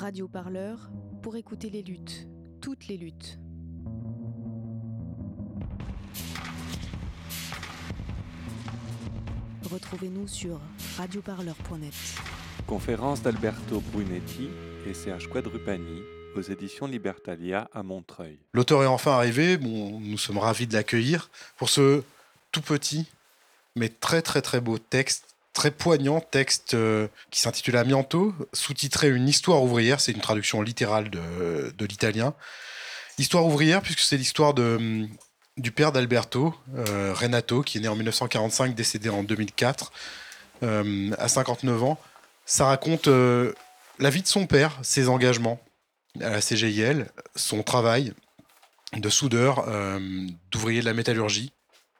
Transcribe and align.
Radio 0.00 0.28
Parleur 0.28 0.78
pour 1.22 1.34
écouter 1.34 1.70
les 1.70 1.82
luttes, 1.82 2.28
toutes 2.60 2.86
les 2.86 2.96
luttes. 2.96 3.36
Retrouvez-nous 9.68 10.28
sur 10.28 10.60
radioparleur.net. 10.96 11.92
Conférence 12.68 13.22
d'Alberto 13.22 13.82
Brunetti 13.92 14.48
et 14.86 14.94
Serge 14.94 15.28
Quadrupani 15.28 16.00
aux 16.36 16.42
éditions 16.42 16.86
Libertalia 16.86 17.68
à 17.72 17.82
Montreuil. 17.82 18.38
L'auteur 18.52 18.84
est 18.84 18.86
enfin 18.86 19.10
arrivé, 19.10 19.56
bon, 19.56 19.98
nous 19.98 20.18
sommes 20.18 20.38
ravis 20.38 20.68
de 20.68 20.74
l'accueillir 20.74 21.28
pour 21.56 21.68
ce 21.68 22.04
tout 22.52 22.62
petit 22.62 23.08
mais 23.74 23.88
très 23.88 24.22
très 24.22 24.42
très 24.42 24.60
beau 24.60 24.78
texte, 24.78 25.34
très 25.58 25.72
poignant 25.72 26.20
texte 26.20 26.74
euh, 26.74 27.08
qui 27.32 27.40
s'intitule 27.40 27.76
Amianto, 27.76 28.32
sous-titré 28.52 29.08
Une 29.08 29.28
histoire 29.28 29.60
ouvrière, 29.60 30.00
c'est 30.00 30.12
une 30.12 30.20
traduction 30.20 30.62
littérale 30.62 31.10
de, 31.10 31.84
l'italien. 31.84 32.32
Histoire 33.18 33.44
ouvrière 33.44 33.82
puisque 33.82 33.98
c'est 33.98 34.16
l'histoire 34.16 34.54
de 34.54 34.76
hum, 34.76 35.08
du 35.56 35.72
père 35.72 35.90
d'Alberto, 35.90 36.54
euh, 36.76 37.12
Renato, 37.12 37.62
qui 37.62 37.78
est 37.78 37.80
né 37.80 37.88
en 37.88 37.96
1945, 37.96 38.76
décédé 38.76 39.08
en 39.08 39.24
2004, 39.24 39.90
euh, 40.62 41.10
à 41.18 41.26
59 41.26 41.82
ans. 41.82 41.98
Ça 42.46 42.66
raconte 42.66 43.08
la 43.08 44.10
vie 44.10 44.22
de 44.22 44.28
son 44.28 44.46
père, 44.46 44.78
ses 44.82 45.08
engagements 45.08 45.60
à 46.20 46.30
la 46.30 46.40
CGIL, 46.40 47.08
son 47.34 47.64
travail 47.64 48.12
de 48.96 49.08
soudeur, 49.08 49.66
d'ouvrier 50.52 50.80
de 50.80 50.86
la 50.86 50.94
métallurgie, 50.94 51.52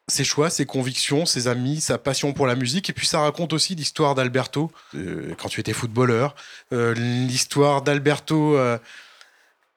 ses 0.09 0.25
choix, 0.25 0.51
ses 0.51 0.67
convictions, 0.67 1.27
ses 1.27 1.49
amis, 1.49 1.81
sa 1.81 1.99
passion 1.99 2.33
pour 2.33 2.47
la 2.47 2.55
musique. 2.55 2.89
Et 2.91 2.93
puis 2.93 3.07
ça 3.07 3.21
raconte 3.21 3.53
aussi 3.53 3.75
l'histoire 3.75 4.15
d'Alberto, 4.15 4.73
euh, 4.95 5.35
quand 5.39 5.49
tu 5.49 5.61
étais 5.61 5.75
footballeur, 5.75 6.35
euh, 6.73 6.95
l'histoire 6.95 7.83
d'Alberto 7.83 8.57
euh, 8.57 8.79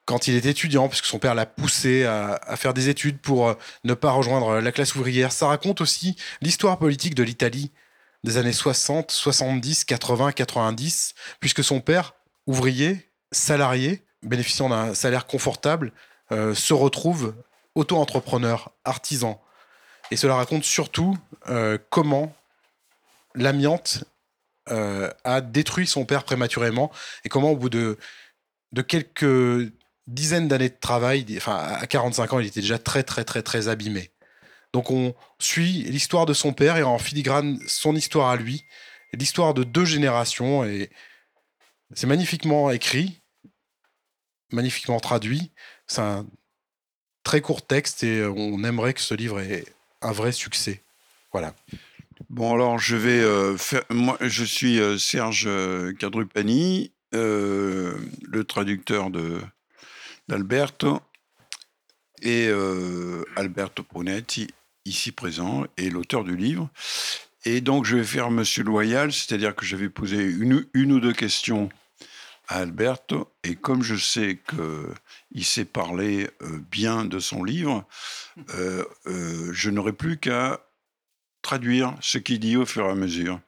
quand 0.06 0.26
il 0.26 0.34
était 0.34 0.50
étudiant, 0.50 0.88
puisque 0.88 1.04
son 1.04 1.18
père 1.18 1.34
l'a 1.34 1.46
poussé 1.46 2.04
à, 2.04 2.56
faire 2.56 2.74
des 2.74 2.88
études 2.88 3.20
pour 3.20 3.54
ne 3.84 3.94
pas 3.94 4.10
rejoindre 4.10 4.58
la 4.58 4.72
classe 4.72 4.96
ouvrière. 4.96 5.30
Ça 5.30 5.46
raconte 5.46 5.80
aussi 5.80 6.16
l'histoire 6.40 6.76
politique 6.78 7.14
de 7.14 7.22
l'Italie 7.22 7.70
des 8.24 8.36
années 8.36 8.52
60, 8.52 9.12
70, 9.12 9.84
80, 9.84 10.32
90, 10.32 11.14
puisque 11.38 11.62
son 11.62 11.80
père, 11.80 12.14
ouvrier, 12.48 13.10
salarié, 13.30 14.02
bénéficiant 14.24 14.68
d'un 14.68 14.92
salaire 14.94 15.26
confortable, 15.26 15.92
se 16.30 16.74
retrouve 16.74 17.34
auto-entrepreneur, 17.76 18.72
artisan. 18.84 19.40
Et 20.12 20.16
cela 20.16 20.34
raconte 20.34 20.64
surtout 20.64 21.16
euh, 21.48 21.78
comment 21.88 22.36
l'amiante 23.34 24.04
euh, 24.68 25.10
a 25.24 25.40
détruit 25.40 25.86
son 25.86 26.04
père 26.04 26.24
prématurément 26.24 26.92
et 27.24 27.30
comment 27.30 27.52
au 27.52 27.56
bout 27.56 27.70
de, 27.70 27.96
de 28.72 28.82
quelques 28.82 29.72
dizaines 30.06 30.48
d'années 30.48 30.68
de 30.68 30.78
travail, 30.78 31.24
enfin 31.38 31.56
à 31.56 31.86
45 31.86 32.34
ans, 32.34 32.40
il 32.40 32.46
était 32.46 32.60
déjà 32.60 32.78
très 32.78 33.04
très 33.04 33.24
très 33.24 33.42
très 33.42 33.68
abîmé. 33.68 34.10
Donc 34.74 34.90
on 34.90 35.14
suit 35.38 35.84
l'histoire 35.84 36.26
de 36.26 36.34
son 36.34 36.52
père 36.52 36.76
et 36.76 36.82
en 36.82 36.98
filigrane 36.98 37.58
son 37.66 37.96
histoire 37.96 38.28
à 38.28 38.36
lui, 38.36 38.66
l'histoire 39.14 39.54
de 39.54 39.64
deux 39.64 39.86
générations 39.86 40.62
et 40.62 40.90
c'est 41.94 42.06
magnifiquement 42.06 42.70
écrit, 42.70 43.22
magnifiquement 44.50 45.00
traduit. 45.00 45.52
C'est 45.86 46.02
un 46.02 46.26
très 47.24 47.40
court 47.40 47.66
texte 47.66 48.04
et 48.04 48.26
on 48.26 48.62
aimerait 48.62 48.92
que 48.92 49.00
ce 49.00 49.14
livre 49.14 49.40
ait 49.40 49.64
un 50.02 50.12
vrai 50.12 50.32
succès. 50.32 50.82
Voilà. 51.32 51.54
Bon, 52.30 52.54
alors 52.54 52.78
je 52.78 52.96
vais 52.96 53.20
euh, 53.20 53.56
faire. 53.56 53.82
Moi, 53.90 54.16
je 54.20 54.44
suis 54.44 54.80
euh, 54.80 54.98
Serge 54.98 55.48
Cadrupani, 55.98 56.92
euh, 57.14 57.94
le 58.24 58.44
traducteur 58.44 59.10
d'Alberto, 60.28 61.00
et 62.22 62.48
Alberto 63.36 63.84
Brunetti, 63.90 64.46
ici 64.84 65.10
présent, 65.10 65.64
est 65.76 65.90
l'auteur 65.90 66.22
du 66.22 66.36
livre. 66.36 66.68
Et 67.44 67.60
donc, 67.60 67.84
je 67.84 67.96
vais 67.96 68.04
faire 68.04 68.30
Monsieur 68.30 68.62
Loyal, 68.62 69.12
c'est-à-dire 69.12 69.56
que 69.56 69.66
je 69.66 69.74
vais 69.74 69.88
poser 69.88 70.22
une, 70.22 70.64
une 70.74 70.92
ou 70.92 71.00
deux 71.00 71.12
questions 71.12 71.68
à 72.52 72.56
Alberto, 72.58 73.32
et 73.44 73.54
comme 73.56 73.82
je 73.82 73.96
sais 73.96 74.38
qu'il 74.48 75.44
sait 75.44 75.64
parler 75.64 76.28
euh, 76.42 76.58
bien 76.70 77.06
de 77.06 77.18
son 77.18 77.44
livre, 77.44 77.84
euh, 78.54 78.84
euh, 79.06 79.50
je 79.52 79.70
n'aurai 79.70 79.94
plus 79.94 80.18
qu'à 80.18 80.60
traduire 81.40 81.94
ce 82.02 82.18
qu'il 82.18 82.40
dit 82.40 82.56
au 82.58 82.66
fur 82.66 82.84
et 82.86 82.90
à 82.90 82.94
mesure. 82.94 83.40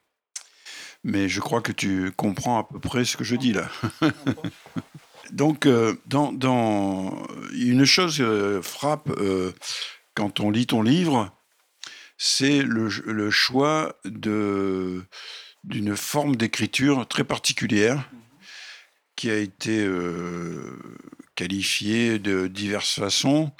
Mais 1.03 1.29
je 1.29 1.39
crois 1.39 1.61
que 1.61 1.71
tu 1.71 2.11
comprends 2.15 2.59
à 2.59 2.63
peu 2.63 2.79
près 2.79 3.05
ce 3.05 3.15
que 3.15 3.23
je 3.23 3.35
dis 3.35 3.53
là. 3.53 3.69
Donc, 5.31 5.67
euh, 5.67 5.95
dans, 6.07 6.31
dans- 6.33 7.27
une 7.53 7.85
chose 7.85 8.23
frappe 8.63 9.09
quand 10.15 10.39
on 10.39 10.49
lit 10.49 10.65
ton 10.65 10.81
livre, 10.81 11.31
c'est 12.17 12.63
le, 12.63 12.87
le 13.05 13.29
choix 13.29 13.95
de- 14.05 15.03
d'une 15.63 15.95
forme 15.95 16.35
d'écriture 16.35 17.07
très 17.07 17.23
particulière 17.23 18.09
qui 19.15 19.29
a 19.29 19.37
été 19.37 19.85
euh, 19.85 20.77
qualifiée 21.35 22.19
de 22.19 22.47
diverses 22.47 22.99
façons. 22.99 23.51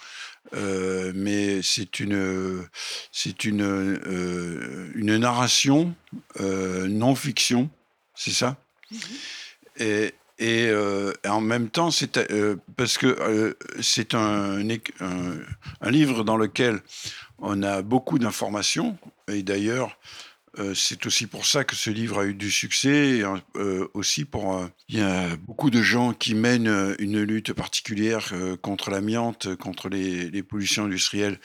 Euh, 0.53 1.11
mais 1.15 1.61
c'est 1.63 1.99
une, 1.99 2.63
c'est 3.11 3.45
une, 3.45 3.63
euh, 3.63 4.91
une 4.95 5.17
narration 5.17 5.95
non-fiction, 6.39 7.69
c'est 8.13 8.31
ça? 8.31 8.57
Et, 9.77 10.13
et, 10.37 10.65
et 10.67 11.27
en 11.27 11.41
même 11.41 11.69
temps, 11.69 11.91
c'est 11.91 12.19
parce 12.77 12.97
que 12.97 13.57
c'est 13.81 14.13
un, 14.13 14.61
un, 14.69 15.37
un 15.81 15.91
livre 15.91 16.23
dans 16.23 16.37
lequel 16.37 16.81
on 17.39 17.63
a 17.63 17.81
beaucoup 17.81 18.19
d'informations, 18.19 18.97
et 19.27 19.43
d'ailleurs, 19.43 19.97
c'est 20.73 21.05
aussi 21.05 21.27
pour 21.27 21.45
ça 21.45 21.63
que 21.63 21.75
ce 21.75 21.89
livre 21.89 22.19
a 22.19 22.25
eu 22.25 22.33
du 22.33 22.49
succès, 22.51 23.21
euh, 23.57 23.87
aussi 23.93 24.25
pour... 24.25 24.57
euh, 24.57 24.67
Il 24.87 24.97
y 24.99 25.01
a 25.01 25.35
beaucoup 25.37 25.69
de 25.69 25.81
gens 25.81 26.13
qui 26.13 26.33
mènent 26.35 26.67
euh, 26.67 26.95
une 26.99 27.21
lutte 27.21 27.53
particulière 27.53 28.29
euh, 28.33 28.55
contre 28.55 28.89
l'amiante, 28.89 29.55
contre 29.55 29.89
les, 29.89 30.43
pollutions 30.43 30.85
industrielles, 30.85 31.39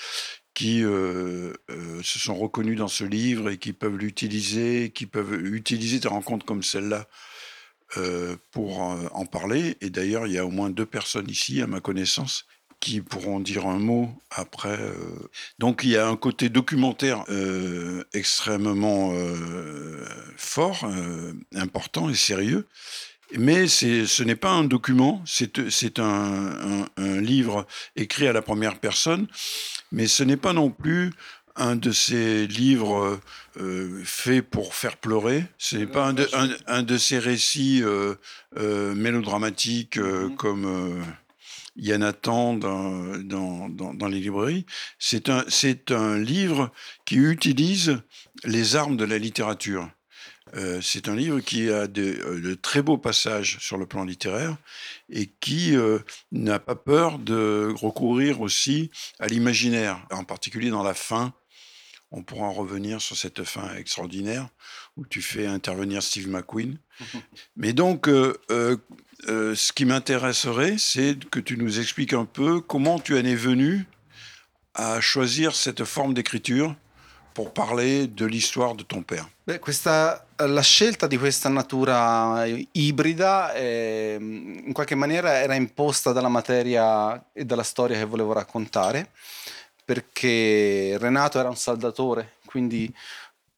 qui 0.54 0.82
euh, 0.84 1.52
euh, 1.70 2.02
se 2.02 2.18
sont 2.18 2.34
reconnus 2.36 2.76
dans 2.78 2.88
ce 2.88 3.04
livre 3.04 3.50
et 3.50 3.58
qui 3.58 3.72
peuvent 3.72 3.96
l'utiliser, 3.96 4.90
qui 4.90 5.06
peuvent 5.06 5.34
utiliser 5.44 5.98
des 5.98 6.08
rencontres 6.08 6.46
comme 6.46 6.62
celle-là 6.62 7.06
euh, 7.96 8.36
pour 8.52 8.92
euh, 8.92 9.08
en 9.12 9.26
parler. 9.26 9.76
Et 9.80 9.90
d'ailleurs, 9.90 10.26
il 10.26 10.34
y 10.34 10.38
a 10.38 10.46
au 10.46 10.50
moins 10.50 10.70
deux 10.70 10.86
personnes 10.86 11.28
ici, 11.30 11.62
à 11.62 11.66
ma 11.66 11.80
connaissance, 11.80 12.46
qui 12.80 13.00
pourront 13.02 13.40
dire 13.40 13.66
un 13.66 13.78
mot 13.78 14.10
après. 14.30 14.78
euh. 14.80 14.94
Donc 15.58 15.82
il 15.84 15.90
y 15.90 15.96
a 15.96 16.08
un 16.08 16.16
côté 16.16 16.48
documentaire 16.48 17.24
euh, 17.28 18.02
extrêmement 18.14 19.12
euh, 19.12 20.04
fort, 20.36 20.84
euh, 20.84 21.32
important 21.54 22.08
et 22.10 22.14
sérieux. 22.14 22.66
Mais 23.38 23.68
ce 23.68 24.22
n'est 24.24 24.34
pas 24.34 24.50
un 24.50 24.64
document, 24.64 25.22
c'est 25.24 25.98
un, 26.00 26.02
un- 26.04 26.86
un 26.96 27.20
livre 27.20 27.64
écrit 27.94 28.26
à 28.26 28.32
la 28.32 28.42
première 28.42 28.80
personne, 28.80 29.28
mais 29.92 30.08
ce 30.08 30.24
n'est 30.24 30.36
pas 30.36 30.52
non 30.52 30.70
plus 30.70 31.12
un 31.54 31.76
de 31.76 31.92
ces 31.92 32.48
livres 32.48 33.20
euh, 33.60 34.02
faits 34.04 34.42
pour 34.48 34.74
faire 34.74 34.96
pleurer. 34.96 35.44
Ce 35.58 35.76
n'est 35.76 35.86
pas 35.86 36.06
un 36.06 36.12
de, 36.12 36.28
un- 36.32 36.56
un 36.66 36.82
de 36.82 36.96
ces 36.98 37.18
récits 37.20 37.82
euh, 37.84 38.14
euh, 38.56 38.94
mélodramatiques 38.96 39.98
euh, 39.98 40.28
comme 40.30 41.04
il 41.76 41.86
y 41.86 41.94
en 41.94 42.02
a 42.02 42.12
tant 42.12 42.54
dans, 42.54 43.16
dans, 43.18 43.68
dans- 43.68 43.94
dans 43.94 44.08
les 44.08 44.20
librairies. 44.20 44.66
C'est 44.98 45.28
un, 45.28 45.44
c'est 45.48 45.90
un 45.90 46.18
livre 46.18 46.70
qui 47.04 47.16
utilise 47.16 48.00
les 48.44 48.76
armes 48.76 48.96
de 48.96 49.04
la 49.04 49.18
littérature. 49.18 49.88
Euh, 50.56 50.80
c'est 50.82 51.08
un 51.08 51.14
livre 51.14 51.38
qui 51.40 51.70
a 51.70 51.86
de, 51.86 52.02
euh, 52.02 52.40
de 52.40 52.54
très 52.54 52.82
beaux 52.82 52.98
passages 52.98 53.58
sur 53.60 53.76
le 53.78 53.86
plan 53.86 54.04
littéraire 54.04 54.56
et 55.08 55.26
qui 55.40 55.76
euh, 55.76 56.00
n'a 56.32 56.58
pas 56.58 56.74
peur 56.74 57.20
de 57.20 57.72
recourir 57.76 58.40
aussi 58.40 58.90
à 59.20 59.28
l'imaginaire, 59.28 60.04
en 60.10 60.24
particulier 60.24 60.70
dans 60.70 60.82
la 60.82 60.94
fin. 60.94 61.34
On 62.10 62.24
pourra 62.24 62.46
en 62.46 62.52
revenir 62.52 63.00
sur 63.00 63.16
cette 63.16 63.44
fin 63.44 63.76
extraordinaire 63.76 64.48
où 64.96 65.06
tu 65.06 65.22
fais 65.22 65.46
intervenir 65.46 66.02
Steve 66.02 66.26
McQueen. 66.28 66.78
Mais 67.56 67.72
donc, 67.72 68.08
euh, 68.08 68.34
euh, 69.28 69.54
ce 69.54 69.72
qui 69.72 69.84
m'intéresserait, 69.84 70.76
c'est 70.78 71.28
que 71.30 71.40
tu 71.40 71.56
nous 71.56 71.78
expliques 71.78 72.12
un 72.12 72.24
peu 72.24 72.60
comment 72.60 72.98
tu 72.98 73.18
en 73.18 73.24
es 73.24 73.34
venu 73.34 73.86
à 74.74 75.00
choisir 75.00 75.54
cette 75.54 75.84
forme 75.84 76.14
d'écriture 76.14 76.74
pour 77.34 77.52
parler 77.52 78.06
de 78.06 78.26
l'histoire 78.26 78.74
de 78.74 78.82
ton 78.82 79.02
père. 79.02 79.28
Beh, 79.46 79.58
questa, 79.58 80.26
la 80.38 80.62
scelta 80.62 81.06
di 81.06 81.16
questa 81.16 81.48
natura 81.48 82.44
ibrida 82.72 83.52
eh, 83.54 84.16
in 84.20 84.72
qualche 84.72 84.94
maniera 84.94 85.40
era 85.40 85.54
imposta 85.54 86.12
dalla 86.12 86.28
materia 86.28 87.30
e 87.32 87.44
dalla 87.44 87.62
storia 87.62 87.98
che 87.98 88.04
volevo 88.04 88.32
raccontare, 88.32 89.10
perché 89.84 90.96
Renato 90.98 91.38
era 91.38 91.48
un 91.48 91.56
saldatore, 91.56 92.34
quindi 92.46 92.92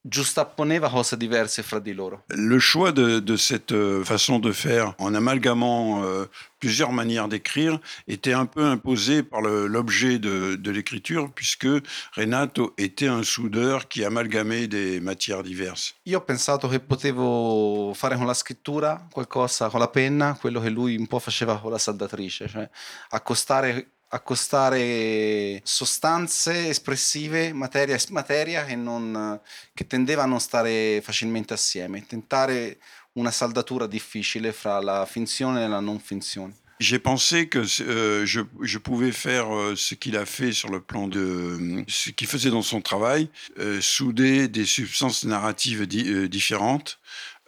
giustapponeva 0.03 0.91
cose 0.91 1.17
diverse 1.17 1.63
fra 1.63 1.79
di 1.79 1.93
loro. 1.93 2.25
Le 2.29 2.59
choix 2.59 2.93
de, 2.93 3.21
de 3.21 3.37
cette 3.37 3.73
euh, 3.73 4.05
façon 4.05 4.39
de 4.41 4.53
faire, 4.53 4.95
en 4.99 5.15
amalgamant 5.15 6.03
euh, 6.03 6.27
plusieurs 6.59 6.93
manières 6.93 7.29
d'écrire, 7.29 7.79
était 8.09 8.33
un 8.33 8.47
peu 8.47 8.65
imposé 8.65 9.23
par 9.23 9.41
l'objet 9.41 10.19
de, 10.19 10.57
de 10.57 10.71
l'écriture, 10.71 11.31
puisque 11.33 11.69
Renato 12.17 12.75
était 12.79 13.07
un 13.09 13.23
soudeur 13.23 13.89
qui 13.89 14.05
amalgamait 14.05 14.67
des 14.67 15.01
matières 15.01 15.43
diverses. 15.43 15.95
Io 16.05 16.19
ho 16.19 16.23
pensato 16.23 16.69
che 16.69 16.81
potevo 16.81 17.93
fare 17.95 18.17
con 18.17 18.27
la 18.27 18.35
scrittura 18.35 19.07
qualcosa 19.11 19.69
con 19.71 19.81
la 19.81 19.89
penna, 19.89 20.37
quello 20.41 20.61
che 20.61 20.69
lui 20.69 20.97
un 20.97 21.07
po' 21.07 21.19
faceva 21.21 21.59
con 21.59 21.71
la 21.71 21.79
saldatrice, 21.79 22.49
cioè 22.49 22.69
accostare, 23.11 23.92
accostare 24.15 25.61
sostanze 25.65 26.69
espressive, 26.69 27.53
materia, 27.53 27.97
materia 28.11 28.65
che, 28.65 28.77
non, 28.77 29.41
che 29.73 29.87
tendeva 29.87 30.25
a 30.25 30.27
non 30.27 30.41
stare 30.41 31.01
facilmente 31.03 31.55
assieme, 31.55 32.07
tentare 32.07 32.79
una 33.15 33.31
saldatura 33.31 33.87
difficile 33.87 34.53
fra 34.53 34.81
la 34.81 35.07
finzione 35.07 35.65
e 35.65 35.69
la 35.69 35.81
non 35.81 35.99
finzione. 35.99 36.55
J'ai 36.79 36.99
pensé 36.99 37.47
que 37.49 37.61
euh, 37.83 38.25
je, 38.27 38.41
je 38.61 38.79
pouvais 38.79 39.13
faire 39.13 39.55
euh, 39.55 39.77
ce 39.77 39.95
qu'il 39.95 40.17
a 40.17 40.27
fait 40.27 40.51
sur 40.53 40.69
le 40.69 40.81
plan 40.81 41.07
de 41.07 41.21
euh, 41.21 41.85
ce 41.87 42.11
qu'il 42.11 42.27
faisait 42.27 42.51
dans 42.51 42.63
son 42.63 42.81
travail, 42.81 43.31
euh, 43.59 43.81
souder 43.81 44.49
des 44.49 44.65
substances 44.67 45.25
narratives 45.25 45.87
di- 45.87 46.09
euh, 46.09 46.29
différentes, 46.29 46.99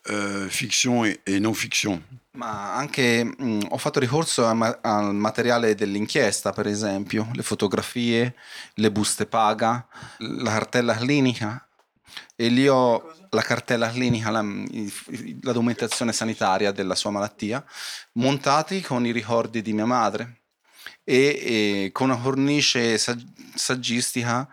euh, 0.08 0.48
fiction 0.48 1.04
et, 1.04 1.18
et 1.26 1.40
non 1.40 1.52
fiction. 1.52 2.00
Ma 2.34 2.74
anche 2.74 3.22
mh, 3.24 3.66
ho 3.70 3.78
fatto 3.78 4.00
ricorso 4.00 4.52
ma- 4.54 4.78
al 4.82 5.14
materiale 5.14 5.74
dell'inchiesta, 5.76 6.52
per 6.52 6.66
esempio, 6.66 7.28
le 7.32 7.42
fotografie, 7.42 8.34
le 8.74 8.90
buste 8.90 9.26
paga, 9.26 9.86
la 10.18 10.50
cartella 10.50 10.96
clinica 10.96 11.64
e 12.34 12.48
lì 12.48 12.66
ho 12.66 13.12
la 13.30 13.42
cartella 13.42 13.88
clinica, 13.90 14.30
la, 14.30 14.42
la 14.42 15.52
documentazione 15.52 16.12
sanitaria 16.12 16.72
della 16.72 16.96
sua 16.96 17.10
malattia, 17.10 17.64
montati 18.14 18.80
con 18.80 19.06
i 19.06 19.12
ricordi 19.12 19.62
di 19.62 19.72
mia 19.72 19.86
madre 19.86 20.40
e, 21.04 21.84
e 21.86 21.90
con 21.92 22.10
una 22.10 22.18
cornice 22.20 22.98
sag- 22.98 23.24
saggistica 23.54 24.48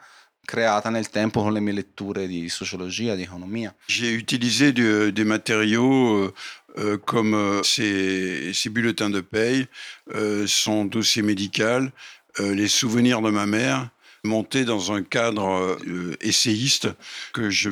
creata 0.45 0.89
nel 0.89 1.09
tempo 1.09 1.41
con 1.41 1.53
le 1.53 1.59
mie 1.59 1.73
letture 1.73 2.27
di 2.27 2.49
sociologia, 2.49 3.15
di 3.15 3.23
economia. 3.23 3.73
J'ai 3.87 4.13
utilisé 4.13 4.71
de- 4.73 5.09
des 5.11 5.23
matériaux 5.23 6.15
euh, 6.25 6.33
euh, 6.77 6.97
comme 6.97 7.33
euh, 7.33 7.63
ses, 7.63 8.53
ses 8.53 8.69
bulletins 8.69 9.09
de 9.09 9.21
paye, 9.21 9.67
euh, 10.13 10.45
son 10.47 10.85
dossier 10.85 11.21
médical, 11.21 11.91
euh, 12.39 12.53
les 12.53 12.67
souvenirs 12.67 13.21
de 13.21 13.29
ma 13.29 13.45
mère, 13.45 13.89
montés 14.23 14.65
dans 14.65 14.91
un 14.91 15.03
cadre 15.03 15.77
euh, 15.87 16.15
essayiste 16.21 16.87
que 17.33 17.49
je, 17.49 17.69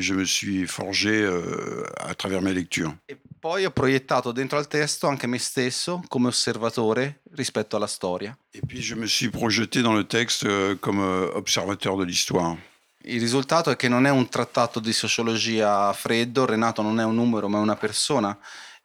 je 0.00 0.14
me 0.14 0.24
suis 0.24 0.66
forgé 0.66 1.10
euh, 1.10 1.84
à 1.98 2.14
travers 2.14 2.40
mes 2.42 2.54
lectures. 2.54 2.94
Poi 3.38 3.64
ho 3.64 3.70
proiettato 3.70 4.32
dentro 4.32 4.58
al 4.58 4.66
testo 4.66 5.06
anche 5.06 5.26
me 5.26 5.38
stesso 5.38 6.02
come 6.08 6.28
osservatore 6.28 7.20
rispetto 7.32 7.76
alla 7.76 7.86
storia. 7.86 8.36
Et 8.52 8.64
puis 8.66 8.80
je 8.80 8.94
me 8.94 9.06
suis 9.06 9.30
projeté 9.30 9.82
dans 9.82 9.94
le 9.94 10.04
texte 10.04 10.44
euh, 10.44 10.76
comme 10.80 11.00
euh, 11.00 11.30
observateur 11.34 11.96
de 11.96 12.04
l'histoire. 12.04 12.56
Il 13.04 13.20
risultato 13.20 13.70
è 13.70 13.76
che 13.76 13.88
non 13.88 14.06
è 14.06 14.10
un 14.10 14.28
trattato 14.28 14.80
di 14.80 14.92
sociologia 14.92 15.92
freddo, 15.92 16.44
Renato 16.44 16.82
non 16.82 16.98
è 17.00 17.04
un 17.04 17.14
numero 17.14 17.48
ma 17.48 17.58
è 17.58 17.60
una 17.60 17.76
persona 17.76 18.36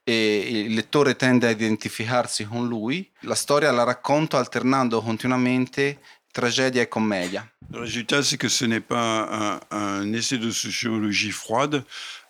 e 0.03 0.65
il 0.65 0.73
lettore 0.73 1.15
tende 1.15 1.47
a 1.47 1.49
identificarsi 1.49 2.45
con 2.45 2.67
lui. 2.67 3.09
La 3.21 3.35
storia 3.35 3.71
la 3.71 3.83
racconto 3.83 4.37
alternando 4.37 5.01
continuamente 5.01 5.99
tragedia 6.31 6.81
e 6.81 6.87
commedia. 6.87 7.47
Le 7.69 7.79
résultat, 7.79 8.21
c'est 8.23 8.37
que 8.37 8.49
ce 8.49 8.65
n'est 8.65 8.85
pas 8.85 9.27
un, 9.31 9.59
un 9.71 10.13
essai 10.13 10.37
de 10.37 10.51
sociologie 10.51 11.31
froide. 11.31 11.83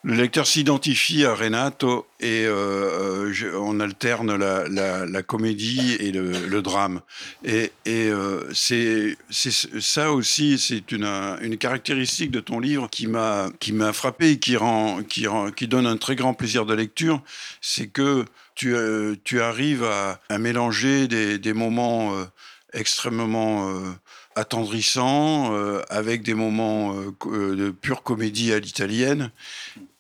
Le 0.06 0.16
lecteur 0.16 0.46
s'identifie 0.46 1.24
à 1.24 1.34
Renato 1.34 2.06
et 2.20 2.46
euh, 2.46 3.32
je- 3.32 3.48
on 3.48 3.80
alterne 3.80 4.36
la, 4.36 5.24
comédie 5.24 5.94
et 5.94 6.12
le, 6.12 6.62
drame. 6.62 7.00
Et, 7.46 7.72
euh, 7.88 8.52
c'est 8.54 9.16
ça 9.32 10.12
aussi, 10.12 10.60
c'est 10.60 10.92
une, 10.92 11.58
caractéristique 11.58 12.32
de 12.32 12.42
ton 12.42 12.60
livre 12.60 12.90
qui 12.90 13.08
m'a 13.08 13.94
frappé 13.94 14.32
et 14.32 14.40
qui 14.40 14.58
rend 14.58 15.04
qui 15.04 15.26
rend 15.26 15.52
qui 15.52 15.68
donne 15.70 15.88
un 15.88 15.96
très 15.96 16.18
grand 16.18 16.34
plaisir 16.34 16.66
de 16.66 16.74
lecture. 16.74 17.22
C'est 17.62 17.88
que 17.88 18.26
tu 18.56 18.76
euh, 18.76 19.16
tu 19.24 19.42
arrives 19.42 19.86
à, 19.86 20.38
mélanger 20.38 21.08
des, 21.08 21.54
moments 21.54 22.14
euh, 22.14 22.26
extrêmement 22.74 23.70
euh, 23.70 23.94
attendrissants 24.36 25.54
euh, 25.54 25.82
avec 25.90 26.24
des 26.24 26.34
moments 26.34 26.96
euh, 26.96 27.12
euh, 27.28 27.56
de 27.56 27.72
pure 27.72 28.04
comédie 28.04 28.52
à 28.54 28.60
l'italienne. 28.60 29.32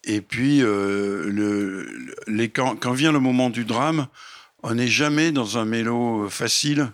Et 0.06 0.22
puis, 0.22 0.62
euh, 0.62 1.30
le, 1.30 1.88
les, 2.28 2.50
quand, 2.50 2.76
quand 2.76 2.92
vient 2.92 3.12
le 3.12 3.20
moment 3.20 3.50
du 3.50 3.64
drame, 3.64 4.08
on 4.62 4.74
n'est 4.76 4.88
jamais 4.88 5.32
dans 5.32 5.58
un 5.58 5.66
mélo 5.66 6.28
facile, 6.30 6.92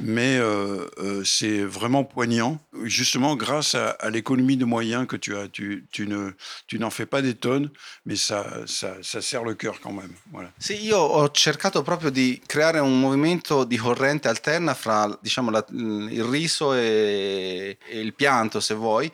mais 0.00 0.38
euh, 0.38 0.86
euh, 0.98 1.24
c'est 1.24 1.62
vraiment 1.64 2.04
poignant, 2.04 2.60
justement 2.84 3.34
grâce 3.34 3.74
à, 3.74 3.90
à 3.90 4.10
l'économie 4.10 4.56
de 4.56 4.64
moyens 4.64 5.06
que 5.06 5.16
tu 5.16 5.36
as. 5.36 5.48
Tu, 5.48 5.86
tu 5.90 6.06
ne, 6.06 6.30
tu 6.68 6.78
n'en 6.78 6.90
fais 6.90 7.04
pas 7.06 7.20
des 7.20 7.34
tonnes, 7.34 7.70
mais 8.06 8.14
ça, 8.16 8.46
ça, 8.66 8.94
ça 9.02 9.20
serre 9.20 9.42
le 9.44 9.54
cœur 9.54 9.80
quand 9.80 9.92
même. 9.92 10.12
Voilà. 10.32 10.52
Sì, 10.58 10.74
io 10.84 10.98
ho 10.98 11.28
cercato 11.34 11.82
proprio 11.82 12.10
di 12.10 12.40
creare 12.46 12.78
un 12.78 13.00
movimento 13.00 13.64
di 13.64 13.76
corrente 13.76 14.28
alterna 14.28 14.74
fra 14.74 15.18
diciamo, 15.20 15.50
la- 15.50 15.66
il 15.72 16.22
riso 16.24 16.72
e, 16.74 17.76
e 17.90 18.00
il 18.00 18.14
pianto, 18.14 18.60
se 18.60 18.74
vuoi, 18.74 19.10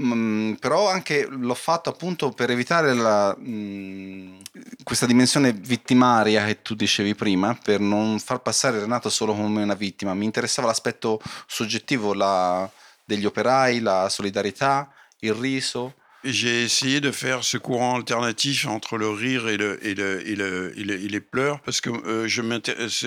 Mm, 0.00 0.54
però 0.54 0.88
anche 0.90 1.26
l'ho 1.28 1.54
fatto 1.54 1.88
appunto 1.88 2.30
per 2.30 2.50
evitare 2.50 2.92
la, 2.94 3.34
mm, 3.38 4.36
questa 4.84 5.06
dimensione 5.06 5.52
vittimaria 5.52 6.44
che 6.44 6.60
tu 6.62 6.74
dicevi 6.74 7.14
prima, 7.14 7.58
per 7.60 7.80
non 7.80 8.18
far 8.18 8.40
passare 8.42 8.80
Renato 8.80 9.08
solo 9.08 9.34
come 9.34 9.62
una 9.62 9.74
vittima. 9.74 10.12
Mi 10.14 10.26
interessava 10.26 10.68
l'aspetto 10.68 11.20
soggettivo 11.46 12.12
la- 12.12 12.70
degli 13.04 13.24
operai, 13.24 13.80
la 13.80 14.08
solidarietà, 14.10 14.92
il 15.20 15.32
riso. 15.32 15.94
J'ai 16.22 16.64
essayé 16.64 17.00
de 17.00 17.10
faire 17.12 17.42
ce 17.42 17.58
courant 17.58 17.94
alternatif 17.94 18.66
entre 18.66 18.98
le 18.98 19.08
rire 19.08 19.48
et, 19.48 19.56
le, 19.56 19.78
et, 19.82 19.94
le, 19.94 20.20
et, 20.26 20.34
le- 20.36 20.72
et 20.76 20.84
le- 20.84 21.00
et 21.00 21.08
les 21.08 21.20
pleurs, 21.20 21.60
parce 21.60 21.80
que 21.80 21.90
euh, 21.90 22.26
je 22.28 22.42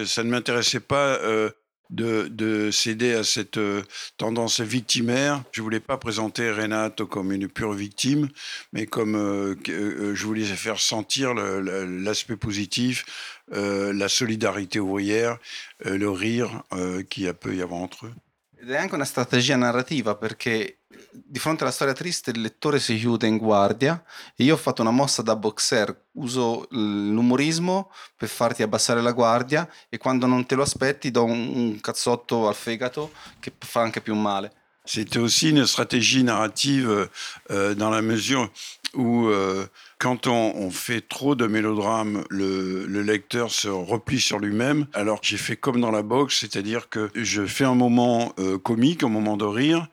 ça 0.05 0.23
ne 0.23 0.29
m'intéressait 0.29 0.79
pas 0.79 1.19
euh, 1.21 1.51
de, 1.91 2.27
de 2.29 2.71
céder 2.71 3.13
à 3.13 3.23
cette 3.23 3.57
euh, 3.57 3.83
tendance 4.17 4.61
victimaire. 4.61 5.43
Je 5.51 5.61
voulais 5.61 5.79
pas 5.79 5.97
présenter 5.97 6.51
Renato 6.51 7.05
comme 7.05 7.31
une 7.31 7.47
pure 7.47 7.73
victime, 7.73 8.29
mais 8.73 8.85
comme 8.85 9.15
euh, 9.15 9.55
euh, 9.69 10.15
je 10.15 10.25
voulais 10.25 10.43
faire 10.43 10.79
sentir 10.79 11.33
l'aspect 11.33 12.37
positif, 12.37 13.05
euh, 13.53 13.93
la 13.93 14.07
solidarité 14.07 14.79
ouvrière, 14.79 15.37
le 15.83 16.09
rire 16.09 16.63
qu'il 17.09 17.31
peut 17.33 17.55
y 17.55 17.61
avoir 17.61 17.81
entre 17.81 18.07
eux. 18.07 18.13
Ed 18.61 18.69
è 18.69 18.77
anche 18.77 18.93
una 18.93 19.05
strategia 19.05 19.55
narrativa 19.55 20.13
perché 20.13 20.81
di 21.11 21.39
fronte 21.39 21.63
alla 21.63 21.71
storia 21.71 21.95
triste 21.95 22.29
il 22.29 22.41
lettore 22.41 22.79
si 22.79 22.95
chiude 22.95 23.25
in 23.25 23.37
guardia 23.37 24.03
e 24.35 24.43
io 24.43 24.53
ho 24.53 24.57
fatto 24.57 24.83
una 24.83 24.91
mossa 24.91 25.23
da 25.23 25.35
boxer, 25.35 26.09
uso 26.11 26.67
l'umorismo 26.69 27.91
per 28.15 28.29
farti 28.29 28.61
abbassare 28.61 29.01
la 29.01 29.13
guardia 29.13 29.67
e 29.89 29.97
quando 29.97 30.27
non 30.27 30.45
te 30.45 30.53
lo 30.53 30.61
aspetti 30.61 31.09
do 31.09 31.23
un, 31.23 31.51
un 31.55 31.81
cazzotto 31.81 32.47
al 32.47 32.53
fegato 32.53 33.11
che 33.39 33.51
fa 33.57 33.81
anche 33.81 33.99
più 33.99 34.13
male. 34.13 34.53
C'était 34.83 35.19
aussi 35.19 35.49
une 35.49 35.65
stratégie 35.65 36.23
narrative 36.23 37.09
euh, 37.49 37.75
dans 37.75 37.89
la 37.89 38.01
mesure 38.01 38.51
où 38.93 39.27
euh, 39.27 39.67
quand 40.01 40.25
on, 40.25 40.71
fait 40.71 41.01
trop 41.07 41.35
de 41.35 41.45
mélodrames, 41.45 42.23
le, 42.29 42.87
le 42.87 43.01
lecteur 43.03 43.51
se 43.51 43.67
replie 43.67 44.19
sur 44.19 44.39
lui-même. 44.39 44.87
Alors 44.93 45.19
j'ai 45.21 45.37
fait 45.37 45.55
comme 45.55 45.79
dans 45.79 45.91
la 45.91 46.01
boxe, 46.01 46.39
c'est-à-dire 46.39 46.89
que 46.89 47.11
je 47.13 47.45
fais 47.45 47.65
un 47.65 47.75
moment 47.75 48.33
euh, 48.39 48.57
comique, 48.57 49.03
un 49.03 49.09
moment 49.09 49.37
de 49.37 49.45
rire. 49.45 49.87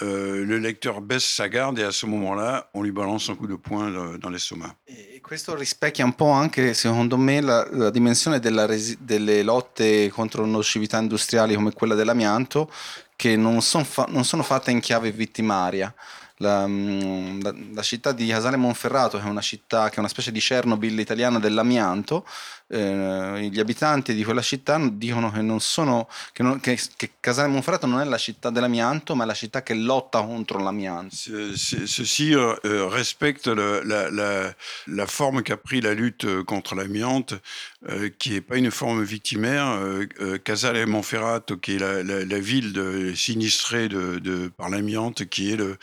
euh, 0.00 0.44
le 0.44 0.58
lecteur 0.58 1.00
baisse 1.00 1.24
sa 1.24 1.48
garde 1.48 1.78
et 1.78 1.84
à 1.84 1.92
ce 1.92 2.06
moment-là, 2.06 2.70
on 2.74 2.82
lui 2.82 2.90
balance 2.90 3.28
un 3.28 3.34
coup 3.34 3.46
de 3.46 3.54
poing 3.54 3.92
euh, 3.92 4.18
dans 4.18 4.30
l'estomac. 4.30 4.74
E 4.86 5.20
questo 5.20 5.54
rispecchia 5.54 6.04
un 6.04 6.14
po' 6.14 6.30
anche, 6.30 6.74
secondo 6.74 7.16
me, 7.16 7.40
la, 7.40 7.66
la 7.70 7.90
dimensione 7.90 8.40
resi- 8.66 8.98
delle 9.00 9.42
lotte 9.42 10.10
contro 10.10 10.46
nocività 10.46 10.98
industriali 10.98 11.54
come 11.54 11.72
quella 11.72 11.94
dell'amianto, 11.94 12.70
che 13.16 13.36
non, 13.36 13.60
son 13.60 13.84
fa- 13.84 14.08
non 14.08 14.24
sono 14.24 14.42
fatte 14.42 14.70
in 14.70 14.80
chiave 14.80 15.12
vittimaria. 15.12 15.94
La, 16.42 16.66
mm, 16.66 17.40
la- 17.40 17.54
la 17.74 17.82
città 17.82 18.12
di 18.12 18.26
Casale 18.26 18.56
Monferrato, 18.56 19.18
che 19.18 19.24
è 19.24 19.28
una 19.28 19.40
città 19.40 19.88
che 19.88 19.96
è 19.96 19.98
una 20.00 20.08
specie 20.08 20.32
di 20.32 20.40
Chernobyl 20.40 20.98
italiana 20.98 21.38
dell'amianto, 21.38 22.26
eh, 22.72 23.48
gli 23.50 23.60
abitanti 23.60 24.14
di 24.14 24.24
quella 24.24 24.42
città 24.42 24.80
dicono 24.90 25.30
che, 25.30 25.42
non 25.42 25.60
sono, 25.60 26.08
che, 26.32 26.42
non- 26.42 26.58
che- 26.60 26.78
che 26.96 27.10
Casale 27.20 27.48
Monferrato 27.48 27.86
non 27.86 28.00
è 28.00 28.04
la 28.04 28.18
città 28.18 28.50
dell'amianto, 28.50 29.14
ma 29.14 29.24
è 29.24 29.26
la 29.26 29.34
città 29.34 29.62
che 29.62 29.74
lotta 29.74 30.22
contro 30.22 30.58
l'amianto. 30.58 31.14
Ce- 31.14 31.54
ce- 31.56 31.86
Ceci 31.86 32.32
euh, 32.32 32.88
respecte 32.88 33.54
le- 33.54 33.84
la, 33.84 34.10
la- 34.10 34.54
la 34.86 35.06
forme 35.06 35.42
qu'a 35.42 35.56
pris 35.56 35.82
la 35.82 35.92
lutte 35.92 36.44
contre 36.44 36.74
l'amiante, 36.74 37.40
euh, 37.90 38.10
qui 38.18 38.30
n'est 38.30 38.40
pas 38.46 38.56
une 38.56 38.70
forme 38.70 39.02
victimaire. 39.04 39.66
Euh, 39.82 40.06
euh, 40.20 40.38
Casale 40.38 40.86
Monferrato, 40.86 41.58
qui 41.58 41.74
est 41.74 41.78
la, 41.78 42.02
la- 42.02 42.24
la 42.24 42.38
ville 42.38 42.72
de- 42.72 43.12
sinistrée 43.14 43.88
de, 43.88 44.18
de- 44.18 44.48
par 44.56 44.68
l'amiante, 44.70 45.26
qui 45.28 45.52
est 45.52 45.56
le, 45.56 45.76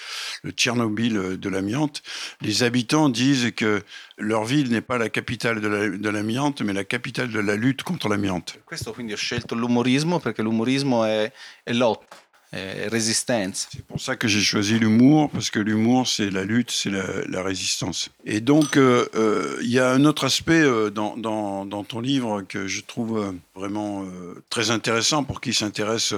le 0.43 0.51
Tchernobyl 0.51 1.37
de 1.39 1.49
l'amiante, 1.49 2.01
les 2.41 2.63
habitants 2.63 3.09
disent 3.09 3.51
que 3.55 3.81
leur 4.17 4.43
ville 4.43 4.69
n'est 4.69 4.81
pas 4.81 4.97
la 4.97 5.09
capitale 5.09 5.59
la- 5.59 5.89
de 5.97 6.09
l'amiante, 6.09 6.61
mais 6.61 6.73
la 6.73 6.78
capitale 6.85 7.29
de 7.29 7.41
la 7.41 7.55
lutte 7.55 7.83
contre 7.83 8.09
l'amiante. 8.09 8.53
Per 8.53 8.63
questo 8.63 8.93
quindi 8.93 9.13
ho 9.13 9.17
scelto 9.17 9.55
l'umorismo 9.55 10.19
perché 10.19 10.41
l'umorismo 10.41 11.03
è, 11.05 11.31
è 11.63 11.73
lotta, 11.73 12.17
è 12.49 12.87
resistenza. 12.89 13.67
C'est 13.71 13.85
pour 13.85 13.99
ça 14.01 14.15
que 14.15 14.27
j'ai 14.27 14.43
choisi 14.43 14.79
l'humour, 14.79 15.29
parce 15.29 15.51
que 15.51 15.59
l'humour, 15.59 16.07
c'est 16.07 16.31
la 16.31 16.43
lutte, 16.43 16.71
c'est 16.71 16.89
la, 16.89 17.03
la 17.27 17.43
résistance. 17.43 18.09
Et 18.25 18.41
donc, 18.41 18.75
euh, 18.75 19.07
euh, 19.15 19.57
il 19.61 19.69
y 19.69 19.79
a 19.79 19.91
un 19.91 20.03
autre 20.05 20.25
aspect 20.25 20.61
euh, 20.63 20.89
dans, 20.89 21.15
dans- 21.15 21.65
dans 21.65 21.83
ton 21.83 21.99
livre 21.99 22.41
que 22.41 22.67
je 22.67 22.81
trouve 22.81 23.35
vraiment 23.53 24.05
très 24.49 24.71
intéressant 24.71 25.23
pour 25.23 25.41
qui 25.41 25.53
s'intéresse 25.53 26.15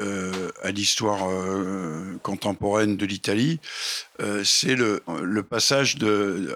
euh, 0.00 0.50
à 0.62 0.72
l'histoire 0.72 1.28
euh, 1.30 2.16
contemporaine 2.22 2.96
de 2.96 3.06
l'Italie. 3.06 3.60
Euh, 4.20 4.42
c'est 4.42 4.74
le, 4.74 5.02
le 5.22 5.42
passage 5.44 5.96
de, 5.96 6.50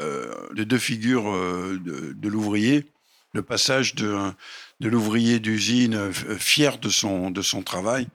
de 0.55 0.65
deux 0.65 0.79
figures 0.79 1.31
de, 1.33 2.15
de 2.15 2.29
l'ouvrier. 2.29 2.85
Le 3.35 3.43
passage 3.43 3.95
de, 3.95 4.33
l'ouvrier 4.81 5.39
d'usine 5.39 5.95
euh, 5.95 6.13
fier 6.13 6.79
de 6.79 6.89
son, 6.89 7.31
de 7.31 7.43
son 7.43 7.63
travail 7.63 8.09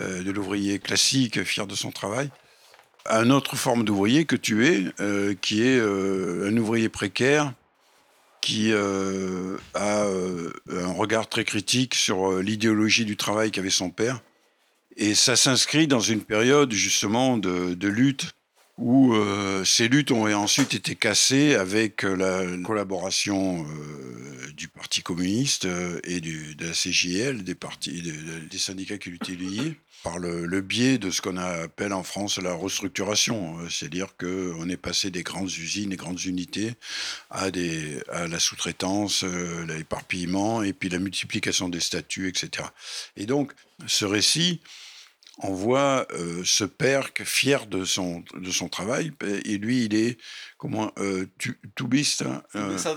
euh, 0.00 0.22
de 0.22 0.30
l'ouvrier 0.30 0.78
classique, 0.78 1.42
fier 1.44 1.66
de 1.66 1.74
son 1.74 1.90
travail, 1.90 2.30
à 3.04 3.20
une 3.22 3.32
autre 3.32 3.56
forme 3.56 3.84
d'ouvrier 3.84 4.24
que 4.24 4.36
tu 4.36 4.66
es, 4.66 4.84
euh, 5.00 5.34
qui 5.40 5.62
est 5.62 5.80
un 5.80 6.56
ouvrier 6.56 6.88
précaire 6.88 7.52
qui 8.40 8.72
a 8.72 10.06
un 10.06 10.92
regard 10.92 11.28
très 11.28 11.44
critique 11.44 11.94
sur 11.94 12.38
l'idéologie 12.38 13.04
du 13.04 13.16
travail 13.16 13.50
qu'avait 13.50 13.68
son 13.68 13.90
père. 13.90 14.20
Et 14.96 15.14
ça 15.14 15.36
s'inscrit 15.36 15.86
dans 15.86 16.00
une 16.00 16.22
période 16.22 16.72
justement 16.72 17.36
de 17.36 17.88
lutte 17.88 18.32
où 18.78 19.12
euh, 19.12 19.64
ces 19.64 19.88
luttes 19.88 20.12
ont 20.12 20.32
ensuite 20.32 20.72
été 20.72 20.94
cassées 20.94 21.56
avec 21.56 22.04
euh, 22.04 22.16
la 22.16 22.62
collaboration 22.62 23.66
euh, 23.66 24.52
du 24.52 24.68
Parti 24.68 25.02
communiste 25.02 25.66
et 26.04 26.20
de 26.20 26.64
la 26.64 26.72
CGL, 26.72 27.42
des, 27.42 27.56
syndicats 28.58 28.98
qui 28.98 29.10
l'étaient 29.10 29.34
liés, 29.34 29.76
par 30.02 30.18
le, 30.18 30.60
biais 30.60 30.98
de 30.98 31.10
ce 31.10 31.20
qu'on 31.20 31.36
appelle 31.36 31.92
en 31.92 32.02
France 32.02 32.38
la 32.38 32.54
restructuration. 32.54 33.56
C'est-à-dire 33.68 34.16
qu'on 34.16 34.68
est 34.68 34.76
passé 34.76 35.10
des 35.10 35.22
grandes 35.22 35.50
usines, 35.50 35.90
des 35.90 35.96
grandes 35.96 36.24
unités, 36.24 36.74
à 37.30 37.50
la 37.50 38.38
sous-traitance, 38.38 39.24
euh, 39.24 39.66
l'éparpillement, 39.66 40.62
et 40.62 40.72
puis 40.72 40.88
la 40.88 40.98
multiplication 40.98 41.68
des 41.68 41.80
statuts, 41.80 42.28
etc. 42.28 42.68
Et 43.16 43.26
donc, 43.26 43.52
ce 43.86 44.04
récit, 44.04 44.60
on 45.40 45.52
voit 45.52 46.06
euh, 46.14 46.42
ce 46.44 46.64
père 46.64 47.12
que 47.12 47.24
fier 47.24 47.66
de 47.66 47.84
son, 47.84 48.24
de 48.34 48.50
son 48.50 48.68
travail, 48.68 49.12
et 49.44 49.56
lui, 49.58 49.84
il 49.84 49.94
est 49.94 50.18
comment, 50.56 50.90
euh, 50.98 51.26
tu- 51.38 51.58
tubiste, 51.76 52.22
hein, 52.22 52.42
euh, 52.56 52.66
tubista. 52.68 52.88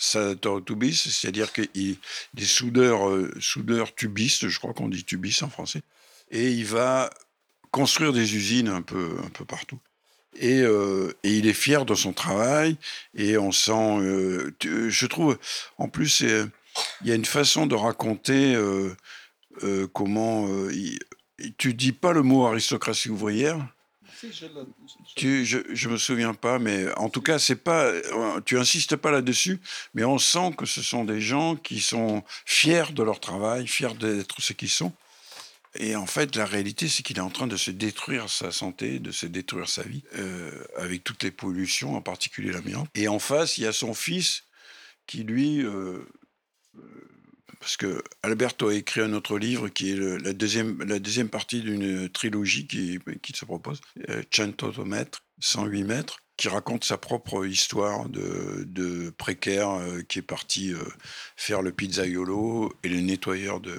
salvatore 0.00 0.64
tubiste, 0.64 1.08
c'est-à-dire 1.08 1.52
qu'il 1.52 1.68
il 1.74 1.96
est 2.36 2.44
soudeur, 2.44 3.08
euh, 3.08 3.30
soudeur 3.40 3.94
tubiste, 3.94 4.48
je 4.48 4.58
crois 4.58 4.74
qu'on 4.74 4.88
dit 4.88 5.04
tubiste 5.04 5.42
en 5.44 5.50
français, 5.50 5.82
et 6.30 6.50
il 6.50 6.64
va 6.64 7.10
construire 7.70 8.12
des 8.12 8.34
usines 8.34 8.68
un 8.68 8.82
peu, 8.82 9.16
un 9.24 9.30
peu 9.30 9.44
partout. 9.44 9.78
Et, 10.34 10.62
euh, 10.62 11.12
et 11.22 11.36
il 11.36 11.46
est 11.46 11.52
fier 11.52 11.84
de 11.84 11.94
son 11.94 12.12
travail, 12.12 12.76
et 13.14 13.36
on 13.38 13.52
sent, 13.52 13.98
euh, 14.00 14.50
tu- 14.58 14.90
je 14.90 15.06
trouve, 15.06 15.38
en 15.78 15.88
plus, 15.88 16.20
il 16.20 17.08
y 17.08 17.12
a 17.12 17.14
une 17.14 17.24
façon 17.26 17.66
de 17.66 17.74
raconter 17.74 18.56
comment... 19.92 20.48
il- 20.70 20.98
tu 21.58 21.74
dis 21.74 21.92
pas 21.92 22.12
le 22.12 22.22
mot 22.22 22.46
aristocratie 22.46 23.10
ouvrière, 23.10 23.58
tu, 25.16 25.44
je, 25.44 25.58
je 25.72 25.88
me 25.88 25.96
souviens 25.96 26.34
pas, 26.34 26.60
mais 26.60 26.92
en 26.94 27.08
tout 27.08 27.22
cas, 27.22 27.40
c'est 27.40 27.56
pas, 27.56 27.90
tu 28.44 28.58
insistes 28.58 28.94
pas 28.94 29.10
là-dessus, 29.10 29.60
mais 29.94 30.04
on 30.04 30.18
sent 30.18 30.54
que 30.56 30.64
ce 30.64 30.80
sont 30.80 31.04
des 31.04 31.20
gens 31.20 31.56
qui 31.56 31.80
sont 31.80 32.22
fiers 32.46 32.92
de 32.92 33.02
leur 33.02 33.18
travail, 33.18 33.66
fiers 33.66 33.94
d'être 33.94 34.40
ce 34.40 34.52
qu'ils 34.52 34.70
sont. 34.70 34.92
Et 35.74 35.96
en 35.96 36.06
fait, 36.06 36.36
la 36.36 36.44
réalité, 36.44 36.88
c'est 36.88 37.02
qu'il 37.02 37.16
est 37.16 37.22
en 37.22 37.30
train 37.30 37.46
de 37.46 37.56
se 37.56 37.70
détruire 37.70 38.28
sa 38.28 38.52
santé, 38.52 38.98
de 38.98 39.10
se 39.10 39.26
détruire 39.26 39.68
sa 39.68 39.82
vie, 39.82 40.04
euh, 40.16 40.52
avec 40.76 41.02
toutes 41.02 41.22
les 41.22 41.30
pollutions, 41.30 41.96
en 41.96 42.02
particulier 42.02 42.52
l'amiante. 42.52 42.88
Et 42.94 43.08
en 43.08 43.18
face, 43.18 43.56
il 43.56 43.64
y 43.64 43.66
a 43.66 43.72
son 43.72 43.94
fils 43.94 44.44
qui, 45.06 45.24
lui, 45.24 45.64
euh, 45.64 46.06
euh, 46.76 47.11
parce 47.62 47.76
que 47.76 48.02
Alberto 48.24 48.66
a 48.70 48.74
écrit 48.74 49.02
un 49.02 49.12
autre 49.12 49.38
livre 49.38 49.68
qui 49.68 49.92
est 49.92 49.96
la, 49.96 50.32
deuxième, 50.32 50.82
la 50.82 50.98
deuxième 50.98 51.28
partie 51.28 51.60
d'une 51.60 52.08
trilogie 52.08 52.66
qui, 52.66 52.98
qui 53.22 53.32
se 53.34 53.44
propose, 53.44 53.80
euh, 54.08 54.20
108 54.34 54.84
mètres, 54.84 55.20
108 55.38 55.84
mètres, 55.84 56.18
qui 56.36 56.48
raconte 56.48 56.82
sa 56.82 56.98
propre 56.98 57.46
histoire 57.46 58.08
de, 58.08 58.64
de 58.66 59.10
précaire 59.10 59.70
euh, 59.70 60.02
qui 60.02 60.18
est 60.18 60.22
parti 60.22 60.72
euh, 60.74 60.78
faire 61.36 61.62
le 61.62 61.70
pizzaiolo 61.70 62.72
et 62.82 62.88
le 62.88 63.00
nettoyeur 63.00 63.60
de, 63.60 63.76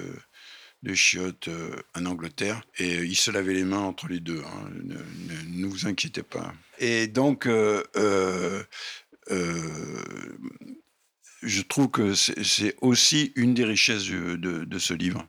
chiottes 0.93 1.49
euh, 1.49 1.75
en 1.93 2.05
Angleterre. 2.05 2.61
Et 2.77 3.03
il 3.03 3.17
se 3.17 3.31
lavait 3.31 3.53
les 3.53 3.65
mains 3.65 3.79
entre 3.81 4.07
les 4.07 4.21
deux. 4.21 4.43
hein. 4.45 4.69
Ne, 4.81 4.95
ne- 5.59 5.67
vous 5.67 5.87
inquiétez 5.87 6.23
pas. 6.23 6.53
Et 6.79 7.07
donc, 7.07 7.49
je 11.43 11.61
trouve 11.61 11.89
que 11.89 12.13
c'est 12.15 12.75
aussi 12.81 13.31
une 13.35 13.53
des 13.53 13.65
richesses 13.65 14.03
du- 14.03 14.37
de, 14.37 14.79
ce 14.79 14.93
livre. 14.93 15.27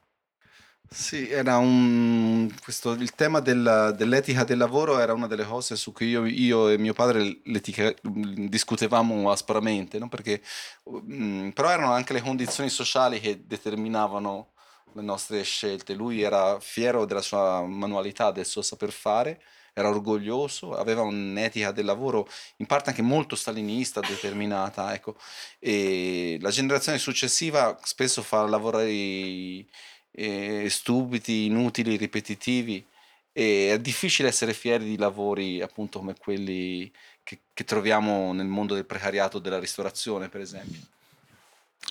Sì, 0.91 1.29
un, 1.33 2.49
questo, 2.63 2.93
il 2.93 3.15
tema 3.15 3.41
della- 3.41 3.91
dell'etica 3.91 4.45
del 4.45 4.59
lavoro 4.59 4.99
era 5.01 5.13
una 5.13 5.27
delle 5.27 5.45
cose 5.45 5.75
su 5.77 5.93
cui 5.93 6.09
io, 6.09 6.25
io 6.25 6.69
e 6.69 6.79
mio 6.79 6.93
padre 6.93 7.41
discutevamo 7.43 9.29
aspramente, 9.31 9.99
no? 9.99 10.09
Perché, 10.09 10.41
mm, 10.89 11.51
però 11.51 11.71
erano 11.71 11.93
anche 11.93 12.13
le 12.13 12.21
condizioni 12.23 12.69
sociali 12.69 13.19
che 13.19 13.45
determinavano 13.45 14.53
le 14.93 15.03
nostre 15.03 15.43
scelte. 15.43 15.95
Lui 15.95 16.23
era 16.23 16.61
fiero 16.61 17.05
della 17.07 17.23
sua 17.23 17.63
manualità, 17.67 18.31
del 18.31 18.47
suo 18.47 18.63
saper 18.63 18.93
fare, 18.93 19.43
era 19.75 19.89
orgoglioso, 19.89 20.77
aveva 20.77 21.03
un'etica 21.03 21.73
del 21.73 21.85
lavoro 21.85 22.29
in 22.59 22.67
parte 22.67 22.91
anche 22.91 23.03
molto 23.03 23.37
stalinista, 23.37 24.01
determinata, 24.01 24.95
ecco. 24.95 25.17
E 25.59 26.39
la 26.41 26.51
generazione 26.51 26.99
successiva 26.99 27.77
spesso 27.83 28.23
fa 28.23 28.47
lavori 28.47 29.69
eh, 30.13 30.69
stupidi, 30.71 31.47
inutili, 31.47 31.97
ripetitivi 31.97 32.85
e 33.33 33.73
è 33.73 33.81
difficile 33.81 34.29
essere 34.29 34.55
fieri 34.55 34.85
di 34.85 34.97
lavori 34.97 35.61
appunto 35.61 35.99
come 35.99 36.17
quelli 36.17 36.91
che, 37.25 37.41
che 37.53 37.65
troviamo 37.65 38.33
nel 38.33 38.47
mondo 38.47 38.75
del 38.75 38.87
precariato 38.87 39.41
della 39.41 39.59
ristorazione 39.59 40.29
per 40.29 40.41
esempio. 40.41 40.81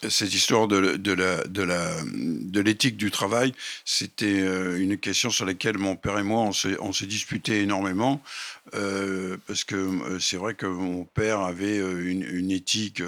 Cette 0.10 0.34
histoire 0.34 0.68
de, 0.68 0.98
de 0.98 1.14
la, 1.14 1.44
de, 1.46 2.60
l'éthique 2.60 2.98
du 2.98 3.10
travail, 3.10 3.54
c'était 3.86 4.42
euh, 4.42 4.78
une 4.82 4.98
question 4.98 5.30
sur 5.30 5.46
laquelle 5.46 5.78
mon 5.78 5.96
père 5.96 6.20
et 6.20 6.24
moi, 6.24 6.42
on 6.42 6.52
s'est, 6.52 6.76
on 6.80 6.92
disputé 6.92 7.62
énormément, 7.62 8.22
euh, 8.74 9.38
parce 9.48 9.64
que 9.64 9.76
euh, 9.76 10.20
c'est 10.20 10.36
vrai 10.36 10.56
que 10.56 10.66
mon 10.66 11.06
père 11.06 11.40
avait 11.40 11.78
une, 11.78 12.52
éthique 12.52 13.02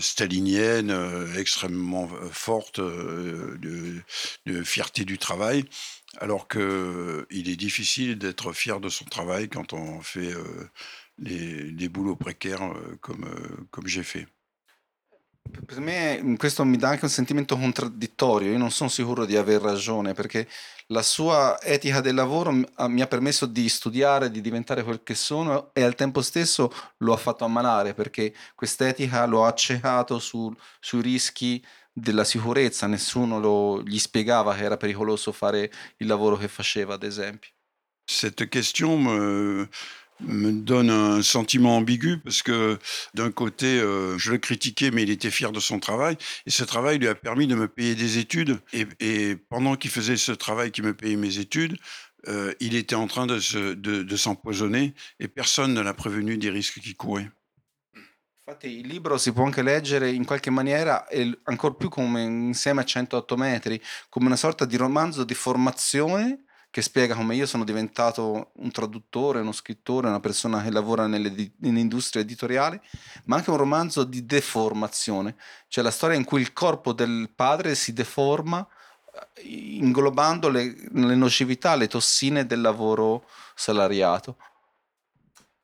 stalinienne 0.00 0.94
extrêmement 1.36 2.08
forte 2.30 2.78
de, 2.80 4.02
fierté 4.64 5.04
du 5.04 5.18
travail, 5.18 5.64
alors 6.18 6.48
que 6.48 7.26
il 7.30 7.48
est 7.48 7.56
difficile 7.56 8.18
d'être 8.18 8.52
fier 8.52 8.78
de 8.78 8.88
son 8.88 9.06
travail 9.06 9.48
quand 9.48 9.72
on 9.72 10.02
fait 10.02 10.34
les 11.18 11.88
boulots 11.88 12.16
précaires 12.16 12.74
comme, 13.00 13.26
comme 13.70 13.86
j'ai 13.86 14.04
fait. 14.04 14.26
Per 15.50 15.80
me 15.80 16.36
questo 16.38 16.64
mi 16.64 16.76
dà 16.76 16.90
anche 16.90 17.04
un 17.04 17.10
sentimento 17.10 17.56
contraddittorio, 17.56 18.50
io 18.52 18.58
non 18.58 18.70
sono 18.70 18.88
sicuro 18.88 19.24
di 19.24 19.36
aver 19.36 19.60
ragione 19.60 20.12
perché 20.14 20.48
la 20.88 21.02
sua 21.02 21.60
etica 21.60 22.00
del 22.00 22.14
lavoro 22.14 22.54
ha- 22.74 22.88
mi 22.88 23.00
ha 23.02 23.06
permesso 23.06 23.46
di 23.46 23.68
studiare, 23.68 24.30
di 24.30 24.40
diventare 24.40 24.82
quel 24.84 25.02
che 25.02 25.14
sono 25.14 25.70
e 25.74 25.82
al 25.82 25.94
tempo 25.96 26.22
stesso 26.22 26.70
lo 26.98 27.12
ha 27.12 27.16
fatto 27.16 27.44
ammalare 27.44 27.92
perché 27.92 28.32
quest'etica 28.54 29.26
lo 29.26 29.44
ha 29.44 29.48
accecato 29.48 30.18
sul- 30.18 30.56
sui 30.80 31.02
rischi 31.02 31.64
della 31.92 32.24
sicurezza, 32.24 32.86
nessuno 32.86 33.38
lo- 33.40 33.82
gli 33.82 33.98
spiegava 33.98 34.54
che 34.54 34.62
era 34.62 34.76
pericoloso 34.76 35.32
fare 35.32 35.70
il 35.98 36.06
lavoro 36.06 36.36
che 36.36 36.48
faceva 36.48 36.94
ad 36.94 37.02
esempio. 37.02 37.50
Cette 38.04 38.48
question 38.48 39.00
me, 39.02 39.68
me 40.24 40.52
donne 40.52 40.90
un 40.90 41.22
sentiment 41.22 41.76
ambigu 41.76 42.18
parce 42.18 42.42
que 42.42 42.78
d'un 43.14 43.30
côté, 43.30 43.80
euh, 43.80 44.18
je 44.18 44.32
le 44.32 44.38
critiquais, 44.38 44.90
mais 44.90 45.02
il 45.02 45.10
était 45.10 45.30
fier 45.30 45.52
de 45.52 45.60
son 45.60 45.78
travail. 45.78 46.16
Et 46.46 46.50
ce 46.50 46.64
travail 46.64 46.98
lui 46.98 47.08
a 47.08 47.14
permis 47.14 47.46
de 47.46 47.54
me 47.54 47.68
payer 47.68 47.94
des 47.94 48.18
études. 48.18 48.58
Et, 48.72 49.36
pendant 49.48 49.76
qu'il 49.76 49.90
faisait 49.90 50.16
ce 50.16 50.32
travail 50.32 50.70
qui 50.70 50.82
me 50.82 50.94
payait 50.94 51.16
mes 51.16 51.38
études, 51.38 51.76
euh, 52.28 52.54
il 52.60 52.74
était 52.76 52.94
en 52.94 53.06
train 53.06 53.26
de, 53.26 53.74
de, 53.74 54.16
s'empoisonner 54.16 54.94
et 55.18 55.26
personne 55.26 55.74
ne 55.74 55.80
l'a 55.80 55.94
prévenu 55.94 56.38
des 56.38 56.50
risques 56.50 56.80
qu'il 56.80 56.96
courait. 56.96 57.30
Infatti 58.44 58.78
il 58.78 58.88
libro 58.88 59.18
si 59.18 59.32
può 59.32 59.44
anche 59.44 59.62
leggere 59.62 60.10
in 60.10 60.24
qualche 60.24 60.50
maniera, 60.50 61.06
ancora 61.44 61.74
più 61.74 61.88
come 61.88 62.22
insieme 62.22 62.80
a 62.80 62.84
108 62.84 63.36
metri, 63.36 63.80
come 64.08 64.26
una 64.26 64.36
sorta 64.36 64.64
di 64.64 64.76
romanzo 64.76 65.24
di 65.24 65.34
formazione 65.34 66.44
che 66.72 66.80
spiega 66.80 67.14
come 67.14 67.34
io 67.34 67.44
sono 67.44 67.64
diventato 67.64 68.52
un 68.54 68.70
traduttore, 68.70 69.40
uno 69.40 69.52
scrittore, 69.52 70.08
una 70.08 70.20
persona 70.20 70.62
che 70.62 70.70
lavora 70.70 71.06
nell'industria 71.06 72.22
editoriale, 72.22 72.80
ma 73.24 73.36
anche 73.36 73.50
un 73.50 73.58
romanzo 73.58 74.04
di 74.04 74.24
deformazione, 74.24 75.36
cioè 75.68 75.84
la 75.84 75.90
storia 75.90 76.16
in 76.16 76.24
cui 76.24 76.40
il 76.40 76.54
corpo 76.54 76.94
del 76.94 77.28
padre 77.36 77.74
si 77.74 77.92
deforma 77.92 78.66
eh, 79.34 79.42
inglobando 79.42 80.48
le, 80.48 80.74
le 80.92 81.14
nocività, 81.14 81.74
le 81.74 81.88
tossine 81.88 82.46
del 82.46 82.62
lavoro 82.62 83.28
salariato. 83.54 84.38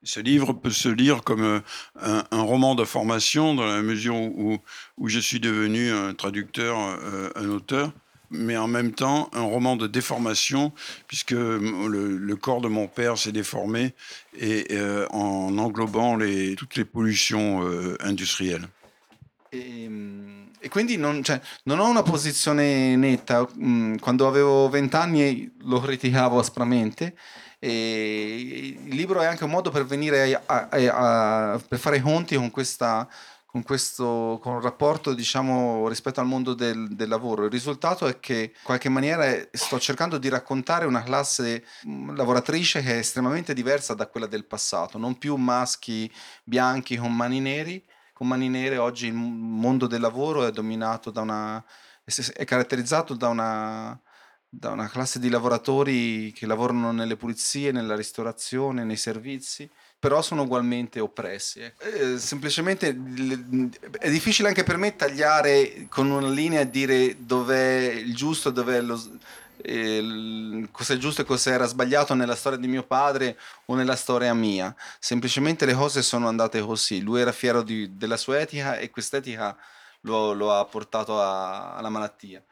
Ce 0.03 0.21
livre 0.21 0.53
peut 0.53 0.71
se 0.71 0.91
lire 0.91 1.23
comme 1.23 1.43
euh, 1.43 1.62
un, 1.95 2.27
un, 2.31 2.43
roman 2.43 2.75
de 2.75 2.85
formation 2.85 3.55
dans 3.55 3.67
la 3.67 3.81
mesure 3.81 4.15
où, 4.15 4.61
où 4.99 5.09
je 5.09 5.21
suis 5.21 5.41
devenu 5.41 5.91
un 5.91 6.15
traducteur, 6.15 6.79
euh, 6.79 7.31
un 7.35 7.49
auteur, 7.49 7.93
mais 8.30 8.56
en 8.56 8.68
même 8.68 8.92
temps 8.92 9.30
un 9.32 9.42
roman 9.42 9.76
de 9.76 9.87
déformation, 9.87 10.73
puisque 11.06 11.32
le, 11.32 12.16
le 12.16 12.37
corps 12.37 12.61
de 12.61 12.68
mon 12.68 12.87
père 12.87 13.18
s'est 13.18 13.32
déformé 13.32 13.94
et 14.38 14.66
euh, 14.73 15.06
en 15.11 15.56
englobant 15.58 16.16
les, 16.16 16.54
toutes 16.54 16.76
les 16.76 16.85
pollutions 16.85 17.62
euh, 17.64 17.97
industrielles. 18.00 18.68
E, 19.52 19.88
e, 20.61 20.68
quindi 20.68 20.99
non, 20.99 21.23
cioè, 21.25 21.40
non, 21.64 21.78
ho 21.80 21.88
una 21.88 22.02
posizione 22.02 22.97
netta. 22.97 23.49
Mm, 23.58 23.97
quando 23.97 24.26
avevo 24.26 24.68
vent'anni 24.68 25.50
lo 25.64 25.80
criticavo 25.80 26.38
aspramente 26.38 27.14
E 27.61 28.76
il 28.87 28.94
libro 28.94 29.20
è 29.20 29.26
anche 29.26 29.42
un 29.42 29.50
modo 29.50 29.70
per 29.70 29.85
venire 29.85 30.40
a, 30.47 30.68
a, 30.70 31.52
a, 31.52 31.58
per 31.66 31.78
fare 31.78 32.00
conti 32.00 32.37
con 32.37 32.52
questa 32.52 33.08
con 33.50 33.62
questo 33.62 34.38
con 34.43 34.52
un 34.52 34.61
rapporto 34.61 35.14
diciamo 35.14 35.88
rispetto 35.88 36.21
al 36.21 36.26
mondo 36.26 36.52
del, 36.52 36.95
del, 36.95 37.09
lavoro. 37.09 37.47
Il 37.47 37.50
risultato 37.50 38.07
è 38.07 38.21
che 38.21 38.52
in 38.55 38.62
qualche 38.62 38.90
maniera 38.90 39.25
sto 39.52 39.78
cercando 39.78 40.19
di 40.19 40.28
raccontare 40.28 40.85
una 40.85 41.02
classe 41.02 41.64
mm, 41.87 42.14
lavoratrice 42.14 42.83
che 42.83 42.97
è 42.97 42.99
estremamente 42.99 43.55
diversa 43.55 43.95
da 43.95 44.07
quella 44.07 44.26
del 44.26 44.45
passato. 44.45 44.99
Non 44.99 45.17
più 45.17 45.35
maschi 45.37 46.12
bianchi 46.45 46.99
con 46.99 47.17
mani 47.17 47.40
neri. 47.40 47.83
Con 48.12 48.28
mani 48.28 48.50
nere 48.50 48.76
oggi 48.76 49.07
il 49.07 49.14
mondo 49.14 49.87
del 49.87 50.02
lavoro 50.02 50.45
è 50.45 50.50
dominato 50.50 51.11
da 51.11 51.23
una 51.23 51.64
è 52.35 52.45
caratterizzato 52.45 53.14
da 53.14 53.28
una 53.28 53.99
da 54.50 54.71
una 54.71 54.88
classe 54.88 55.19
di 55.19 55.28
lavoratori 55.28 56.33
che 56.33 56.47
lavorano 56.47 56.90
nelle 56.90 57.17
pulizie, 57.17 57.71
nella 57.71 57.95
ristorazione, 57.95 58.83
nei 58.83 58.97
servizi, 58.97 59.71
però 59.99 60.23
sono 60.23 60.43
ugualmente 60.43 61.00
oppressi. 61.00 61.61
Eh. 61.61 61.73
Eh, 61.78 62.19
semplicemente 62.19 62.88
è 63.99 64.11
difficile 64.11 64.49
anche 64.49 64.62
per 64.62 64.76
me 64.76 64.95
tagliare 64.95 65.87
con 65.88 66.11
una 66.11 66.28
linea 66.28 66.61
e 66.61 66.71
dire 66.71 67.17
dov'è 67.19 67.93
il 67.93 68.14
giusto, 68.14 68.50
dov'è 68.50 68.81
lo, 68.81 69.00
eh, 69.62 70.69
cos'è 70.71 70.97
giusto 70.97 71.23
e 71.23 71.25
cos'era 71.25 71.67
sbagliato 71.67 72.14
nella 72.14 72.37
storia 72.37 72.59
di 72.59 72.69
mio 72.69 72.85
padre 72.85 73.37
o 73.67 73.75
nella 73.75 73.97
storia 73.97 74.33
mia. 74.35 74.75
Semplicemente 74.99 75.67
le 75.67 75.75
cose 75.75 76.02
sono 76.02 76.28
andate 76.28 76.61
così. 76.61 77.00
Lui 77.00 77.21
era 77.21 77.33
fiero 77.33 77.62
di, 77.62 77.97
della 77.97 78.17
sua 78.17 78.38
etica 78.40 78.76
e 78.78 78.90
quest'etica 78.90 79.57
lo, 80.02 80.33
lo 80.33 80.55
ha 80.55 80.64
portato 80.64 81.21
a, 81.21 81.75
alla 81.75 81.88
malattia. 81.88 82.43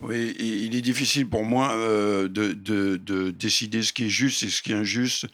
Oui, 0.00 0.36
il 0.38 0.76
est 0.76 0.82
difficile 0.82 1.26
pour 1.26 1.42
moi 1.42 1.72
euh, 1.72 2.28
de, 2.28 2.52
de, 2.52 2.96
de, 2.96 3.30
décider 3.30 3.82
ce 3.82 3.94
qui 3.94 4.04
est 4.04 4.10
juste 4.10 4.42
et 4.42 4.50
ce 4.50 4.60
qui 4.60 4.72
est 4.72 4.74
injuste. 4.74 5.26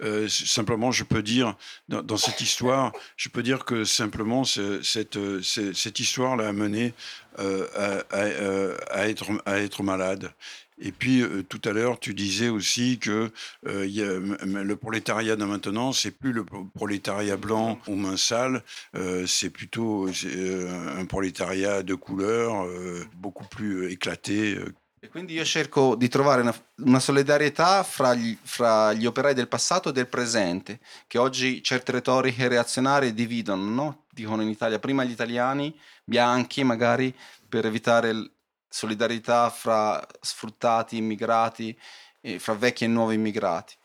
Euh, 0.00 0.28
simplement, 0.28 0.90
je 0.92 1.04
peux 1.04 1.22
dire, 1.22 1.56
dans, 1.88 2.16
cette 2.16 2.40
histoire, 2.40 2.92
je 3.16 3.28
peux 3.28 3.42
dire 3.42 3.66
que 3.66 3.84
simplement, 3.84 4.44
cette, 4.44 5.18
cette 5.42 6.00
histoire 6.00 6.36
l'a 6.36 6.48
amené 6.48 6.94
euh, 7.38 7.66
à, 8.10 8.16
euh, 8.16 8.76
à, 8.90 9.08
être, 9.08 9.30
à 9.44 9.58
être 9.58 9.82
malade. 9.82 10.32
Et 10.80 10.92
puis 10.92 11.22
euh, 11.22 11.42
tout 11.42 11.60
à 11.64 11.72
l'heure, 11.72 11.98
tu 11.98 12.14
disais 12.14 12.48
aussi 12.48 12.98
que 12.98 13.30
euh, 13.66 13.86
y 13.86 14.02
a, 14.02 14.18
le 14.18 14.76
prolétariat 14.76 15.36
de 15.36 15.44
maintenant, 15.44 15.92
c'est 15.92 16.10
plus 16.10 16.32
le 16.32 16.44
prolétariat 16.74 17.36
blanc 17.36 17.78
aux 17.86 17.96
mains 17.96 18.16
sales, 18.16 18.62
euh, 18.94 19.26
c'est 19.26 19.50
plutôt 19.50 20.08
euh, 20.08 20.98
un 21.00 21.04
prolétariat 21.04 21.82
de 21.82 21.94
couleur, 21.94 22.64
euh, 22.64 23.04
beaucoup 23.16 23.46
plus 23.46 23.84
euh, 23.84 23.90
éclaté. 23.90 24.58
E 25.00 25.08
quindi 25.08 25.34
io 25.34 25.44
cerco 25.44 25.94
di 25.94 26.08
trovare 26.08 26.40
una, 26.40 26.54
una 26.78 26.98
solidarietà 26.98 27.84
fra 27.84 28.14
gli, 28.14 28.36
fra 28.42 28.92
gli, 28.92 29.06
operai 29.06 29.32
del 29.32 29.46
passato 29.46 29.90
e 29.90 29.92
del 29.92 30.08
presente, 30.08 30.80
che 31.06 31.18
oggi 31.18 31.62
certe 31.62 31.92
retoriche 31.92 32.48
reazionarie 32.48 33.14
dividono, 33.14 33.62
no? 33.62 34.04
dicono 34.10 34.42
in 34.42 34.48
Italia 34.48 34.80
prima 34.80 35.04
gli 35.04 35.12
italiani 35.12 35.72
bianchi 36.04 36.64
magari 36.64 37.14
per 37.48 37.64
evitare 37.64 38.32
solidarietà 38.68 39.50
fra 39.50 40.06
sfruttati, 40.20 40.96
immigrati, 40.96 41.76
et 42.20 42.38
fra 42.38 42.54
vecchi 42.54 42.84
et 42.84 42.88
nuovi 42.88 43.14
immigrati. 43.14 43.76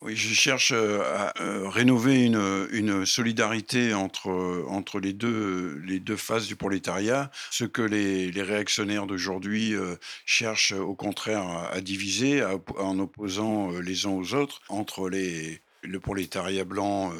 Oui, 0.00 0.14
je 0.14 0.32
cherche 0.32 0.70
euh, 0.70 1.02
à 1.02 1.42
euh, 1.42 1.68
rénover 1.68 2.24
une, 2.24 2.68
une, 2.70 3.04
solidarité 3.04 3.94
entre, 3.94 4.64
entre 4.68 5.00
les, 5.00 5.12
deux, 5.12 5.82
les 5.84 5.98
deux 5.98 6.16
phases 6.16 6.46
du 6.46 6.54
prolétariat, 6.54 7.32
ce 7.50 7.64
que 7.64 7.82
les, 7.82 8.30
les 8.30 8.42
réactionnaires 8.42 9.06
d'aujourd'hui 9.06 9.74
euh, 9.74 9.96
cherchent 10.24 10.70
au 10.70 10.94
contraire 10.94 11.44
à, 11.72 11.80
diviser 11.80 12.44
en 12.78 12.96
opposant 13.00 13.70
les 13.80 14.06
uns 14.06 14.10
aux 14.10 14.34
autres 14.34 14.60
entre 14.68 15.08
les, 15.08 15.62
le 15.82 15.98
prolétariat 15.98 16.64
blanc 16.64 17.12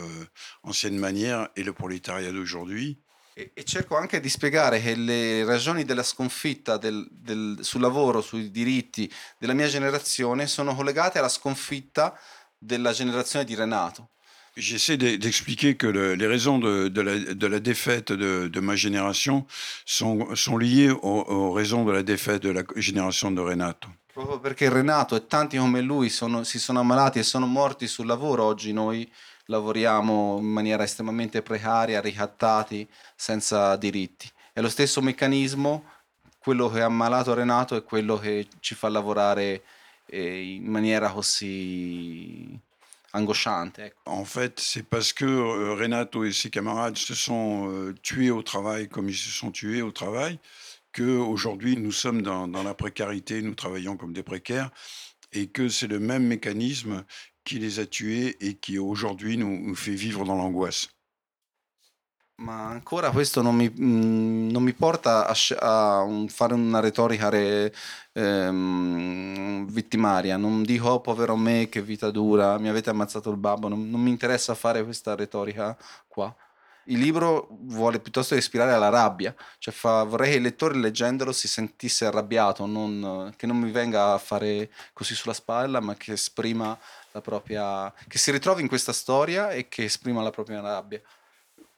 ancienne 0.63 0.99
manière 0.99 1.49
et 1.57 1.65
le 1.65 1.73
prolétariat 1.73 2.31
d'aujourd'hui. 2.31 2.99
E, 3.39 3.53
e, 3.55 3.63
cerco 3.63 3.97
anche 3.97 4.19
di 4.19 4.29
spiegare 4.29 4.83
che 4.83 4.97
le 4.97 5.45
ragioni 5.45 5.85
della 5.85 6.03
sconfitta 6.03 6.77
del, 6.77 7.07
del, 7.09 7.59
sul 7.61 7.81
lavoro, 7.81 8.21
sui 8.21 8.51
diritti 8.51 9.09
della 9.39 9.53
mia 9.53 9.69
generazione 9.69 10.49
sono 10.49 10.75
collegate 10.75 11.21
alla 11.21 11.29
sconfitta 11.29 12.19
della 12.59 12.91
generazione 12.91 13.45
di 13.45 13.55
Renato. 13.55 14.09
J'essaie 14.57 14.97
d'expliquer 14.97 15.77
que 15.77 15.87
le, 15.87 16.17
les 16.17 16.27
raisons 16.27 16.59
de, 16.59 16.89
de, 16.89 17.01
la, 17.01 17.17
de 17.17 17.47
la, 17.47 17.61
défaite 17.61 18.13
de, 18.13 18.49
de, 18.49 18.61
ma 18.61 18.75
génération 18.75 19.47
sont, 19.85 20.35
sont 20.35 20.59
liées 20.59 20.91
aux, 20.91 20.99
aux, 21.01 21.53
raisons 21.53 21.85
de 21.85 21.93
la 21.93 22.03
défaite 22.03 22.43
de 22.43 22.51
la 22.51 22.65
génération 22.75 23.31
de 23.31 23.41
Renato. 23.41 23.89
Proprio 24.13 24.41
perché 24.41 24.69
Renato 24.69 25.15
e 25.15 25.29
tanti 25.29 25.59
come 25.59 25.81
lui 25.81 26.11
sono, 26.11 26.43
si 26.43 26.59
sono 26.59 26.81
ammalati 26.81 27.21
e 27.21 27.23
sono 27.23 27.47
morti 27.47 27.87
sul 27.87 28.07
lavoro, 28.07 28.43
oggi 28.43 28.73
noi 28.73 29.09
lavoriamo 29.49 30.39
in 30.39 30.47
maniera 30.47 30.85
estremamente 30.85 31.43
precaria, 31.43 32.01
ricattati, 32.01 32.87
senza 33.15 33.77
diritti. 33.77 34.31
È 34.53 34.61
lo 34.61 34.69
stesso 34.69 35.01
meccanismo, 35.01 35.85
quello 36.39 36.69
che 36.69 36.81
ha 36.81 36.87
ammalato 36.87 37.35
Renato 37.35 37.77
è 37.77 37.83
quello 37.83 38.17
che 38.17 38.47
ci 38.61 38.75
fa 38.75 38.89
lavorare 38.89 39.63
eh, 40.07 40.55
in 40.55 40.67
maniera 40.67 41.11
così 41.11 42.59
angosciante. 43.11 43.85
Ecco. 43.85 44.11
En 44.11 44.25
fait, 44.25 44.61
c'est 44.61 44.87
parce 44.87 45.13
que 45.13 45.25
euh, 45.25 45.75
Renato 45.75 46.25
et 46.25 46.33
ses 46.33 46.51
camarades 46.51 46.97
se 46.97 47.15
sont 47.15 47.69
euh, 47.71 47.95
tués 48.03 48.31
au 48.31 48.43
travail 48.43 48.89
comme 48.89 49.09
ils 49.09 49.17
se 49.17 49.31
sont 49.31 49.51
tués 49.51 49.83
au 49.83 49.93
travail 49.93 50.39
qu'aujourd'hui 50.93 51.77
nous 51.77 51.93
sommes 51.93 52.23
dans, 52.23 52.49
dans 52.49 52.63
la 52.63 52.75
précarité, 52.75 53.43
nous 53.43 53.55
travaillons 53.55 53.97
comme 53.97 54.13
des 54.13 54.23
précaires 54.23 54.71
et 55.33 55.49
que 55.49 55.69
c'est 55.69 55.87
le 55.87 55.99
même 55.99 56.27
mécanisme 56.27 57.05
qui 57.49 57.59
les 57.59 57.79
a 57.79 57.87
tués 57.87 58.37
et 58.41 58.55
qui 58.55 58.79
aujourd'hui 58.79 59.39
nous, 59.39 59.75
fait 59.75 59.95
vivre 59.95 60.25
dans 60.25 60.37
l'angoisse. 60.37 60.89
Ma 62.41 62.69
ancora 62.69 63.11
questo 63.11 63.43
non 63.43 63.57
mi, 63.57 63.69
mm, 63.69 64.51
non 64.51 64.63
mi 64.63 64.73
porta 64.73 65.27
a, 65.27 65.35
a 65.59 66.07
fare 66.29 66.55
una 66.55 66.79
retorica 66.79 67.29
re, 67.29 67.75
ehm, 68.13 69.67
vittimaria. 69.67 70.37
Non 70.37 70.63
dico, 70.63 70.89
oh, 70.89 71.01
povero 71.01 71.35
me, 71.37 71.69
che 71.69 71.83
vita 71.83 72.11
dura, 72.13 72.59
mi 72.59 72.69
avete 72.69 72.91
ammazzato 72.91 73.31
il 73.31 73.39
babbo. 73.39 73.67
Non, 73.67 73.91
non 73.91 74.01
mi 74.01 74.11
interessa 74.11 74.55
fare 74.55 74.85
questa 74.85 75.17
retorica 75.17 75.77
qua. 76.07 76.33
Il 76.91 77.01
libro 77.01 77.49
vuole 77.51 77.99
piuttosto 77.99 78.35
ispirare 78.35 78.73
alla 78.73 78.89
rabbia, 78.89 79.35
cioè 79.59 79.75
fa, 79.75 80.05
vorrei 80.05 80.31
che 80.31 80.37
il 80.37 80.43
lettore 80.43 80.75
leggendolo 80.75 81.33
si 81.33 81.47
sentisse 81.47 82.07
arrabbiato, 82.07 82.65
non, 82.65 83.35
che 83.37 83.47
non 83.47 83.59
mi 83.59 83.71
venga 83.71 84.15
a 84.15 84.19
fare 84.19 84.71
così 84.95 85.15
sulla 85.15 85.35
spalla, 85.35 85.81
ma 85.81 85.97
che 85.97 86.13
esprima 86.13 86.79
propria... 87.21 87.93
che 88.07 88.19
si 88.19 88.31
ritrovi 88.31 88.63
in 88.63 88.69
questa 88.69 88.93
storia 88.93 89.51
e 89.51 89.69
che 89.69 89.85
esprima 89.85 90.23
la 90.23 90.31
propria 90.31 90.61
rabbia. 90.61 91.01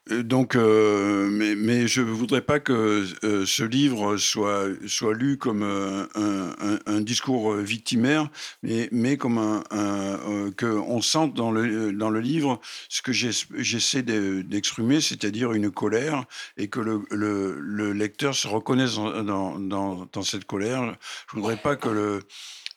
Euh, 0.09 0.23
donc, 0.23 0.55
euh, 0.55 1.29
mais, 1.55 1.87
je 1.87 2.01
ne 2.01 2.09
voudrais 2.09 2.41
pas 2.41 2.59
que 2.59 3.05
euh, 3.23 3.45
ce 3.45 3.63
livre 3.63 4.17
soit, 4.17 4.65
soit 4.87 5.13
lu 5.13 5.37
comme 5.37 5.61
un, 5.63 7.01
discours 7.01 7.53
victimaire, 7.55 8.29
mais, 8.63 8.89
mais 8.91 9.17
comme 9.17 9.37
un, 9.37 9.63
un 9.69 10.51
qu'on 10.51 11.01
sente 11.01 11.33
dans 11.33 11.51
le, 11.51 11.93
dans 11.93 12.09
le 12.09 12.19
livre 12.19 12.59
ce 12.89 13.01
que 13.01 13.11
j'essaie 13.11 14.01
d'exprimer, 14.01 15.01
c'est-à-dire 15.01 15.53
une 15.53 15.71
colère, 15.71 16.25
et 16.57 16.67
que 16.67 16.79
le, 16.79 17.03
le, 17.11 17.59
le 17.59 17.93
lecteur 17.93 18.35
se 18.35 18.47
reconnaisse 18.47 18.95
dans, 18.95 19.59
dans, 19.59 20.07
dans, 20.11 20.23
cette 20.23 20.45
colère. 20.45 20.95
Je 21.31 21.37
ne 21.37 21.41
voudrais 21.41 21.57
pas 21.57 21.75
que 21.75 21.89
le, 21.89 22.19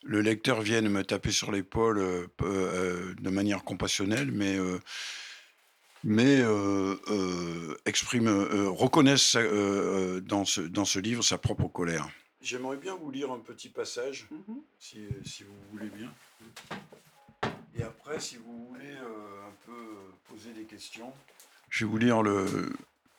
le 0.05 0.21
lecteur 0.21 0.61
vienne 0.61 0.89
me 0.89 1.03
taper 1.03 1.33
sur 1.33 1.51
l'épaule 1.51 1.99
euh, 1.99 2.27
euh, 2.43 3.15
de 3.21 3.31
manière 3.31 3.65
compassionnelle, 3.65 4.31
mais, 4.33 4.57
euh, 4.59 4.79
mais 6.03 6.41
euh, 6.41 6.95
euh, 7.09 7.77
exprime, 7.87 8.29
reconnaisse 8.69 9.37
dans, 9.37 10.45
ce, 10.45 10.61
dans 10.61 10.85
ce 10.85 10.99
livre 10.99 11.23
sa 11.25 11.39
propre 11.39 11.69
colère. 11.69 12.09
j'aimerais 12.43 12.77
bien 12.77 12.95
vous 12.95 13.11
lire 13.11 13.33
un 13.33 13.39
petit 13.41 13.71
passage, 13.71 14.27
Mhm. 14.31 14.57
si, 14.79 14.99
si 15.25 15.45
vous 15.45 15.55
voulez 15.73 15.89
bien. 15.91 16.13
Et 17.77 17.83
après, 17.83 18.21
si 18.21 18.37
vous 18.37 18.69
voulez 18.69 18.93
euh, 18.93 19.49
un 19.49 19.55
peu 19.67 19.79
poser 20.29 20.53
des 20.53 20.65
questions. 20.65 21.13
Je 21.71 21.85
vais 21.85 21.91
vous 21.91 21.99
lire 21.99 22.23
le. 22.23 22.73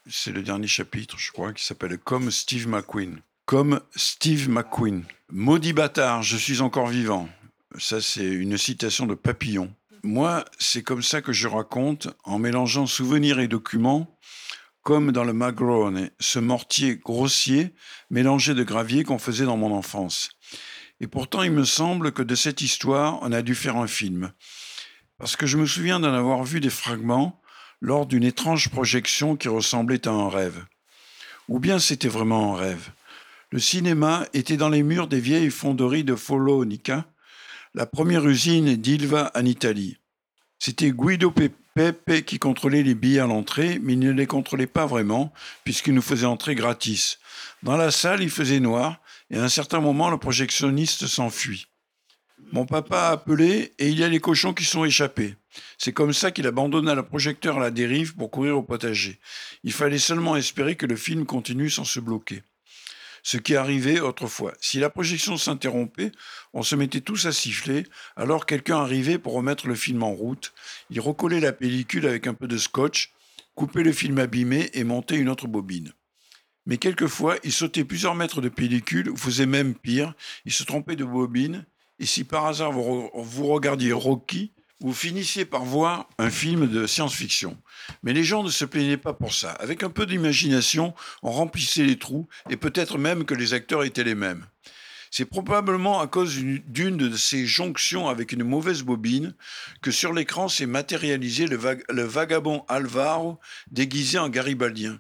C'est 0.07 0.31
le 0.31 0.43
dernier 0.43 0.67
chapitre, 0.67 1.17
je 1.17 1.31
crois, 1.31 1.51
qui 1.51 1.65
s'appelle 1.65 1.97
Comme 1.97 2.29
Steve 2.31 2.67
McQueen. 2.67 3.19
Comme 3.45 3.79
Steve 3.95 4.49
McQueen. 4.49 5.03
Maudit 5.29 5.73
bâtard, 5.73 6.23
je 6.23 6.35
suis 6.35 6.61
encore 6.61 6.87
vivant. 6.87 7.29
Ça, 7.77 8.01
c'est 8.01 8.25
une 8.25 8.57
citation 8.57 9.05
de 9.05 9.13
Papillon. 9.13 9.71
Moi, 10.01 10.43
c'est 10.57 10.81
comme 10.81 11.03
ça 11.03 11.21
que 11.21 11.31
je 11.31 11.47
raconte, 11.47 12.07
en 12.23 12.39
mélangeant 12.39 12.87
souvenirs 12.87 13.37
et 13.37 13.47
documents, 13.47 14.17
comme 14.81 15.11
dans 15.11 15.23
le 15.23 15.33
Magrone, 15.33 16.09
ce 16.19 16.39
mortier 16.39 16.95
grossier 16.95 17.75
mélangé 18.09 18.55
de 18.55 18.63
gravier 18.63 19.03
qu'on 19.03 19.19
faisait 19.19 19.45
dans 19.45 19.57
mon 19.57 19.75
enfance. 19.75 20.29
Et 20.99 21.05
pourtant, 21.05 21.43
il 21.43 21.51
me 21.51 21.65
semble 21.65 22.13
que 22.13 22.23
de 22.23 22.33
cette 22.33 22.61
histoire, 22.61 23.19
on 23.21 23.31
a 23.31 23.43
dû 23.43 23.53
faire 23.53 23.77
un 23.77 23.87
film. 23.87 24.31
Parce 25.19 25.35
que 25.35 25.45
je 25.45 25.57
me 25.57 25.67
souviens 25.67 25.99
d'en 25.99 26.15
avoir 26.15 26.43
vu 26.45 26.61
des 26.61 26.71
fragments 26.71 27.39
lors 27.79 28.07
d'une 28.07 28.23
étrange 28.23 28.69
projection 28.69 29.35
qui 29.35 29.49
ressemblait 29.49 30.07
à 30.07 30.11
un 30.11 30.29
rêve. 30.29 30.65
Ou 31.47 31.59
bien 31.59 31.77
c'était 31.77 32.07
vraiment 32.07 32.55
un 32.55 32.57
rêve. 32.57 32.89
Le 33.55 33.61
cinéma 33.61 34.27
était 34.33 34.57
dans 34.57 34.67
les 34.67 34.83
murs 34.83 35.07
des 35.07 35.21
vieilles 35.21 35.49
fonderies 35.49 36.03
de 36.03 36.15
Follonica, 36.15 37.05
la 37.73 37.85
première 37.85 38.27
usine 38.27 38.75
d'Ilva 38.75 39.31
en 39.33 39.45
Italie. 39.45 39.95
C'était 40.59 40.91
Guido 40.91 41.31
Pe- 41.31 41.53
Pepe 41.73 42.25
qui 42.25 42.37
contrôlait 42.37 42.83
les 42.83 42.95
billets 42.95 43.21
à 43.21 43.27
l'entrée, 43.27 43.79
mais 43.81 43.93
il 43.93 43.99
ne 43.99 44.11
les 44.11 44.27
contrôlait 44.27 44.67
pas 44.67 44.85
vraiment, 44.85 45.31
puisqu'il 45.63 45.93
nous 45.93 46.01
faisait 46.01 46.25
entrer 46.25 46.53
gratis. 46.53 47.17
Dans 47.63 47.77
la 47.77 47.91
salle, 47.91 48.21
il 48.21 48.29
faisait 48.29 48.59
noir, 48.59 48.99
et 49.29 49.37
à 49.37 49.43
un 49.45 49.47
certain 49.47 49.79
moment, 49.79 50.09
le 50.09 50.17
projectionniste 50.17 51.07
s'enfuit. 51.07 51.67
Mon 52.51 52.65
papa 52.65 53.03
a 53.03 53.11
appelé, 53.11 53.73
et 53.79 53.87
il 53.87 53.97
y 53.97 54.03
a 54.03 54.09
les 54.09 54.19
cochons 54.19 54.53
qui 54.53 54.65
sont 54.65 54.83
échappés. 54.83 55.37
C'est 55.77 55.93
comme 55.93 56.11
ça 56.11 56.31
qu'il 56.31 56.45
abandonna 56.45 56.93
le 56.93 57.03
projecteur 57.03 57.55
à 57.55 57.61
la 57.61 57.71
dérive 57.71 58.15
pour 58.15 58.31
courir 58.31 58.57
au 58.57 58.63
potager. 58.63 59.17
Il 59.63 59.71
fallait 59.71 59.97
seulement 59.97 60.35
espérer 60.35 60.75
que 60.75 60.85
le 60.85 60.97
film 60.97 61.25
continue 61.25 61.69
sans 61.69 61.85
se 61.85 62.01
bloquer. 62.01 62.43
Ce 63.27 63.37
qui 63.37 63.55
arrivait 63.55 64.01
autrefois. 64.01 64.53
Si 64.61 64.77
la 64.77 64.91
projection 64.91 65.35
s'interrompait, 65.35 66.11
on 66.53 66.61
se 66.61 66.75
mettait 66.75 67.01
tous 67.01 67.25
à 67.25 67.31
siffler, 67.31 67.87
alors 68.15 68.45
quelqu'un 68.45 68.77
arrivait 68.77 69.17
pour 69.17 69.33
remettre 69.33 69.67
le 69.67 69.73
film 69.73 70.03
en 70.03 70.11
route. 70.11 70.53
Il 70.91 70.99
recollait 70.99 71.39
la 71.39 71.51
pellicule 71.51 72.05
avec 72.05 72.27
un 72.27 72.35
peu 72.35 72.47
de 72.47 72.59
scotch, 72.59 73.13
coupait 73.55 73.81
le 73.81 73.93
film 73.93 74.19
abîmé 74.19 74.69
et 74.73 74.83
montait 74.83 75.17
une 75.17 75.29
autre 75.29 75.47
bobine. 75.47 75.91
Mais 76.67 76.77
quelquefois, 76.77 77.37
il 77.43 77.51
sautait 77.51 77.83
plusieurs 77.83 78.13
mètres 78.13 78.41
de 78.41 78.49
pellicule, 78.49 79.09
ou 79.09 79.17
faisait 79.17 79.47
même 79.47 79.73
pire, 79.73 80.13
il 80.45 80.53
se 80.53 80.63
trompait 80.63 80.95
de 80.95 81.03
bobine, 81.03 81.65
et 81.97 82.05
si 82.05 82.25
par 82.25 82.45
hasard 82.45 82.73
vous, 82.73 83.09
vous 83.11 83.47
regardiez 83.47 83.91
Rocky, 83.91 84.53
vous 84.85 84.93
finissiez 84.93 85.45
par 85.45 85.65
voir 85.65 86.07
un 86.19 86.29
film 86.29 86.67
de 86.67 86.85
science-fiction. 86.85 87.57
Mais 88.03 88.13
les 88.13 88.23
gens 88.23 88.43
ne 88.43 88.51
se 88.51 88.65
plaignaient 88.65 88.97
pas 88.97 89.13
pour 89.13 89.33
ça. 89.33 89.49
Avec 89.53 89.81
un 89.81 89.89
peu 89.89 90.05
d'imagination, 90.05 90.93
on 91.23 91.31
remplissait 91.31 91.85
les 91.85 91.97
trous, 91.97 92.27
et 92.51 92.55
peut-être 92.55 92.99
même 92.99 93.25
que 93.25 93.33
les 93.33 93.53
acteurs 93.55 93.83
étaient 93.83 94.03
les 94.03 94.13
mêmes. 94.13 94.45
C'est 95.09 95.25
probablement 95.25 96.01
à 96.01 96.07
cause 96.07 96.35
d'une- 96.35 96.97
de 96.97 97.17
ces 97.17 97.47
jonctions 97.47 98.09
avec 98.09 98.31
une 98.31 98.43
mauvaise 98.43 98.83
bobine 98.83 99.33
que 99.81 99.89
sur 99.89 100.13
l'écran 100.13 100.49
s'est 100.49 100.67
matérialisé 100.67 101.47
le, 101.47 101.59
le 101.89 102.03
vagabond 102.03 102.63
Alvaro 102.67 103.39
déguisé 103.71 104.19
en 104.19 104.29
garibaldien. 104.29 104.99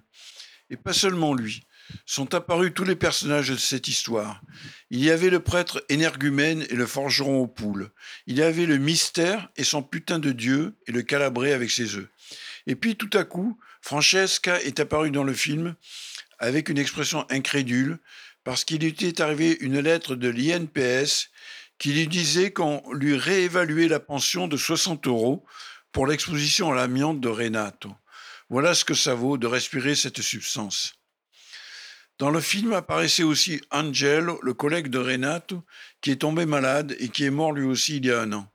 Et 0.71 0.77
pas 0.77 0.93
seulement 0.93 1.35
lui. 1.35 1.61
Sont 2.05 2.33
apparus 2.33 2.71
tous 2.73 2.83
les 2.83 2.95
personnages 2.95 3.49
de 3.49 3.55
cette 3.55 3.87
histoire. 3.87 4.41
Il 4.89 5.03
y 5.03 5.11
avait 5.11 5.29
le 5.29 5.39
prêtre 5.39 5.83
énergumène 5.89 6.65
et 6.69 6.75
le 6.75 6.85
forgeron 6.85 7.39
aux 7.39 7.47
poules. 7.47 7.91
Il 8.27 8.37
y 8.37 8.41
avait 8.41 8.65
le 8.65 8.77
mystère 8.77 9.49
et 9.55 9.63
son 9.63 9.83
putain 9.83 10.19
de 10.19 10.31
dieu 10.31 10.75
et 10.87 10.91
le 10.91 11.01
calabré 11.01 11.53
avec 11.53 11.71
ses 11.71 11.95
œufs. 11.95 12.07
Et 12.67 12.75
puis 12.75 12.95
tout 12.95 13.09
à 13.13 13.23
coup, 13.23 13.59
Francesca 13.81 14.61
est 14.63 14.79
apparue 14.79 15.11
dans 15.11 15.23
le 15.23 15.33
film 15.33 15.75
avec 16.39 16.69
une 16.69 16.77
expression 16.77 17.25
incrédule 17.29 17.99
parce 18.43 18.63
qu'il 18.63 18.83
était 18.83 19.21
arrivé 19.21 19.57
une 19.61 19.79
lettre 19.79 20.15
de 20.15 20.29
l'INPS 20.29 21.29
qui 21.77 21.93
lui 21.93 22.07
disait 22.07 22.51
qu'on 22.51 22.81
lui 22.93 23.17
réévaluait 23.17 23.87
la 23.87 23.99
pension 23.99 24.47
de 24.47 24.57
60 24.57 25.07
euros 25.07 25.45
pour 25.91 26.07
l'exposition 26.07 26.71
à 26.71 26.75
l'amiante 26.75 27.19
de 27.19 27.29
Renato. 27.29 27.93
Voilà 28.49 28.73
ce 28.75 28.85
que 28.85 28.93
ça 28.93 29.15
vaut 29.15 29.37
de 29.37 29.47
respirer 29.47 29.95
cette 29.95 30.21
substance. 30.21 30.94
Dans 32.17 32.29
le 32.29 32.39
film 32.39 32.71
apparaissait 32.71 33.23
aussi 33.23 33.59
Angelo, 33.71 34.39
le 34.41 34.53
collègue 34.53 34.87
de 34.87 34.99
Renato, 34.99 35.63
qui 35.99 36.11
est 36.11 36.21
tombé 36.21 36.45
malade 36.45 36.95
et 36.99 37.09
qui 37.09 37.25
est 37.25 37.29
mort 37.29 37.51
lui 37.51 37.65
aussi 37.65 37.97
il 37.97 38.05
y 38.05 38.11
a 38.11 38.21
un 38.21 38.31
an. 38.31 38.47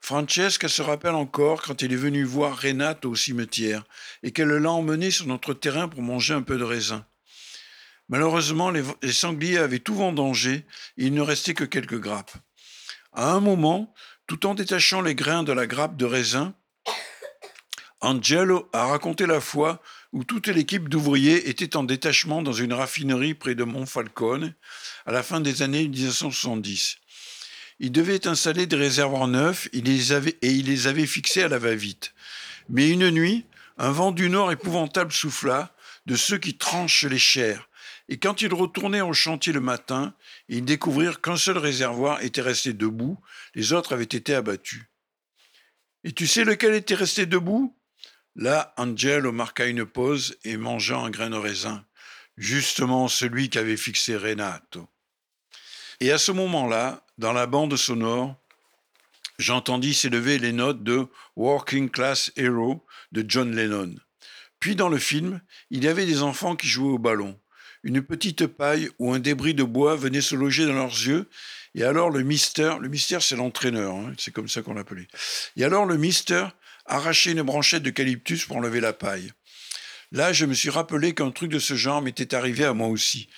Francesca 0.00 0.68
se 0.68 0.82
rappelle 0.82 1.14
encore 1.14 1.62
quand 1.62 1.82
elle 1.82 1.92
est 1.92 1.96
venue 1.96 2.24
voir 2.24 2.60
Renato 2.60 3.10
au 3.10 3.14
cimetière 3.14 3.84
et 4.22 4.32
qu'elle 4.32 4.48
l'a 4.48 4.70
emmené 4.70 5.10
sur 5.10 5.26
notre 5.26 5.54
terrain 5.54 5.88
pour 5.88 6.02
manger 6.02 6.34
un 6.34 6.42
peu 6.42 6.58
de 6.58 6.64
raisin. 6.64 7.06
Malheureusement, 8.08 8.70
les, 8.70 8.82
les 9.02 9.12
sangliers 9.12 9.58
avaient 9.58 9.78
tout 9.78 9.94
vendangé 9.94 10.66
et 10.96 11.06
il 11.06 11.14
ne 11.14 11.22
restait 11.22 11.54
que 11.54 11.64
quelques 11.64 12.00
grappes. 12.00 12.34
À 13.12 13.32
un 13.32 13.40
moment, 13.40 13.94
tout 14.26 14.46
en 14.46 14.54
détachant 14.54 15.00
les 15.00 15.14
grains 15.14 15.44
de 15.44 15.52
la 15.52 15.66
grappe 15.66 15.96
de 15.96 16.04
raisin, 16.04 16.54
Angelo 18.00 18.68
a 18.72 18.86
raconté 18.86 19.26
la 19.26 19.40
fois 19.40 19.80
où 20.12 20.24
toute 20.24 20.48
l'équipe 20.48 20.88
d'ouvriers 20.88 21.48
était 21.48 21.76
en 21.76 21.84
détachement 21.84 22.42
dans 22.42 22.52
une 22.52 22.72
raffinerie 22.72 23.34
près 23.34 23.54
de 23.54 23.64
Monfalcone 23.64 24.54
à 25.04 25.12
la 25.12 25.22
fin 25.22 25.40
des 25.40 25.62
années 25.62 25.88
1970. 25.88 26.96
Ils 27.78 27.92
devaient 27.92 28.26
installer 28.26 28.66
des 28.66 28.76
réservoirs 28.76 29.28
neufs 29.28 29.68
il 29.72 29.84
les 29.84 30.12
avait- 30.12 30.38
et 30.42 30.50
ils 30.50 30.66
les 30.66 30.86
avaient 30.86 31.06
fixés 31.06 31.42
à 31.42 31.48
la 31.48 31.58
va-vite. 31.58 32.14
Mais 32.68 32.88
une 32.88 33.10
nuit, 33.10 33.44
un 33.78 33.90
vent 33.90 34.12
du 34.12 34.30
nord 34.30 34.50
épouvantable 34.50 35.12
souffla, 35.12 35.74
de 36.06 36.16
ceux 36.16 36.38
qui 36.38 36.56
tranchent 36.56 37.04
les 37.04 37.18
chairs. 37.18 37.68
Et 38.08 38.18
quand 38.18 38.40
ils 38.40 38.54
retournaient 38.54 39.00
au 39.00 39.12
chantier 39.12 39.52
le 39.52 39.60
matin, 39.60 40.14
ils 40.48 40.64
découvrirent 40.64 41.20
qu'un 41.20 41.36
seul 41.36 41.58
réservoir 41.58 42.22
était 42.22 42.40
resté 42.40 42.72
debout, 42.72 43.18
les 43.54 43.72
autres 43.72 43.92
avaient 43.92 44.04
été 44.04 44.34
abattus. 44.34 44.84
Et 46.04 46.12
tu 46.12 46.26
sais 46.26 46.44
lequel 46.44 46.74
était 46.74 46.94
resté 46.94 47.26
debout? 47.26 47.76
Là, 48.38 48.74
Angelo 48.76 49.32
marqua 49.32 49.64
une 49.64 49.86
pause 49.86 50.36
et 50.44 50.58
mangea 50.58 50.98
un 50.98 51.08
grain 51.08 51.30
de 51.30 51.36
raisin, 51.36 51.82
justement 52.36 53.08
celui 53.08 53.48
qu'avait 53.48 53.78
fixé 53.78 54.14
Renato. 54.14 54.86
Et 56.00 56.12
à 56.12 56.18
ce 56.18 56.32
moment-là, 56.32 57.02
dans 57.16 57.32
la 57.32 57.46
bande 57.46 57.74
sonore, 57.76 58.36
j'entendis 59.38 59.94
s'élever 59.94 60.38
les 60.38 60.52
notes 60.52 60.82
de 60.82 61.06
Working 61.36 61.88
Class 61.88 62.30
Hero 62.36 62.84
de 63.12 63.24
John 63.26 63.56
Lennon. 63.56 63.94
Puis 64.60 64.76
dans 64.76 64.90
le 64.90 64.98
film, 64.98 65.40
il 65.70 65.84
y 65.84 65.88
avait 65.88 66.04
des 66.04 66.22
enfants 66.22 66.56
qui 66.56 66.68
jouaient 66.68 66.92
au 66.92 66.98
ballon. 66.98 67.38
Une 67.84 68.02
petite 68.02 68.46
paille 68.46 68.90
ou 68.98 69.14
un 69.14 69.18
débris 69.18 69.54
de 69.54 69.62
bois 69.62 69.96
venait 69.96 70.20
se 70.20 70.34
loger 70.34 70.66
dans 70.66 70.74
leurs 70.74 70.90
yeux, 70.90 71.26
et 71.74 71.84
alors 71.84 72.10
le 72.10 72.22
mystère, 72.22 72.80
le 72.80 72.88
mystère 72.88 73.22
c'est 73.22 73.36
l'entraîneur, 73.36 73.94
hein, 73.94 74.12
c'est 74.18 74.32
comme 74.32 74.48
ça 74.48 74.60
qu'on 74.60 74.74
l'appelait. 74.74 75.08
Et 75.56 75.64
alors 75.64 75.86
le 75.86 75.96
mystère 75.96 76.52
arrachait 76.86 77.32
une 77.32 77.42
branchette 77.42 77.82
d'eucalyptus 77.82 78.44
pour 78.44 78.56
enlever 78.56 78.80
la 78.80 78.92
paille. 78.92 79.32
Là, 80.12 80.32
je 80.32 80.46
me 80.46 80.54
suis 80.54 80.70
rappelé 80.70 81.14
qu'un 81.14 81.30
truc 81.30 81.50
de 81.50 81.58
ce 81.58 81.74
genre 81.74 82.02
m'était 82.02 82.34
arrivé 82.34 82.64
à 82.64 82.72
moi 82.72 82.88
aussi. 82.88 83.28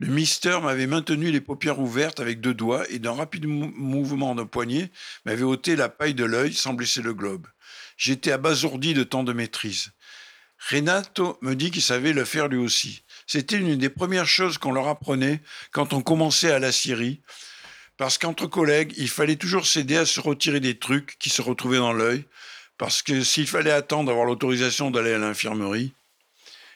Le 0.00 0.08
mister 0.08 0.58
m'avait 0.62 0.86
maintenu 0.86 1.30
les 1.30 1.40
paupières 1.40 1.80
ouvertes 1.80 2.20
avec 2.20 2.40
deux 2.40 2.54
doigts 2.54 2.84
et 2.90 2.98
d'un 2.98 3.14
rapide 3.14 3.46
mou- 3.46 3.72
mouvement 3.74 4.34
de 4.34 4.44
poignet 4.44 4.90
m'avait 5.24 5.42
ôté 5.42 5.74
la 5.74 5.88
paille 5.88 6.14
de 6.14 6.24
l'œil 6.24 6.54
sans 6.54 6.74
blesser 6.74 7.02
le 7.02 7.14
globe. 7.14 7.46
J'étais 7.96 8.30
abasourdi 8.30 8.94
de 8.94 9.02
tant 9.02 9.24
de 9.24 9.32
maîtrise. 9.32 9.90
Renato 10.70 11.38
me 11.40 11.54
dit 11.54 11.70
qu'il 11.70 11.82
savait 11.82 12.12
le 12.12 12.24
faire 12.24 12.48
lui 12.48 12.58
aussi. 12.58 13.02
C'était 13.26 13.58
une 13.58 13.76
des 13.76 13.88
premières 13.88 14.26
choses 14.26 14.58
qu'on 14.58 14.72
leur 14.72 14.88
apprenait 14.88 15.40
quand 15.72 15.92
on 15.92 16.00
commençait 16.00 16.50
à 16.50 16.58
la 16.58 16.72
Syrie, 16.72 17.20
parce 17.96 18.18
qu'entre 18.18 18.46
collègues, 18.46 18.94
il 18.96 19.08
fallait 19.08 19.36
toujours 19.36 19.66
s'aider 19.66 19.96
à 19.96 20.06
se 20.06 20.20
retirer 20.20 20.60
des 20.60 20.78
trucs 20.78 21.16
qui 21.18 21.30
se 21.30 21.42
retrouvaient 21.42 21.78
dans 21.78 21.92
l'œil, 21.92 22.24
parce 22.78 23.02
que 23.02 23.22
s'il 23.22 23.46
fallait 23.46 23.72
attendre 23.72 24.06
d'avoir 24.06 24.24
l'autorisation 24.24 24.90
d'aller 24.90 25.12
à 25.12 25.18
l'infirmerie. 25.18 25.92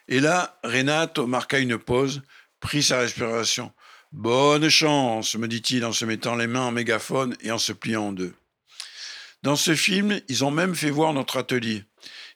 Et 0.08 0.20
là, 0.20 0.58
Renato 0.64 1.26
marqua 1.26 1.60
une 1.60 1.78
pause, 1.78 2.22
prit 2.60 2.82
sa 2.82 2.98
respiration. 2.98 3.72
Bonne 4.10 4.68
chance, 4.68 5.36
me 5.36 5.48
dit-il 5.48 5.84
en 5.84 5.92
se 5.92 6.04
mettant 6.04 6.34
les 6.34 6.48
mains 6.48 6.66
en 6.66 6.72
mégaphone 6.72 7.36
et 7.40 7.50
en 7.50 7.58
se 7.58 7.72
pliant 7.72 8.08
en 8.08 8.12
deux. 8.12 8.34
Dans 9.42 9.56
ce 9.56 9.74
film, 9.74 10.20
ils 10.28 10.44
ont 10.44 10.50
même 10.50 10.74
fait 10.74 10.90
voir 10.90 11.12
notre 11.12 11.38
atelier. 11.38 11.84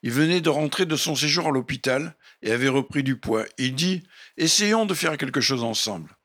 Il 0.02 0.12
venait 0.12 0.40
de 0.40 0.48
rentrer 0.48 0.86
de 0.86 0.96
son 0.96 1.16
séjour 1.16 1.48
à 1.48 1.50
l'hôpital 1.50 2.16
et 2.42 2.52
avait 2.52 2.68
repris 2.68 3.02
du 3.02 3.16
poids. 3.16 3.44
Il 3.58 3.74
dit 3.74 4.04
Essayons 4.36 4.86
de 4.86 4.94
faire 4.94 5.16
quelque 5.18 5.40
chose 5.40 5.62
ensemble. 5.64 6.16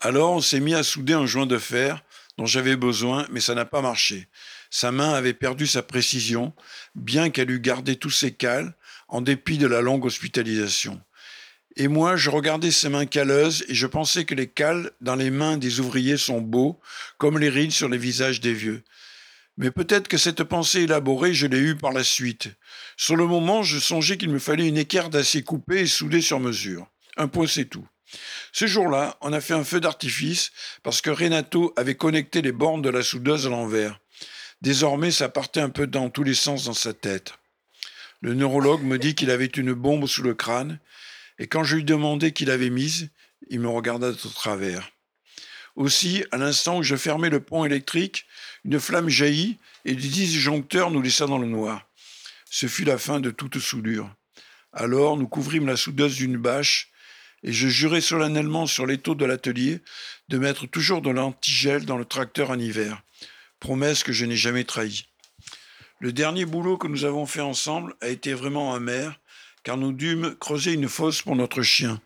Alors 0.00 0.32
on 0.32 0.40
s'est 0.40 0.60
mis 0.60 0.74
à 0.74 0.82
souder 0.82 1.14
un 1.14 1.26
joint 1.26 1.46
de 1.46 1.58
fer 1.58 2.02
dont 2.36 2.46
j'avais 2.46 2.76
besoin, 2.76 3.26
mais 3.30 3.40
ça 3.40 3.54
n'a 3.54 3.64
pas 3.64 3.80
marché. 3.80 4.28
Sa 4.70 4.92
main 4.92 5.12
avait 5.12 5.34
perdu 5.34 5.66
sa 5.66 5.82
précision, 5.82 6.52
bien 6.94 7.30
qu'elle 7.30 7.50
eût 7.50 7.60
gardé 7.60 7.96
tous 7.96 8.10
ses 8.10 8.32
cales, 8.32 8.74
en 9.08 9.20
dépit 9.20 9.58
de 9.58 9.66
la 9.66 9.80
longue 9.80 10.04
hospitalisation. 10.04 11.00
Et 11.76 11.88
moi, 11.88 12.16
je 12.16 12.30
regardais 12.30 12.70
ses 12.70 12.88
mains 12.88 13.06
calleuses 13.06 13.64
et 13.68 13.74
je 13.74 13.86
pensais 13.86 14.24
que 14.24 14.34
les 14.34 14.48
cales 14.48 14.90
dans 15.00 15.14
les 15.14 15.30
mains 15.30 15.58
des 15.58 15.80
ouvriers 15.80 16.16
sont 16.16 16.40
beaux, 16.40 16.80
comme 17.18 17.38
les 17.38 17.50
rides 17.50 17.72
sur 17.72 17.88
les 17.88 17.98
visages 17.98 18.40
des 18.40 18.54
vieux. 18.54 18.82
Mais 19.58 19.70
peut-être 19.70 20.08
que 20.08 20.18
cette 20.18 20.42
pensée 20.44 20.82
élaborée, 20.82 21.34
je 21.34 21.46
l'ai 21.46 21.58
eue 21.58 21.76
par 21.76 21.92
la 21.92 22.04
suite. 22.04 22.48
Sur 22.96 23.16
le 23.16 23.26
moment, 23.26 23.62
je 23.62 23.78
songeais 23.78 24.16
qu'il 24.16 24.30
me 24.30 24.38
fallait 24.38 24.68
une 24.68 24.78
équerre 24.78 25.10
d'acier 25.10 25.42
coupée 25.42 25.80
et 25.80 25.86
soudée 25.86 26.20
sur 26.20 26.40
mesure. 26.40 26.86
Un 27.16 27.28
point, 27.28 27.46
c'est 27.46 27.66
tout. 27.66 27.86
Ce 28.52 28.66
jour-là, 28.66 29.16
on 29.20 29.32
a 29.32 29.40
fait 29.40 29.54
un 29.54 29.64
feu 29.64 29.80
d'artifice 29.80 30.52
parce 30.82 31.00
que 31.00 31.10
Renato 31.10 31.72
avait 31.76 31.96
connecté 31.96 32.40
les 32.40 32.52
bornes 32.52 32.82
de 32.82 32.90
la 32.90 33.02
soudeuse 33.02 33.46
à 33.46 33.50
l'envers. 33.50 34.00
Désormais, 34.66 35.12
ça 35.12 35.28
partait 35.28 35.60
un 35.60 35.70
peu 35.70 35.86
dans 35.86 36.10
tous 36.10 36.24
les 36.24 36.34
sens 36.34 36.64
dans 36.64 36.74
sa 36.74 36.92
tête. 36.92 37.34
Le 38.20 38.34
neurologue 38.34 38.82
me 38.82 38.98
dit 38.98 39.14
qu'il 39.14 39.30
avait 39.30 39.46
une 39.46 39.72
bombe 39.72 40.08
sous 40.08 40.24
le 40.24 40.34
crâne, 40.34 40.80
et 41.38 41.46
quand 41.46 41.62
je 41.62 41.76
lui 41.76 41.84
demandais 41.84 42.32
qui 42.32 42.46
l'avait 42.46 42.68
mise, 42.68 43.10
il 43.48 43.60
me 43.60 43.68
regarda 43.68 44.10
de 44.10 44.16
travers. 44.16 44.90
Aussi, 45.76 46.24
à 46.32 46.36
l'instant 46.36 46.78
où 46.78 46.82
je 46.82 46.96
fermais 46.96 47.30
le 47.30 47.38
pont 47.38 47.64
électrique, 47.64 48.26
une 48.64 48.80
flamme 48.80 49.08
jaillit 49.08 49.56
et 49.84 49.94
des 49.94 50.08
disjoncteurs 50.08 50.90
nous 50.90 51.00
laissa 51.00 51.26
dans 51.26 51.38
le 51.38 51.46
noir. 51.46 51.86
Ce 52.50 52.66
fut 52.66 52.82
la 52.82 52.98
fin 52.98 53.20
de 53.20 53.30
toute 53.30 53.60
soudure. 53.60 54.12
Alors 54.72 55.16
nous 55.16 55.28
couvrîmes 55.28 55.68
la 55.68 55.76
soudeuse 55.76 56.16
d'une 56.16 56.38
bâche 56.38 56.90
et 57.44 57.52
je 57.52 57.68
jurai 57.68 58.00
solennellement 58.00 58.66
sur 58.66 58.84
l'étau 58.84 59.14
de 59.14 59.26
l'atelier 59.26 59.78
de 60.28 60.38
mettre 60.38 60.66
toujours 60.66 61.02
de 61.02 61.10
l'antigel 61.10 61.84
dans 61.84 61.98
le 61.98 62.04
tracteur 62.04 62.50
en 62.50 62.58
hiver. 62.58 63.00
Promesse 63.60 64.02
que 64.02 64.12
je 64.12 64.24
n'ai 64.24 64.36
jamais 64.36 64.64
trahie. 64.64 65.06
Le 65.98 66.12
dernier 66.12 66.44
boulot 66.44 66.76
que 66.76 66.88
nous 66.88 67.04
avons 67.04 67.26
fait 67.26 67.40
ensemble 67.40 67.94
a 68.00 68.08
été 68.08 68.34
vraiment 68.34 68.74
amer, 68.74 69.18
car 69.62 69.76
nous 69.76 69.92
dûmes 69.92 70.34
creuser 70.36 70.72
une 70.72 70.88
fosse 70.88 71.22
pour 71.22 71.36
notre 71.36 71.62
chien. 71.62 72.00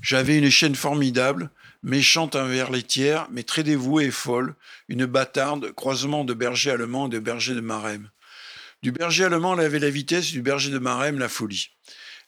J'avais 0.00 0.38
une 0.38 0.50
chienne 0.50 0.74
formidable, 0.74 1.50
méchante 1.82 2.36
envers 2.36 2.70
les 2.70 2.82
tiers, 2.82 3.26
mais 3.30 3.42
très 3.42 3.62
dévouée 3.62 4.06
et 4.06 4.10
folle, 4.10 4.54
une 4.88 5.06
bâtarde, 5.06 5.72
croisement 5.72 6.24
de 6.24 6.34
berger 6.34 6.70
allemand 6.70 7.06
et 7.06 7.10
de 7.10 7.18
berger 7.18 7.54
de 7.54 7.60
marème. 7.60 8.10
Du 8.82 8.90
berger 8.90 9.24
allemand, 9.24 9.54
elle 9.54 9.66
avait 9.66 9.78
la 9.78 9.90
vitesse, 9.90 10.32
du 10.32 10.42
berger 10.42 10.70
de 10.70 10.78
marème, 10.78 11.18
la 11.18 11.28
folie. 11.28 11.68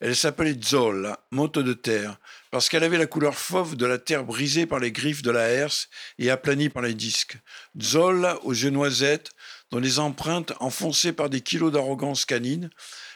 Elle 0.00 0.14
s'appelait 0.14 0.56
Zolla, 0.62 1.20
motte 1.30 1.58
de 1.58 1.72
terre, 1.72 2.18
parce 2.54 2.68
qu'elle 2.68 2.84
avait 2.84 2.98
la 2.98 3.08
couleur 3.08 3.36
fauve 3.36 3.74
de 3.74 3.84
la 3.84 3.98
terre 3.98 4.22
brisée 4.22 4.64
par 4.64 4.78
les 4.78 4.92
griffes 4.92 5.22
de 5.22 5.32
la 5.32 5.48
herse 5.48 5.88
et 6.20 6.30
aplanie 6.30 6.68
par 6.68 6.84
les 6.84 6.94
disques. 6.94 7.36
Zolla 7.82 8.38
aux 8.44 8.52
yeux 8.52 8.70
noisettes, 8.70 9.32
dont 9.72 9.80
les 9.80 9.98
empreintes, 9.98 10.52
enfoncées 10.60 11.12
par 11.12 11.28
des 11.28 11.40
kilos 11.40 11.72
d'arrogance 11.72 12.24
canine, 12.24 12.70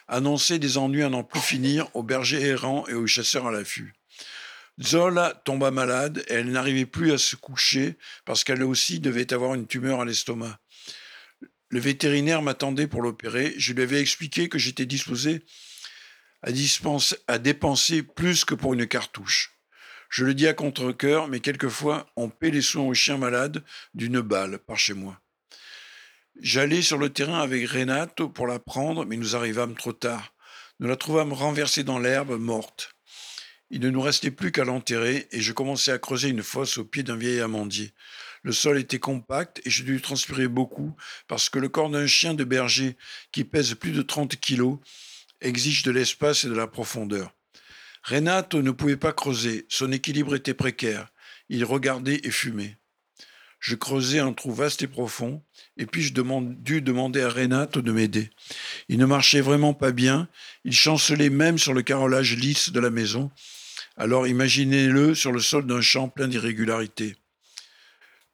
annonçaient 0.08 0.58
des 0.58 0.76
ennuis 0.76 1.04
à 1.04 1.08
n'en 1.08 1.22
plus 1.22 1.38
finir 1.38 1.88
aux 1.94 2.02
bergers 2.02 2.42
errants 2.42 2.84
et 2.88 2.94
aux 2.94 3.06
chasseurs 3.06 3.46
à 3.46 3.52
l'affût. 3.52 3.94
Zola 4.82 5.40
tomba 5.44 5.70
malade 5.70 6.24
et 6.26 6.32
elle 6.32 6.50
n'arrivait 6.50 6.84
plus 6.84 7.12
à 7.12 7.18
se 7.18 7.36
coucher 7.36 7.96
parce 8.24 8.42
qu'elle 8.42 8.64
aussi 8.64 8.98
devait 8.98 9.32
avoir 9.32 9.54
une 9.54 9.68
tumeur 9.68 10.00
à 10.00 10.04
l'estomac. 10.04 10.58
Le 11.68 11.78
vétérinaire 11.78 12.42
m'attendait 12.42 12.88
pour 12.88 13.02
l'opérer. 13.02 13.54
Je 13.56 13.72
lui 13.72 13.84
avais 13.84 14.00
expliqué 14.00 14.48
que 14.48 14.58
j'étais 14.58 14.84
disposé 14.84 15.44
à, 16.42 17.38
dépenser 17.38 18.02
plus 18.02 18.44
que 18.44 18.54
pour 18.54 18.74
une 18.74 18.86
cartouche. 18.86 19.54
Je 20.08 20.24
le 20.24 20.34
dis 20.34 20.46
à 20.46 20.54
contre-coeur, 20.54 21.28
mais 21.28 21.40
quelquefois 21.40 22.06
on 22.16 22.30
paie 22.30 22.50
les 22.50 22.62
soins 22.62 22.84
aux 22.84 22.94
chiens 22.94 23.18
malades 23.18 23.64
d'une 23.94 24.20
balle 24.20 24.58
par 24.58 24.78
chez 24.78 24.94
moi. 24.94 25.20
J'allais 26.40 26.82
sur 26.82 26.98
le 26.98 27.10
terrain 27.10 27.40
avec 27.40 27.68
Renato 27.68 28.28
pour 28.28 28.46
la 28.46 28.58
prendre, 28.58 29.04
mais 29.04 29.16
nous 29.16 29.36
arrivâmes 29.36 29.74
trop 29.74 29.92
tard. 29.92 30.32
Nous 30.80 30.88
la 30.88 30.96
trouvâmes 30.96 31.32
renversée 31.32 31.82
dans 31.82 31.98
l'herbe, 31.98 32.38
morte. 32.38 32.94
Il 33.70 33.80
ne 33.80 33.90
nous 33.90 34.00
restait 34.00 34.30
plus 34.30 34.52
qu'à 34.52 34.64
l'enterrer, 34.64 35.28
et 35.32 35.40
je 35.40 35.52
commençai 35.52 35.90
à 35.90 35.98
creuser 35.98 36.28
une 36.28 36.42
fosse 36.42 36.78
au 36.78 36.84
pied 36.84 37.02
d'un 37.02 37.16
vieil 37.16 37.40
amandier. 37.40 37.92
Le 38.42 38.52
sol 38.52 38.78
était 38.78 38.98
compact 38.98 39.60
et 39.64 39.70
je 39.70 39.82
dû 39.82 40.00
transpirer 40.00 40.48
beaucoup 40.48 40.94
parce 41.26 41.50
que 41.50 41.58
le 41.58 41.68
corps 41.68 41.90
d'un 41.90 42.06
chien 42.06 42.34
de 42.34 42.44
berger 42.44 42.96
qui 43.32 43.44
pèse 43.44 43.74
plus 43.74 43.90
de 43.90 44.02
30 44.02 44.36
kilos 44.36 44.78
exige 45.40 45.82
de 45.82 45.90
l'espace 45.90 46.44
et 46.44 46.48
de 46.48 46.54
la 46.54 46.66
profondeur. 46.66 47.34
Renato 48.02 48.62
ne 48.62 48.70
pouvait 48.70 48.96
pas 48.96 49.12
creuser, 49.12 49.66
son 49.68 49.92
équilibre 49.92 50.34
était 50.34 50.54
précaire. 50.54 51.08
Il 51.48 51.64
regardait 51.64 52.20
et 52.24 52.30
fumait. 52.30 52.76
Je 53.60 53.74
creusais 53.74 54.20
un 54.20 54.32
trou 54.32 54.52
vaste 54.52 54.82
et 54.82 54.86
profond, 54.86 55.42
et 55.76 55.86
puis 55.86 56.02
je 56.02 56.12
dus 56.12 56.80
demander 56.80 57.22
à 57.22 57.28
Renato 57.28 57.82
de 57.82 57.92
m'aider. 57.92 58.30
Il 58.88 58.98
ne 58.98 59.06
marchait 59.06 59.40
vraiment 59.40 59.74
pas 59.74 59.90
bien, 59.90 60.28
il 60.64 60.72
chancelait 60.72 61.30
même 61.30 61.58
sur 61.58 61.74
le 61.74 61.82
carrelage 61.82 62.36
lisse 62.36 62.70
de 62.70 62.80
la 62.80 62.90
maison. 62.90 63.30
Alors 63.96 64.28
imaginez-le 64.28 65.14
sur 65.14 65.32
le 65.32 65.40
sol 65.40 65.66
d'un 65.66 65.80
champ 65.80 66.08
plein 66.08 66.28
d'irrégularités. 66.28 67.16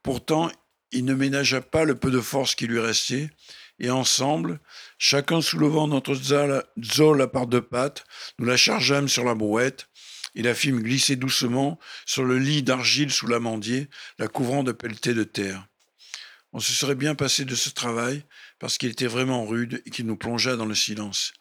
Pourtant, 0.02 0.52
il 0.92 1.06
ne 1.06 1.14
ménagea 1.14 1.62
pas 1.62 1.84
le 1.84 1.94
peu 1.94 2.10
de 2.10 2.20
force 2.20 2.54
qui 2.54 2.66
lui 2.66 2.78
restait, 2.78 3.30
et 3.78 3.90
ensemble, 3.90 4.60
chacun 4.98 5.40
soulevant 5.40 5.88
notre 5.88 6.14
zole 6.14 7.22
à 7.22 7.26
part 7.26 7.46
deux 7.46 7.62
pattes, 7.62 8.04
nous 8.38 8.46
la 8.46 8.56
chargeâmes 8.56 9.08
sur 9.08 9.24
la 9.24 9.34
brouette 9.34 9.88
et 10.34 10.42
la 10.42 10.54
fîmes 10.54 10.82
glisser 10.82 11.16
doucement 11.16 11.78
sur 12.06 12.24
le 12.24 12.38
lit 12.38 12.62
d'argile 12.62 13.10
sous 13.10 13.26
l'amandier, 13.26 13.88
la 14.18 14.28
couvrant 14.28 14.62
de 14.62 14.72
pelletés 14.72 15.14
de 15.14 15.24
terre. 15.24 15.66
On 16.52 16.60
se 16.60 16.72
serait 16.72 16.94
bien 16.94 17.14
passé 17.14 17.44
de 17.44 17.54
ce 17.54 17.70
travail 17.70 18.24
parce 18.60 18.78
qu'il 18.78 18.90
était 18.90 19.06
vraiment 19.06 19.44
rude 19.44 19.82
et 19.87 19.90
qu'il 19.90 20.06
nous 20.06 20.16
plongea 20.16 20.56
dans 20.56 20.66
le 20.66 20.74
silence. 20.74 21.32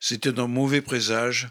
C'était 0.00 0.38
un 0.38 0.46
mauvais 0.46 0.80
présage 0.80 1.48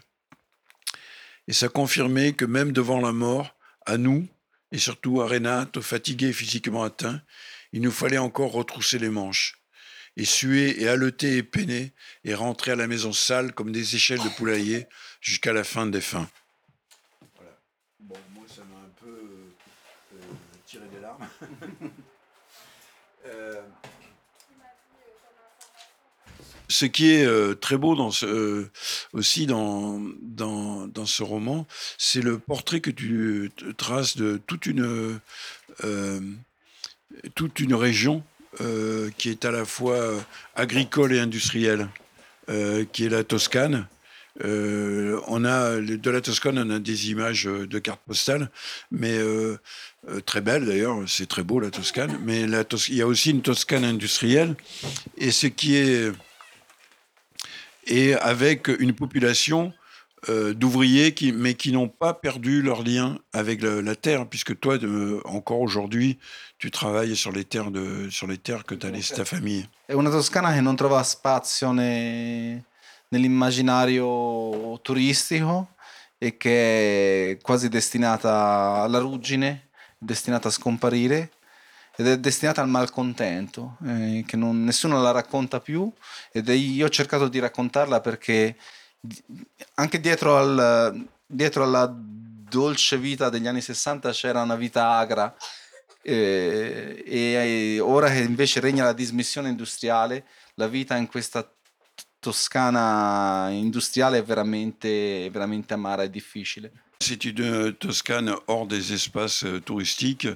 et 1.46 1.52
ça 1.52 1.68
confirmait 1.68 2.32
que 2.32 2.44
même 2.44 2.72
devant 2.72 3.00
la 3.00 3.12
mort, 3.12 3.54
à 3.86 3.98
nous, 3.98 4.26
et 4.72 4.78
surtout 4.78 5.20
à 5.20 5.28
Renato, 5.28 5.82
fatigué 5.82 6.28
et 6.28 6.32
physiquement 6.32 6.82
atteint, 6.82 7.20
il 7.72 7.82
nous 7.82 7.90
fallait 7.90 8.18
encore 8.18 8.52
retrousser 8.52 8.98
les 8.98 9.10
manches 9.10 9.63
et 10.16 10.24
suer 10.24 10.82
et 10.82 10.88
haleter 10.88 11.36
et 11.36 11.42
peiner 11.42 11.92
et 12.24 12.34
rentrer 12.34 12.72
à 12.72 12.76
la 12.76 12.86
maison 12.86 13.12
sale 13.12 13.52
comme 13.52 13.72
des 13.72 13.96
échelles 13.96 14.22
de 14.22 14.28
poulailler 14.28 14.86
jusqu'à 15.20 15.52
la 15.52 15.64
fin 15.64 15.86
des 15.86 16.00
fins. 16.00 16.28
Voilà. 17.36 17.58
Bon, 18.00 18.16
moi, 18.34 18.44
ça 18.48 18.62
m'a 18.62 18.76
un 18.76 18.92
peu 19.00 19.08
euh, 19.08 20.14
euh, 20.14 20.34
tiré 20.66 20.84
des 20.92 21.00
larmes. 21.00 21.28
euh, 23.26 23.62
ce 26.68 26.86
qui 26.86 27.10
est 27.10 27.24
euh, 27.24 27.54
très 27.54 27.76
beau 27.76 27.94
dans 27.94 28.10
ce, 28.10 28.26
euh, 28.26 28.70
aussi 29.12 29.46
dans, 29.46 30.00
dans, 30.22 30.86
dans, 30.86 31.06
ce 31.06 31.22
roman, 31.22 31.66
c'est 31.98 32.20
le 32.20 32.38
portrait 32.38 32.80
que 32.80 32.90
tu 32.90 33.50
traces 33.76 34.16
de 34.16 34.40
toute 34.46 34.66
une, 34.66 35.20
euh, 35.84 36.20
toute 37.34 37.60
une 37.60 37.74
région 37.74 38.24
euh, 38.60 39.10
qui 39.18 39.30
est 39.30 39.44
à 39.44 39.50
la 39.50 39.64
fois 39.64 39.96
euh, 39.96 40.20
agricole 40.54 41.12
et 41.12 41.20
industrielle, 41.20 41.88
euh, 42.48 42.84
qui 42.92 43.06
est 43.06 43.08
la 43.08 43.24
Toscane. 43.24 43.86
on 44.40 45.44
a 45.44 45.80
de 45.80 46.10
la 46.10 46.20
Toscane, 46.20 46.58
on 46.58 46.70
a 46.70 46.78
des 46.78 47.10
images 47.10 47.44
de 47.44 47.78
cartes 47.78 48.02
postales, 48.06 48.50
mais 48.90 49.16
très 50.26 50.40
belles 50.40 50.66
d'ailleurs. 50.66 50.98
C'est 51.06 51.28
très 51.28 51.44
beau 51.44 51.60
la 51.60 51.70
Toscane, 51.70 52.18
mais 52.24 52.42
il 52.42 52.94
y 52.94 53.02
a 53.02 53.06
aussi 53.06 53.30
une 53.30 53.42
Toscane 53.42 53.84
industrielle. 53.84 54.56
Et 55.18 55.30
ce 55.30 55.46
qui 55.46 55.76
est 55.76 56.12
et 57.86 58.14
avec 58.14 58.68
une 58.68 58.94
population 58.94 59.72
euh, 60.28 60.54
d'ouvriers, 60.54 61.12
qui, 61.12 61.32
mais 61.32 61.54
qui 61.54 61.72
n'ont 61.72 61.88
pas 61.88 62.14
perdu 62.14 62.62
leur 62.62 62.82
lien 62.82 63.18
avec 63.32 63.62
la, 63.62 63.82
la 63.82 63.96
terre, 63.96 64.26
puisque 64.28 64.58
toi, 64.58 64.78
de, 64.78 65.20
encore 65.24 65.60
aujourd'hui, 65.60 66.18
tu 66.58 66.70
travailles 66.70 67.16
sur 67.16 67.32
les 67.32 67.44
terres, 67.44 67.70
de, 67.70 68.08
sur 68.10 68.26
les 68.26 68.38
terres 68.38 68.64
que 68.64 68.74
tu 68.74 68.86
as 68.86 68.90
laissé 68.90 69.14
ta 69.14 69.24
famille. 69.24 69.68
È 69.86 69.92
una 69.92 70.10
Toscana 70.10 70.52
che 70.52 70.60
non 70.60 70.76
trova 70.76 71.02
spazio 71.02 71.72
ne, 71.72 72.64
nell'immaginario 73.08 74.78
turistico 74.82 75.68
e 76.18 76.36
che 76.36 77.30
è 77.30 77.38
quasi 77.42 77.68
destinata 77.68 78.82
alla 78.82 78.98
ruggine, 78.98 79.68
destinata 79.98 80.48
a 80.48 80.50
scomparire 80.50 81.30
ed 81.96 82.08
è 82.08 82.18
destinata 82.18 82.60
al 82.60 82.68
malcontento, 82.68 83.76
eh, 83.86 84.24
che 84.26 84.36
non, 84.36 84.64
nessuno 84.64 85.00
la 85.00 85.12
racconta 85.12 85.60
più 85.60 85.92
ed 86.32 86.48
io 86.48 86.86
ho 86.86 86.88
cercato 86.88 87.28
di 87.28 87.38
raccontarla 87.38 88.00
perché 88.00 88.56
anche 89.74 90.00
dietro, 90.00 90.36
al, 90.36 91.06
dietro 91.26 91.64
alla 91.64 91.92
dolce 91.94 92.98
vita 92.98 93.28
degli 93.30 93.46
anni 93.46 93.60
60 93.60 94.10
c'era 94.12 94.42
una 94.42 94.56
vita 94.56 94.90
agra 94.90 95.34
eh, 96.02 97.02
e, 97.06 97.74
e 97.76 97.80
ora 97.80 98.10
che 98.10 98.20
invece 98.20 98.60
regna 98.60 98.84
la 98.84 98.92
dismissione 98.92 99.48
industriale, 99.48 100.26
la 100.54 100.68
vita 100.68 100.96
in 100.96 101.08
questa 101.08 101.48
Toscana 102.18 103.50
industriale 103.50 104.18
è 104.18 104.22
veramente, 104.22 105.28
veramente 105.30 105.74
amara 105.74 106.04
e 106.04 106.10
difficile. 106.10 106.72
C'est 107.00 107.24
une 107.24 107.74
Toscane 107.76 108.34
hors 108.46 108.66
des 108.66 108.92
espaces 108.94 109.44
euh, 109.44 109.60
touristiques 109.60 110.28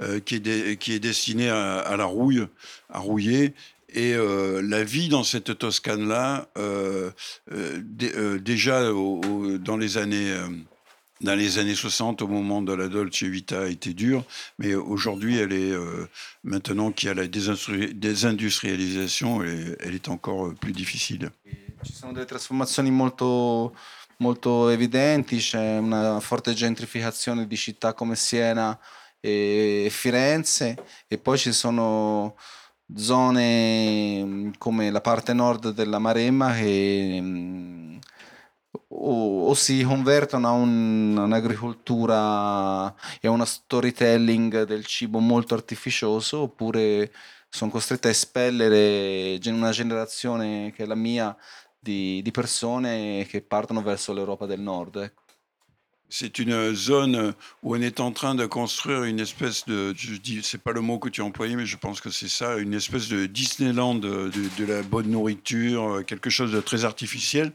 euh, 0.00 0.18
qui, 0.18 0.36
est 0.36 0.40
de, 0.40 0.74
qui, 0.74 0.94
est 0.94 0.98
destinée 0.98 1.48
à, 1.48 1.78
à, 1.78 1.96
la 1.96 2.06
rouille, 2.06 2.48
à 2.88 2.98
rouiller 2.98 3.54
Et 3.96 4.12
euh, 4.14 4.60
la 4.62 4.84
vie 4.84 5.08
dans 5.08 5.24
cette 5.24 5.56
Toscane-là, 5.58 6.46
euh, 6.58 7.10
euh, 7.50 7.80
euh, 8.14 8.38
déjà 8.38 8.92
au- 8.92 9.20
au- 9.24 9.58
dans 9.58 9.76
les 9.78 9.96
années... 9.96 10.30
euh, 10.30 10.46
dans 11.22 11.34
les 11.34 11.56
années 11.58 11.74
60, 11.74 12.20
au 12.20 12.28
moment 12.28 12.60
de 12.60 12.74
la 12.74 12.88
Dolce 12.88 13.22
Vita, 13.22 13.66
était 13.68 13.94
dure, 13.94 14.22
mais 14.58 14.74
aujourd'hui, 14.74 15.38
elle 15.38 15.54
est 15.54 15.70
euh, 15.72 16.06
maintenant 16.44 16.92
qu'il 16.92 17.06
y 17.08 17.10
a 17.10 17.14
la 17.14 17.26
désindustrialisation, 17.26 19.42
elle 19.42 19.48
est, 19.48 19.76
elle 19.80 19.94
est 19.94 20.08
encore 20.10 20.52
plus 20.54 20.72
difficile. 20.72 21.30
Ci 21.82 21.92
sono 21.94 22.12
delle 22.12 22.26
trasformazioni 22.26 22.90
molto, 22.90 23.74
molto 24.18 24.68
evidenti, 24.68 25.38
c'è 25.38 25.78
una 25.78 26.20
forte 26.20 26.52
gentrificazione 26.52 27.46
di 27.46 27.56
città 27.56 27.94
come 27.94 28.14
Siena 28.14 28.78
e 29.18 29.88
Firenze 29.90 30.76
e 31.08 31.16
poi 31.16 31.38
ci 31.38 31.52
sono 31.52 32.36
zone 32.94 34.24
mm, 34.24 34.50
come 34.58 34.90
la 34.90 35.00
parte 35.00 35.32
nord 35.32 35.70
della 35.70 35.98
Maremma 35.98 36.54
che 36.54 37.18
mm, 37.20 37.96
o, 38.88 39.48
o 39.48 39.54
si 39.54 39.82
convertono 39.82 40.48
a 40.48 40.52
un- 40.52 41.16
un'agricoltura 41.16 42.94
e 43.20 43.28
a 43.28 43.30
una 43.30 43.44
storytelling 43.44 44.64
del 44.64 44.84
cibo 44.86 45.18
molto 45.18 45.54
artificioso 45.54 46.40
oppure 46.42 47.12
sono 47.48 47.70
costrette 47.70 48.08
a 48.08 48.10
espellere 48.10 49.38
una 49.46 49.70
generazione 49.70 50.72
che 50.72 50.84
è 50.84 50.86
la 50.86 50.94
mia 50.94 51.36
di, 51.78 52.20
di 52.22 52.30
persone 52.30 53.26
che 53.28 53.42
partono 53.42 53.82
verso 53.82 54.12
l'Europa 54.12 54.46
del 54.46 54.60
Nord. 54.60 54.96
ecco. 54.96 55.25
C'est 56.08 56.38
une 56.38 56.72
zone 56.72 57.34
où 57.64 57.74
on 57.74 57.80
est 57.80 57.98
en 57.98 58.12
train 58.12 58.36
de 58.36 58.46
construire 58.46 59.02
une 59.02 59.18
espèce 59.18 59.64
de, 59.66 59.92
je 59.96 60.14
dis, 60.14 60.40
c'est 60.44 60.62
pas 60.62 60.70
le 60.70 60.80
mot 60.80 61.00
que 61.00 61.08
tu 61.08 61.20
as 61.20 61.24
employé, 61.24 61.56
mais 61.56 61.66
je 61.66 61.76
pense 61.76 62.00
que 62.00 62.10
c'est 62.10 62.28
ça, 62.28 62.56
une 62.58 62.74
espèce 62.74 63.08
de 63.08 63.26
Disneyland 63.26 63.96
de, 63.96 64.30
la 64.68 64.82
bonne 64.82 65.10
nourriture, 65.10 65.96
euh, 65.96 66.02
quelque 66.02 66.30
chose 66.30 66.52
de 66.52 66.60
très 66.60 66.84
artificiel. 66.84 67.50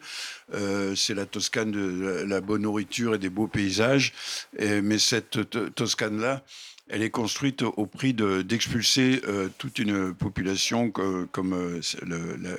Euh, 0.53 0.95
c'est 0.95 1.13
la 1.13 1.25
Toscane 1.25 1.71
de 1.71 2.25
la, 2.27 2.41
bonne 2.41 2.63
nourriture 2.63 3.15
et 3.15 3.17
des 3.19 3.29
beaux 3.29 3.47
paysages. 3.47 4.11
Mais 4.59 4.99
cette 4.99 5.49
to- 5.49 5.69
Toscane-là, 5.69 6.43
elle 6.89 7.03
est 7.03 7.09
construite 7.09 7.61
au 7.61 7.85
prix 7.85 8.13
de- 8.13 8.41
d'expulser 8.41 9.21
euh, 9.29 9.47
toute 9.59 9.79
une 9.79 10.13
population 10.13 10.91
co- 10.91 11.25
comme 11.31 11.79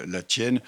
la, 0.06 0.22
tienne, 0.22 0.60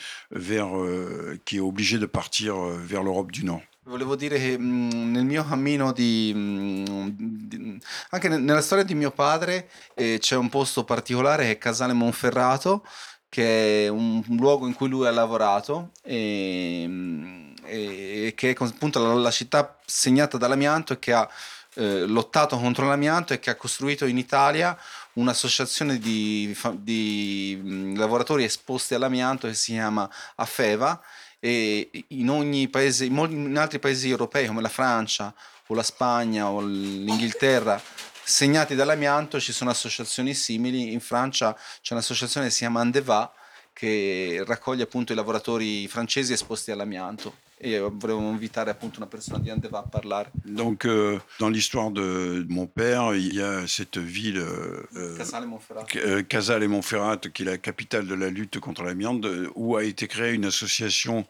qui 1.46 1.56
est 1.56 1.60
obligée 1.60 1.98
de 1.98 2.06
partir 2.06 2.56
vers 2.56 3.02
l'Europe 3.02 3.32
du 3.32 3.46
Nord. 3.46 3.62
Volevo 3.86 4.16
dire 4.16 4.38
che 4.38 4.56
mh, 4.58 5.10
nel 5.10 5.24
mio 5.26 5.44
cammino 5.44 5.92
di, 5.92 6.32
mh, 6.34 7.08
di- 7.48 7.78
anche 8.10 8.28
ne- 8.28 8.38
nella 8.38 8.62
storia 8.62 8.82
di 8.84 8.94
mio 8.94 9.10
padre 9.10 9.68
eh, 9.94 10.16
c'è 10.18 10.36
un 10.36 10.48
posto 10.48 10.84
particolare 10.84 11.44
che 11.44 11.50
è 11.52 11.58
Casale 11.58 11.92
Monferrato, 11.92 12.82
che 13.28 13.84
è 13.84 13.88
un, 13.88 14.22
un 14.26 14.36
luogo 14.36 14.66
in 14.66 14.72
cui 14.74 14.88
lui 14.88 15.06
ha 15.06 15.10
lavorato 15.10 15.90
e, 16.02 16.86
mh, 16.88 17.54
e 17.64 18.32
che 18.34 18.50
è 18.52 18.56
appunto 18.58 19.00
la, 19.06 19.12
la 19.14 19.30
città 19.30 19.78
segnata 19.84 20.38
dall'amianto 20.38 20.94
e 20.94 20.98
che 20.98 21.12
ha 21.12 21.28
eh, 21.74 22.06
lottato 22.06 22.56
contro 22.58 22.86
l'amianto 22.86 23.32
e 23.34 23.38
che 23.38 23.50
ha 23.50 23.56
costruito 23.56 24.06
in 24.06 24.16
Italia 24.16 24.76
un'associazione 25.14 25.98
di, 25.98 26.56
di 26.78 27.92
lavoratori 27.96 28.44
esposti 28.44 28.94
all'amianto 28.94 29.46
che 29.46 29.54
si 29.54 29.72
chiama 29.72 30.08
AFEVA 30.36 31.02
in 31.48 32.28
ogni 32.30 32.68
paese, 32.68 33.04
in, 33.04 33.56
altri 33.58 33.78
paesi 33.78 34.08
europei 34.08 34.46
come 34.46 34.62
la 34.62 34.68
Francia 34.68 35.34
o 35.66 35.74
la 35.74 35.82
Spagna 35.82 36.48
o 36.48 36.60
l'Inghilterra 36.60 37.80
segnati 38.24 38.74
dall'amianto 38.74 39.38
ci 39.38 39.52
sono 39.52 39.70
associazioni 39.70 40.32
simili, 40.32 40.92
in 40.92 41.00
Francia 41.00 41.54
c'è 41.82 41.92
un'associazione 41.92 42.46
che 42.46 42.52
si 42.52 42.60
chiama 42.60 42.80
Andeva 42.80 43.30
che 43.72 44.42
raccoglie 44.46 44.84
appunto 44.84 45.12
i 45.12 45.16
lavoratori 45.16 45.86
francesi 45.88 46.32
esposti 46.32 46.70
all'amianto 46.70 47.43
e 47.56 47.78
volevo 47.78 48.20
invitare 48.30 48.70
appunto 48.70 48.98
una 48.98 49.06
persona 49.06 49.38
di 49.38 49.50
Andeva 49.50 49.78
a 49.78 49.82
parlare. 49.82 50.30
Donc, 50.44 50.84
euh, 50.86 51.18
dans 51.38 51.48
l'histoire 51.50 51.90
de, 51.90 52.44
mon 52.48 52.66
père, 52.66 53.14
il 53.14 53.34
y 53.34 53.40
a 53.40 53.66
cette 53.66 53.98
ville, 53.98 54.38
euh, 54.38 54.82
euh, 54.96 55.16
Casale 55.16 55.46
Monferrato. 55.46 55.86
Ca- 55.92 56.00
euh, 56.04 56.22
Casale 56.22 56.62
et 56.62 56.68
Montferrat, 56.68 57.18
qui 57.32 57.42
est 57.42 57.46
la 57.46 57.58
capitale 57.58 58.06
de 58.06 58.14
la 58.14 58.28
lutte 58.30 58.58
contre 58.60 58.82
l'amiante, 58.82 59.26
où 59.54 59.76
a 59.76 59.84
été 59.84 60.08
créée 60.08 60.32
une 60.34 60.44
association 60.46 61.26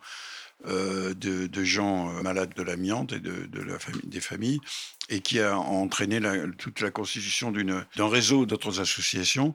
euh, 0.66 1.12
de, 1.14 1.46
de 1.46 1.64
gens 1.64 2.08
euh, 2.10 2.22
malades 2.22 2.54
de 2.54 2.62
l'amiante 2.62 3.12
et 3.12 3.20
de, 3.20 3.46
de 3.46 3.60
la 3.62 3.78
famille, 3.78 4.06
des 4.06 4.20
familles, 4.20 4.60
et 5.10 5.20
qui 5.20 5.38
a 5.40 5.58
entraîné 5.58 6.20
la- 6.20 6.48
toute 6.56 6.80
la 6.80 6.90
constitution 6.90 7.52
d'un 7.52 8.08
réseau 8.08 8.46
d'autres 8.46 8.80
associations. 8.80 9.54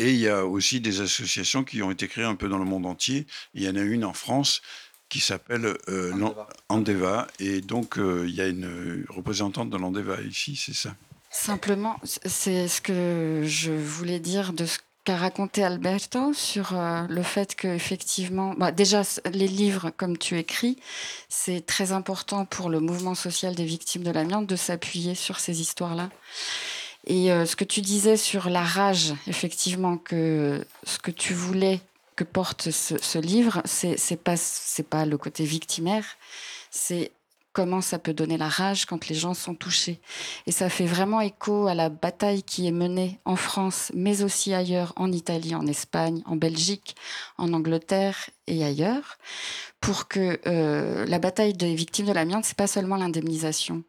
Et 0.00 0.10
il 0.12 0.20
y 0.20 0.28
a 0.28 0.46
aussi 0.46 0.80
des 0.80 1.00
associations 1.00 1.64
qui 1.64 1.82
ont 1.82 1.90
été 1.90 2.06
créées 2.06 2.24
un 2.24 2.36
peu 2.36 2.48
dans 2.48 2.58
le 2.58 2.64
monde 2.64 2.86
entier. 2.86 3.26
Il 3.52 3.64
y 3.64 3.68
en 3.68 3.74
a 3.74 3.80
une 3.80 4.04
en 4.04 4.12
France 4.12 4.62
qui 5.08 5.20
s'appelle 5.20 5.76
euh, 5.88 6.12
Andeva. 6.12 6.48
Andeva. 6.68 7.26
Et 7.38 7.60
donc, 7.60 7.98
euh, 7.98 8.26
il 8.28 8.34
y 8.34 8.40
a 8.40 8.46
une 8.46 9.04
représentante 9.08 9.70
de 9.70 9.76
l'Andeva 9.76 10.20
ici, 10.20 10.56
c'est 10.56 10.74
ça? 10.74 10.94
Simplement, 11.30 11.96
c'est 12.04 12.68
ce 12.68 12.80
que 12.80 13.42
je 13.44 13.72
voulais 13.72 14.18
dire 14.18 14.52
de 14.52 14.64
ce 14.64 14.78
qu'a 15.08 15.16
raconté 15.16 15.64
Alberto 15.64 16.34
sur 16.34 16.74
euh, 16.74 17.06
le 17.08 17.22
fait 17.22 17.54
que 17.54 17.68
effectivement, 17.68 18.54
bah, 18.58 18.72
déjà 18.72 19.02
les 19.32 19.48
livres 19.48 19.90
comme 19.96 20.18
tu 20.18 20.38
écris, 20.38 20.76
c'est 21.30 21.64
très 21.64 21.92
important 21.92 22.44
pour 22.44 22.68
le 22.68 22.80
mouvement 22.80 23.14
social 23.14 23.54
des 23.54 23.64
victimes 23.64 24.02
de 24.02 24.10
l'amiante 24.10 24.46
de 24.46 24.56
s'appuyer 24.56 25.14
sur 25.14 25.40
ces 25.40 25.62
histoires-là. 25.62 26.10
Et 27.06 27.32
euh, 27.32 27.46
ce 27.46 27.56
que 27.56 27.64
tu 27.64 27.80
disais 27.80 28.18
sur 28.18 28.50
la 28.50 28.62
rage, 28.62 29.14
effectivement, 29.26 29.96
que 29.96 30.62
ce 30.84 30.98
que 30.98 31.10
tu 31.10 31.32
voulais 31.32 31.80
que 32.18 32.24
porte 32.24 32.72
ce, 32.72 33.18
livre, 33.18 33.62
c'est 33.64 34.16
pas 34.16 35.06
le 35.06 35.16
côté 35.16 35.44
victimaire, 35.44 36.04
c'est 36.68 37.12
comment 37.52 37.80
ça 37.80 38.00
peut 38.00 38.12
donner 38.12 38.36
la 38.36 38.48
rage 38.48 38.86
quand 38.86 39.06
les 39.06 39.14
gens 39.14 39.34
sont 39.34 39.54
touchés. 39.54 40.00
Et 40.46 40.52
ça 40.52 40.68
fait 40.68 40.84
vraiment 40.84 41.20
écho 41.20 41.68
à 41.68 41.76
la 41.76 41.90
bataille 41.90 42.42
qui 42.42 42.66
est 42.66 42.72
menée 42.72 43.20
en 43.24 43.36
France, 43.36 43.92
mais 43.94 44.22
aussi 44.24 44.52
ailleurs, 44.52 44.92
en 44.96 45.12
Italie, 45.12 45.54
en 45.54 45.64
Espagne, 45.68 46.22
en 46.26 46.34
Belgique, 46.34 46.96
en 47.36 47.52
Angleterre 47.52 48.30
et 48.48 48.64
ailleurs, 48.64 49.16
pour 49.80 50.08
que 50.08 50.40
euh, 50.48 51.06
la 51.06 51.20
bataille 51.20 51.52
des 51.52 51.76
victimes 51.76 52.06
de 52.06 52.12
l'amiante, 52.12 52.46
c'est 52.46 52.56
pas 52.56 52.66
seulement 52.66 52.96
l'indemnisation. 52.96 53.84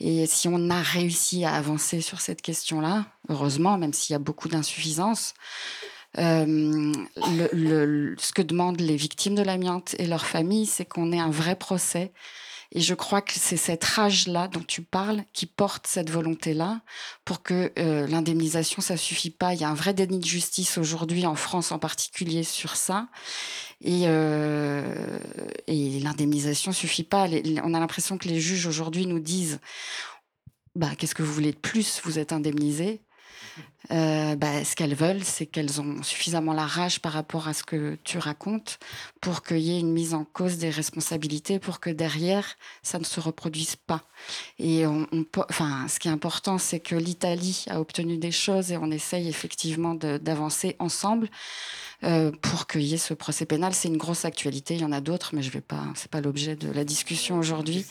Et 0.00 0.26
si 0.26 0.48
on 0.48 0.70
a 0.70 0.82
réussi 0.82 1.44
à 1.44 1.54
avancer 1.54 2.00
sur 2.00 2.20
cette 2.20 2.42
question-là, 2.42 3.06
heureusement, 3.28 3.78
même 3.78 3.92
s'il 3.92 4.12
y 4.14 4.16
a 4.16 4.18
beaucoup 4.18 4.48
d'insuffisances, 4.48 5.34
euh, 5.34 5.93
le- 6.16 8.14
ce 8.18 8.32
que 8.32 8.42
demandent 8.42 8.80
les 8.80 8.96
victimes 8.96 9.34
de 9.34 9.42
l'amiante 9.42 9.94
et 9.98 10.06
leurs 10.06 10.26
familles, 10.26 10.66
c'est 10.66 10.84
qu'on 10.84 11.12
ait 11.12 11.18
un 11.20 11.30
vrai 11.30 11.56
procès. 11.56 12.12
Et 12.76 12.80
je 12.80 12.94
crois 12.94 13.22
que 13.22 13.34
c'est 13.34 13.56
cette 13.56 13.84
rage-là 13.84 14.48
dont 14.48 14.62
tu 14.66 14.82
parles 14.82 15.22
qui 15.32 15.46
porte 15.46 15.86
cette 15.86 16.10
volonté-là 16.10 16.80
pour 17.24 17.42
que 17.42 17.72
euh, 17.78 18.06
l'indemnisation, 18.08 18.82
ça 18.82 18.96
suffit 18.96 19.30
pas. 19.30 19.54
Il 19.54 19.60
y 19.60 19.64
a 19.64 19.68
un 19.68 19.74
vrai 19.74 19.94
déni 19.94 20.18
de 20.18 20.24
justice 20.24 20.76
aujourd'hui, 20.76 21.24
en 21.24 21.36
France 21.36 21.70
en 21.70 21.78
particulier, 21.78 22.42
sur 22.42 22.74
ça. 22.74 23.06
Et, 23.80 24.04
euh, 24.06 25.18
et 25.68 26.00
l'indemnisation 26.00 26.72
suffit 26.72 27.04
pas. 27.04 27.28
On 27.62 27.74
a 27.74 27.80
l'impression 27.80 28.18
que 28.18 28.26
les 28.26 28.40
juges 28.40 28.66
aujourd'hui 28.66 29.06
nous 29.06 29.20
disent 29.20 29.60
bah, 30.74 30.90
qu'est-ce 30.98 31.14
que 31.14 31.22
vous 31.22 31.32
voulez 31.32 31.52
de 31.52 31.58
plus? 31.58 32.00
Vous 32.02 32.18
êtes 32.18 32.32
indemnisé. 32.32 33.02
Euh, 33.90 34.34
bah, 34.34 34.64
ce 34.64 34.74
qu'elles 34.74 34.94
veulent, 34.94 35.22
c'est 35.22 35.44
qu'elles 35.44 35.78
ont 35.78 36.02
suffisamment 36.02 36.54
la 36.54 36.66
rage 36.66 37.00
par 37.00 37.12
rapport 37.12 37.48
à 37.48 37.52
ce 37.52 37.62
que 37.62 37.98
tu 38.02 38.16
racontes 38.16 38.78
pour 39.20 39.42
qu'il 39.42 39.58
y 39.58 39.76
ait 39.76 39.80
une 39.80 39.92
mise 39.92 40.14
en 40.14 40.24
cause 40.24 40.56
des 40.56 40.70
responsabilités, 40.70 41.58
pour 41.58 41.80
que 41.80 41.90
derrière, 41.90 42.46
ça 42.82 42.98
ne 42.98 43.04
se 43.04 43.20
reproduise 43.20 43.76
pas. 43.76 44.02
Et 44.58 44.86
on, 44.86 45.06
on 45.12 45.24
po- 45.24 45.44
enfin, 45.50 45.86
ce 45.88 45.98
qui 45.98 46.08
est 46.08 46.10
important, 46.10 46.56
c'est 46.56 46.80
que 46.80 46.94
l'Italie 46.94 47.66
a 47.68 47.78
obtenu 47.78 48.16
des 48.16 48.32
choses 48.32 48.72
et 48.72 48.78
on 48.78 48.90
essaye 48.90 49.28
effectivement 49.28 49.94
d'avancer 49.94 50.76
ensemble 50.78 51.28
euh, 52.04 52.32
pour 52.40 52.66
qu'il 52.66 52.82
y 52.82 52.94
ait 52.94 52.98
ce 52.98 53.12
procès 53.12 53.44
pénal. 53.44 53.74
C'est 53.74 53.88
une 53.88 53.98
grosse 53.98 54.24
actualité. 54.24 54.76
Il 54.76 54.80
y 54.80 54.84
en 54.84 54.92
a 54.92 55.02
d'autres, 55.02 55.34
mais 55.34 55.42
je 55.42 55.50
vais 55.50 55.60
pas. 55.60 55.84
C'est 55.94 56.10
pas 56.10 56.22
l'objet 56.22 56.56
de 56.56 56.70
la 56.70 56.84
discussion 56.84 57.38
aujourd'hui. 57.38 57.84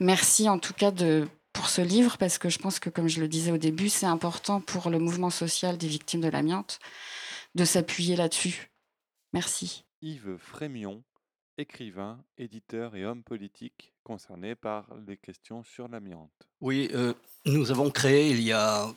Merci 0.00 0.48
en 0.48 0.58
tout 0.58 0.74
cas 0.74 0.90
de 0.90 1.28
pour 1.56 1.70
ce 1.70 1.80
livre 1.80 2.18
parce 2.18 2.36
que 2.36 2.50
je 2.50 2.58
pense 2.58 2.78
que, 2.78 2.90
comme 2.90 3.08
je 3.08 3.18
le 3.18 3.28
disais 3.28 3.50
au 3.50 3.56
début, 3.56 3.88
c'est 3.88 4.06
important 4.06 4.60
pour 4.60 4.90
le 4.90 4.98
mouvement 4.98 5.30
social 5.30 5.78
des 5.78 5.88
victimes 5.88 6.20
de 6.20 6.28
l'amiante 6.28 6.78
de 7.54 7.64
s'appuyer 7.64 8.14
là-dessus. 8.14 8.70
Merci. 9.32 9.84
Yves 10.02 10.36
Frémion, 10.38 11.02
écrivain, 11.56 12.22
éditeur 12.36 12.94
et 12.94 13.06
homme 13.06 13.22
politique 13.22 13.94
concerné 14.04 14.54
par 14.54 14.86
les 15.08 15.16
questions 15.16 15.64
sur 15.64 15.88
l'amiante. 15.88 16.30
Oui, 16.60 16.90
euh, 16.94 17.14
nous 17.46 17.70
avons 17.70 17.90
créé 17.90 18.30
il 18.30 18.42
y 18.42 18.52
a 18.52 18.88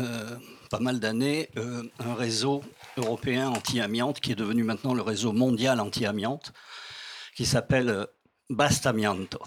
euh, 0.00 0.36
pas 0.68 0.80
mal 0.80 0.98
d'années 0.98 1.48
euh, 1.56 1.84
un 2.00 2.14
réseau 2.14 2.64
européen 2.96 3.50
anti-amiante 3.50 4.18
qui 4.18 4.32
est 4.32 4.36
devenu 4.36 4.64
maintenant 4.64 4.94
le 4.94 5.02
réseau 5.02 5.32
mondial 5.32 5.78
anti-amiante, 5.78 6.52
qui 7.36 7.46
s'appelle 7.46 8.08
Bastamianto, 8.48 9.38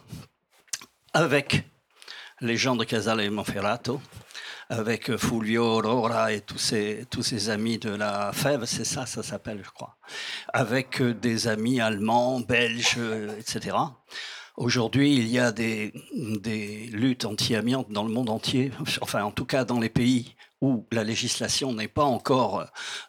avec 1.13 1.65
les 2.43 2.57
gens 2.57 2.75
de 2.75 2.83
Casale 2.83 3.21
et 3.21 3.29
Monferrato, 3.29 4.01
avec 4.69 5.15
Fulvio 5.15 5.63
Aurora 5.63 6.33
et 6.33 6.41
tous 6.41 6.57
ses, 6.57 7.05
tous 7.09 7.23
ses 7.23 7.49
amis 7.49 7.77
de 7.77 7.89
la 7.89 8.31
Fève, 8.33 8.65
c'est 8.65 8.83
ça, 8.83 9.05
ça 9.05 9.23
s'appelle, 9.23 9.61
je 9.63 9.69
crois, 9.71 9.95
avec 10.51 11.01
des 11.01 11.47
amis 11.47 11.79
allemands, 11.79 12.41
belges, 12.41 12.99
etc. 13.39 13.77
Aujourd'hui, 14.57 15.15
il 15.15 15.27
y 15.27 15.39
a 15.39 15.51
des, 15.51 15.93
des 16.13 16.87
luttes 16.91 17.25
anti-amiante 17.25 17.89
dans 17.91 18.03
le 18.03 18.11
monde 18.11 18.29
entier, 18.29 18.71
enfin 19.01 19.23
en 19.23 19.31
tout 19.31 19.45
cas 19.45 19.63
dans 19.63 19.79
les 19.79 19.89
pays 19.89 20.35
où 20.61 20.85
la 20.91 21.03
législation 21.03 21.73
n'est 21.73 21.87
pas 21.87 22.05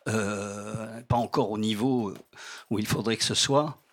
euh, 0.09 1.03
pas 1.03 1.17
encore 1.17 1.51
au 1.51 1.59
niveau 1.59 2.15
où 2.71 2.79
il 2.79 2.87
faudrait 2.87 3.17
que 3.17 3.25
ce 3.25 3.35
soit 3.35 3.84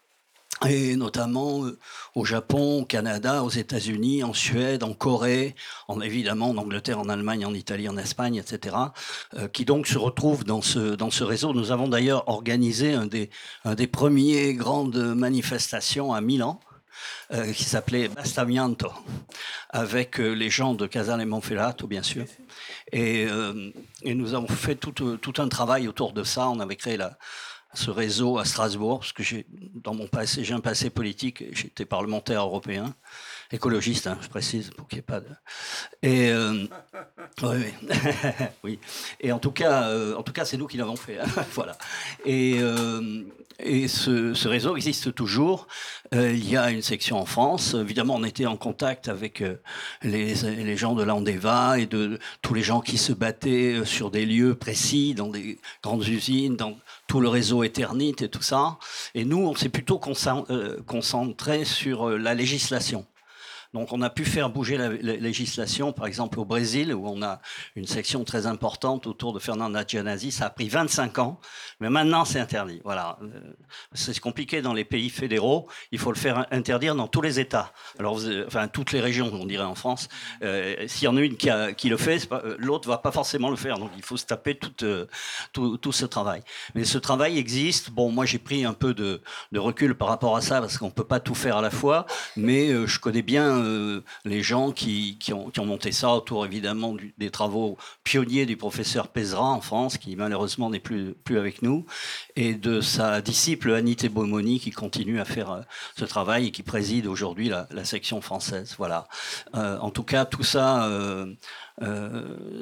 et 0.67 0.95
notamment 0.95 1.65
euh, 1.65 1.77
au 2.15 2.25
Japon, 2.25 2.81
au 2.81 2.85
Canada, 2.85 3.43
aux 3.43 3.49
États-Unis, 3.49 4.23
en 4.23 4.33
Suède, 4.33 4.83
en 4.83 4.93
Corée, 4.93 5.55
en 5.87 6.01
évidemment 6.01 6.49
en 6.49 6.57
Angleterre, 6.57 6.99
en 6.99 7.09
Allemagne, 7.09 7.45
en 7.45 7.53
Italie, 7.53 7.89
en 7.89 7.97
Espagne, 7.97 8.35
etc., 8.35 8.75
euh, 9.35 9.47
qui 9.47 9.65
donc 9.65 9.87
se 9.87 9.97
retrouvent 9.97 10.43
dans 10.43 10.61
ce, 10.61 10.95
dans 10.95 11.09
ce 11.09 11.23
réseau. 11.23 11.53
Nous 11.53 11.71
avons 11.71 11.87
d'ailleurs 11.87 12.27
organisé 12.27 12.93
un 12.93 13.07
des, 13.07 13.29
un 13.65 13.75
des 13.75 13.87
premiers 13.87 14.53
grandes 14.53 15.15
manifestations 15.15 16.13
à 16.13 16.21
Milan, 16.21 16.59
euh, 17.33 17.53
qui 17.53 17.63
s'appelait 17.63 18.09
Bastamianto, 18.09 18.91
avec 19.69 20.19
euh, 20.19 20.33
les 20.33 20.49
gens 20.49 20.73
de 20.73 20.85
Casale 20.85 21.25
Monferrato, 21.25 21.87
bien 21.87 22.03
sûr. 22.03 22.25
Et, 22.91 23.25
euh, 23.25 23.71
et, 24.01 24.13
nous 24.15 24.33
avons 24.33 24.49
fait 24.49 24.75
tout, 24.75 24.91
tout, 24.91 25.41
un 25.41 25.47
travail 25.47 25.87
autour 25.87 26.11
de 26.11 26.23
ça. 26.23 26.49
On 26.49 26.59
avait 26.59 26.75
créé 26.75 26.97
la, 26.97 27.17
ce 27.73 27.89
réseau 27.89 28.37
à 28.37 28.45
Strasbourg, 28.45 28.99
parce 28.99 29.13
que 29.13 29.23
j'ai, 29.23 29.45
dans 29.49 29.93
mon 29.93 30.07
passé, 30.07 30.43
j'ai 30.43 30.53
un 30.53 30.59
passé 30.59 30.89
politique, 30.89 31.43
j'étais 31.53 31.85
parlementaire 31.85 32.41
européen 32.41 32.93
écologiste, 33.51 34.07
hein, 34.07 34.17
je 34.21 34.27
précise, 34.27 34.69
pour 34.71 34.87
qu'il 34.87 34.97
n'y 34.97 34.99
ait 34.99 35.03
pas 35.03 35.19
de. 35.19 35.27
Et 36.01 36.31
euh, 36.31 36.65
oui. 38.63 38.79
Et 39.19 39.31
en 39.31 39.39
tout 39.39 39.51
cas, 39.51 39.89
euh, 39.89 40.15
en 40.15 40.23
tout 40.23 40.33
cas, 40.33 40.45
c'est 40.45 40.57
nous 40.57 40.67
qui 40.67 40.77
l'avons 40.77 40.95
fait. 40.95 41.19
Hein, 41.19 41.25
voilà. 41.53 41.77
Et, 42.25 42.57
euh, 42.59 43.23
et 43.59 43.87
ce, 43.87 44.33
ce, 44.33 44.47
réseau 44.47 44.75
existe 44.75 45.13
toujours. 45.13 45.67
il 46.13 46.49
y 46.49 46.57
a 46.57 46.71
une 46.71 46.81
section 46.81 47.19
en 47.19 47.25
France. 47.25 47.75
Évidemment, 47.75 48.15
on 48.15 48.23
était 48.23 48.47
en 48.47 48.57
contact 48.57 49.07
avec 49.07 49.43
les, 50.01 50.33
les 50.33 50.77
gens 50.77 50.95
de 50.95 51.03
l'Andeva 51.03 51.77
et 51.77 51.85
de 51.85 52.17
tous 52.41 52.53
les 52.53 52.63
gens 52.63 52.81
qui 52.81 52.97
se 52.97 53.13
battaient 53.13 53.85
sur 53.85 54.09
des 54.09 54.25
lieux 54.25 54.55
précis, 54.55 55.13
dans 55.13 55.27
des 55.27 55.59
grandes 55.83 56.07
usines, 56.07 56.55
dans 56.55 56.75
tout 57.07 57.19
le 57.19 57.27
réseau 57.27 57.63
Eternit 57.63 58.15
et 58.21 58.29
tout 58.29 58.41
ça. 58.41 58.79
Et 59.13 59.25
nous, 59.25 59.45
on 59.45 59.55
s'est 59.55 59.69
plutôt 59.69 59.99
concentré 59.99 61.65
sur 61.65 62.09
la 62.09 62.33
législation. 62.33 63.05
Donc 63.73 63.93
on 63.93 64.01
a 64.01 64.09
pu 64.09 64.25
faire 64.25 64.49
bouger 64.49 64.77
la, 64.77 64.89
législation, 64.89 65.93
par 65.93 66.05
exemple 66.05 66.39
au 66.39 66.45
Brésil, 66.45 66.93
où 66.93 67.07
on 67.07 67.21
a 67.21 67.39
une 67.75 67.87
section 67.87 68.23
très 68.23 68.45
importante 68.45 69.07
autour 69.07 69.33
de 69.33 69.39
Fernand 69.39 69.73
Adjanazi. 69.73 70.31
Ça 70.31 70.47
a 70.47 70.49
pris 70.49 70.69
25 70.69 71.19
ans, 71.19 71.39
mais 71.79 71.89
maintenant 71.89 72.25
c'est 72.25 72.39
interdit. 72.39 72.81
Voilà. 72.83 73.17
Euh, 73.21 73.27
c'est 73.93 74.19
compliqué 74.19 74.61
dans 74.61 74.73
les 74.73 74.85
pays 74.85 75.09
fédéraux. 75.09 75.67
Il 75.91 75.99
faut 75.99 76.11
le 76.11 76.17
faire 76.17 76.45
interdire 76.51 76.95
dans 76.95 77.07
tous 77.07 77.21
les 77.21 77.39
États. 77.39 77.73
Alors, 77.99 78.19
enfin, 78.47 78.67
toutes 78.67 78.91
les 78.91 78.99
régions, 78.99 79.31
on 79.33 79.45
dirait 79.45 79.63
en 79.63 79.75
France. 79.75 80.07
Euh, 80.43 80.75
S'il 80.87 81.05
y 81.05 81.07
en 81.07 81.17
a 81.17 81.21
une 81.21 81.35
qui, 81.37 81.89
le 81.89 81.97
fait, 81.97 82.27
euh, 82.31 82.55
l'autre 82.59 82.87
va 82.87 82.97
pas 82.97 83.11
forcément 83.11 83.49
le 83.49 83.55
faire. 83.55 83.77
Donc 83.77 83.91
il 83.95 84.03
faut 84.03 84.17
se 84.17 84.25
taper 84.25 84.55
tout, 84.55 84.73
euh, 84.83 85.07
ce 85.91 86.05
travail. 86.05 86.41
Mais 86.75 86.83
ce 86.83 86.97
travail 86.97 87.37
existe. 87.37 87.91
Bon, 87.91 88.11
moi 88.11 88.25
j'ai 88.25 88.39
pris 88.39 88.65
un 88.65 88.73
peu 88.73 88.93
de, 88.93 89.21
recul 89.55 89.95
par 89.95 90.07
rapport 90.07 90.35
à 90.35 90.41
ça 90.41 90.61
parce 90.61 90.77
qu'on 90.77 90.91
peut 90.91 91.03
pas 91.03 91.19
tout 91.19 91.35
faire 91.35 91.57
à 91.57 91.61
la 91.61 91.71
fois. 91.71 92.05
Mais 92.35 92.69
je 92.87 92.99
connais 92.99 93.21
bien 93.21 93.60
euh, 93.61 94.03
les 94.25 94.41
gens 94.41 94.71
qui, 94.71 95.17
ont, 95.33 95.65
monté 95.65 95.91
ça 95.91 96.13
autour 96.13 96.45
évidemment 96.45 96.95
des 97.17 97.29
travaux 97.29 97.77
pionniers 98.03 98.45
du 98.45 98.57
professeur 98.57 99.07
Pézra 99.07 99.43
en 99.43 99.61
France, 99.61 99.97
qui 99.97 100.15
malheureusement 100.15 100.69
n'est 100.69 100.79
plus, 100.79 101.15
avec 101.29 101.61
nous, 101.61 101.85
et 102.35 102.53
de 102.55 102.81
sa 102.81 103.21
disciple 103.21 103.71
Anité 103.71 104.09
Beaumoni 104.09 104.59
qui 104.59 104.71
continue 104.71 105.19
à 105.19 105.25
faire 105.25 105.51
euh, 105.51 105.61
ce 105.97 106.05
travail 106.05 106.47
et 106.47 106.51
qui 106.51 106.63
préside 106.63 107.07
aujourd'hui 107.07 107.49
la, 107.49 107.67
section 107.85 108.21
française. 108.21 108.75
Voilà. 108.77 109.07
Euh, 109.55 109.77
en 109.79 109.89
tout 109.89 110.03
cas, 110.03 110.25
tout 110.25 110.43
ça, 110.43 110.89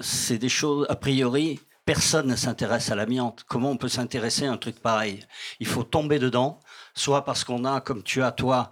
c'est 0.02 0.38
des 0.38 0.50
choses 0.50 0.86
a 0.90 0.96
priori 0.96 1.60
personne 1.90 2.28
ne 2.28 2.36
s'intéresse 2.36 2.92
à 2.92 2.96
l'amiante. 2.96 3.46
Comment 3.48 3.72
on 3.72 3.76
peut 3.76 3.90
s'intéresser 3.90 4.46
à 4.46 4.52
un 4.52 4.58
truc 4.58 4.80
pareil? 4.80 5.26
Il 5.60 5.66
faut 5.66 5.82
tomber 5.82 6.20
dedans, 6.20 6.60
soit 7.00 7.26
parce 7.26 7.44
qu'on 7.44 7.66
a, 7.66 7.82
comme 7.82 8.04
tu 8.04 8.22
as 8.24 8.32
toi, 8.32 8.70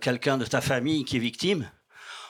quelqu'un 0.00 0.38
de 0.38 0.44
ta 0.44 0.60
famille 0.60 1.04
qui 1.04 1.16
est 1.16 1.20
victime, 1.20 1.68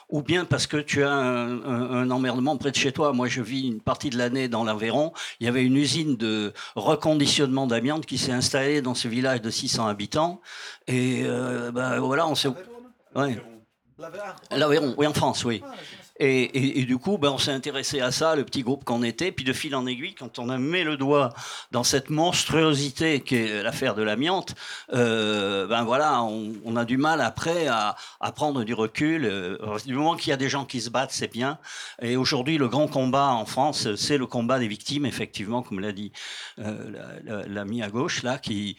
ou 0.09 0.23
bien 0.23 0.43
parce 0.43 0.65
que 0.65 0.77
tu 0.77 1.03
as 1.03 1.11
un, 1.11 2.09
emmerdement 2.09 2.57
près 2.57 2.71
de 2.71 2.75
chez 2.75 2.91
toi. 2.91 3.13
Moi, 3.13 3.27
je 3.27 3.41
vis 3.41 3.67
une 3.67 3.79
partie 3.79 4.09
de 4.09 4.17
l'année 4.17 4.47
dans 4.47 4.63
l'Aveyron. 4.63 5.13
Il 5.39 5.45
y 5.45 5.47
avait 5.47 5.63
une 5.63 5.77
usine 5.77 6.17
de 6.17 6.51
reconditionnement 6.75 7.67
d'amiante 7.67 8.05
qui 8.05 8.17
s'est 8.17 8.31
installée 8.31 8.81
dans 8.81 8.95
ce 8.95 9.07
village 9.07 9.41
de 9.41 9.49
600 9.51 9.87
habitants. 9.87 10.41
Et 10.87 11.21
euh, 11.25 11.71
ben, 11.71 11.99
voilà, 11.99 12.27
on 12.27 12.35
s'est... 12.35 12.49
L'Aveyron, 14.51 14.95
oui, 14.97 15.05
en 15.05 15.13
France, 15.13 15.45
oui. 15.45 15.61
Ah, 15.63 15.73
et, 16.21 16.83
du 16.83 16.97
coup, 16.97 17.17
ben, 17.17 17.29
on 17.29 17.37
s'est 17.37 17.51
intéressé 17.51 18.01
à 18.01 18.11
ça, 18.11 18.35
le 18.35 18.43
petit 18.43 18.61
groupe 18.61 18.83
qu'on 18.83 19.03
était. 19.03 19.31
Puis 19.31 19.45
de 19.45 19.53
fil 19.53 19.73
en 19.73 19.85
aiguille, 19.85 20.15
quand 20.15 20.37
on 20.37 20.49
a 20.49 20.57
mis 20.57 20.83
le 20.83 20.97
doigt 20.97 21.29
dans 21.71 21.85
cette 21.85 22.09
monstruosité 22.09 23.21
qu'est 23.21 23.63
l'affaire 23.63 23.95
de 23.95 24.03
l'amiante, 24.03 24.53
euh, 24.93 25.65
ben 25.67 25.83
voilà, 25.83 26.21
on, 26.23 26.75
a 26.75 26.83
du 26.83 26.97
mal 26.97 27.21
après 27.21 27.67
à, 27.67 27.95
prendre 28.35 28.65
du 28.65 28.73
recul. 28.73 29.23
Euh, 29.25 29.57
du 29.85 29.93
moment 29.93 30.17
qu'il 30.17 30.31
y 30.31 30.33
a 30.33 30.37
des 30.37 30.49
gens 30.49 30.65
qui 30.65 30.81
se 30.81 30.89
battent, 30.89 31.11
c'est 31.13 31.31
bien. 31.31 31.57
Et 32.01 32.17
aujourd'hui, 32.17 32.57
le 32.57 32.67
grand 32.67 32.87
combat 32.87 33.29
en 33.29 33.45
France, 33.45 33.95
c'est 33.95 34.17
le 34.17 34.25
combat 34.25 34.59
des 34.59 34.67
victimes, 34.67 35.05
effectivement, 35.05 35.61
comme 35.61 35.79
l'a 35.79 35.93
dit 35.93 36.11
euh, 36.59 37.45
l'ami 37.47 37.81
à 37.81 37.89
gauche 37.89 38.23
là. 38.23 38.41
Et, 38.49 38.75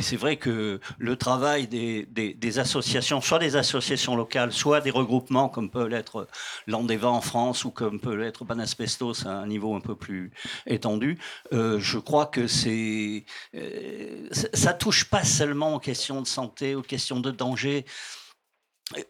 c'est 0.00 0.16
vrai 0.16 0.36
que 0.36 0.80
le 0.98 1.16
travail 1.16 1.66
des, 1.66 2.06
des 2.06 2.58
associations, 2.58 3.20
soit 3.20 3.38
des 3.38 3.56
associations 3.56 4.16
locales, 4.16 4.52
soit 4.52 4.80
des 4.80 4.90
regroupements 4.90 5.48
comme 5.50 5.68
peut 5.68 5.86
l'être 5.86 6.26
l'Andeva 6.70 7.10
en 7.10 7.20
France 7.20 7.64
ou 7.64 7.70
comme 7.70 8.00
peut 8.00 8.14
l'être 8.14 8.44
Banasbestos 8.44 9.26
à 9.26 9.30
un 9.30 9.46
niveau 9.46 9.74
un 9.74 9.80
peu 9.80 9.94
plus 9.94 10.30
étendu, 10.66 11.18
euh, 11.52 11.78
je 11.78 11.98
crois 11.98 12.26
que 12.26 12.46
c'est 12.46 13.24
euh, 13.54 14.28
ça 14.30 14.72
touche 14.72 15.04
pas 15.04 15.24
seulement 15.24 15.74
aux 15.74 15.80
questions 15.80 16.22
de 16.22 16.26
santé, 16.26 16.74
aux 16.74 16.82
questions 16.82 17.20
de 17.20 17.30
danger. 17.30 17.84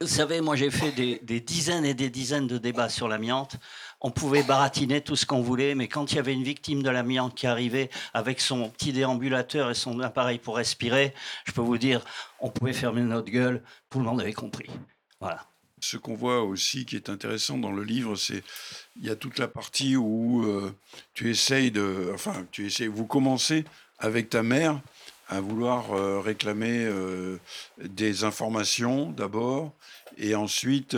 Vous 0.01 0.07
savez, 0.07 0.43
moi 0.43 0.57
j'ai 0.57 0.71
fait 0.71 0.93
des, 0.93 1.21
des, 1.23 1.41
dizaines 1.41 1.87
et 1.87 1.95
des 1.95 2.11
dizaines 2.11 2.47
de 2.47 2.59
débats 2.59 2.91
sur 2.91 3.09
l'amiante. 3.09 3.57
On 4.03 4.11
pouvait 4.11 4.43
baratiner 4.43 5.01
tout 5.01 5.17
ce 5.17 5.25
qu'on 5.25 5.41
voulait, 5.41 5.75
mais 5.75 5.89
quand 5.89 6.13
il 6.13 6.17
y 6.17 6.19
avait 6.19 6.35
une 6.35 6.43
victime 6.43 6.83
de 6.83 6.91
l'amiante 6.91 7.35
qui 7.35 7.47
arrivait 7.47 7.89
avec 8.13 8.41
son 8.41 8.69
petit 8.69 8.93
déambulateur 8.93 9.71
et 9.71 9.75
son 9.75 10.01
appareil 10.01 10.39
pour 10.39 10.57
respirer, 10.57 11.15
je 11.47 11.53
peux 11.53 11.63
vous 11.63 11.79
dire, 11.79 12.05
on 12.41 12.51
pouvait 12.51 12.75
fermer 12.75 13.01
notre 13.01 13.31
gueule, 13.31 13.63
tout 13.89 13.99
le 13.99 14.05
monde 14.05 14.21
avait 14.21 14.35
compris. 14.35 14.69
Voilà. 15.19 15.50
Ce 15.81 15.97
qu'on 15.97 16.15
voit 16.15 16.43
aussi 16.43 16.85
qui 16.85 16.97
est 16.97 17.09
intéressant 17.09 17.57
dans 17.57 17.73
le 17.73 17.83
livre, 17.83 18.15
c'est 18.15 18.43
il 18.97 19.07
y 19.07 19.11
a 19.11 19.17
toute 19.17 19.39
la 19.39 19.49
partie 19.49 19.97
où 19.97 20.45
euh, 20.45 20.75
tu 21.15 21.31
essayes 21.31 21.71
de, 21.71 22.11
enfin, 22.13 22.47
tu 22.53 22.67
essayes, 22.67 22.89
vous 22.89 23.07
commencez 23.07 23.65
avec 23.99 24.29
ta 24.29 24.43
mère 24.43 24.81
à 25.29 25.41
vouloir 25.41 25.93
euh, 25.93 26.21
réclamer 26.21 26.85
euh, 26.85 27.39
des 27.79 28.25
informations 28.25 29.11
d'abord, 29.11 29.73
et 30.19 30.35
ensuite 30.35 30.97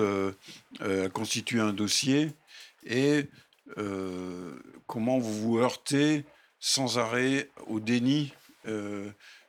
constituer 1.13 1.61
un 1.61 1.73
dossier, 1.73 2.33
et 2.87 3.29
comment 4.87 5.19
vous 5.19 5.35
vous 5.35 5.59
heurtez 5.59 6.25
sans 6.59 6.99
arrêt 6.99 7.51
au 7.67 7.79
déni 7.79 8.33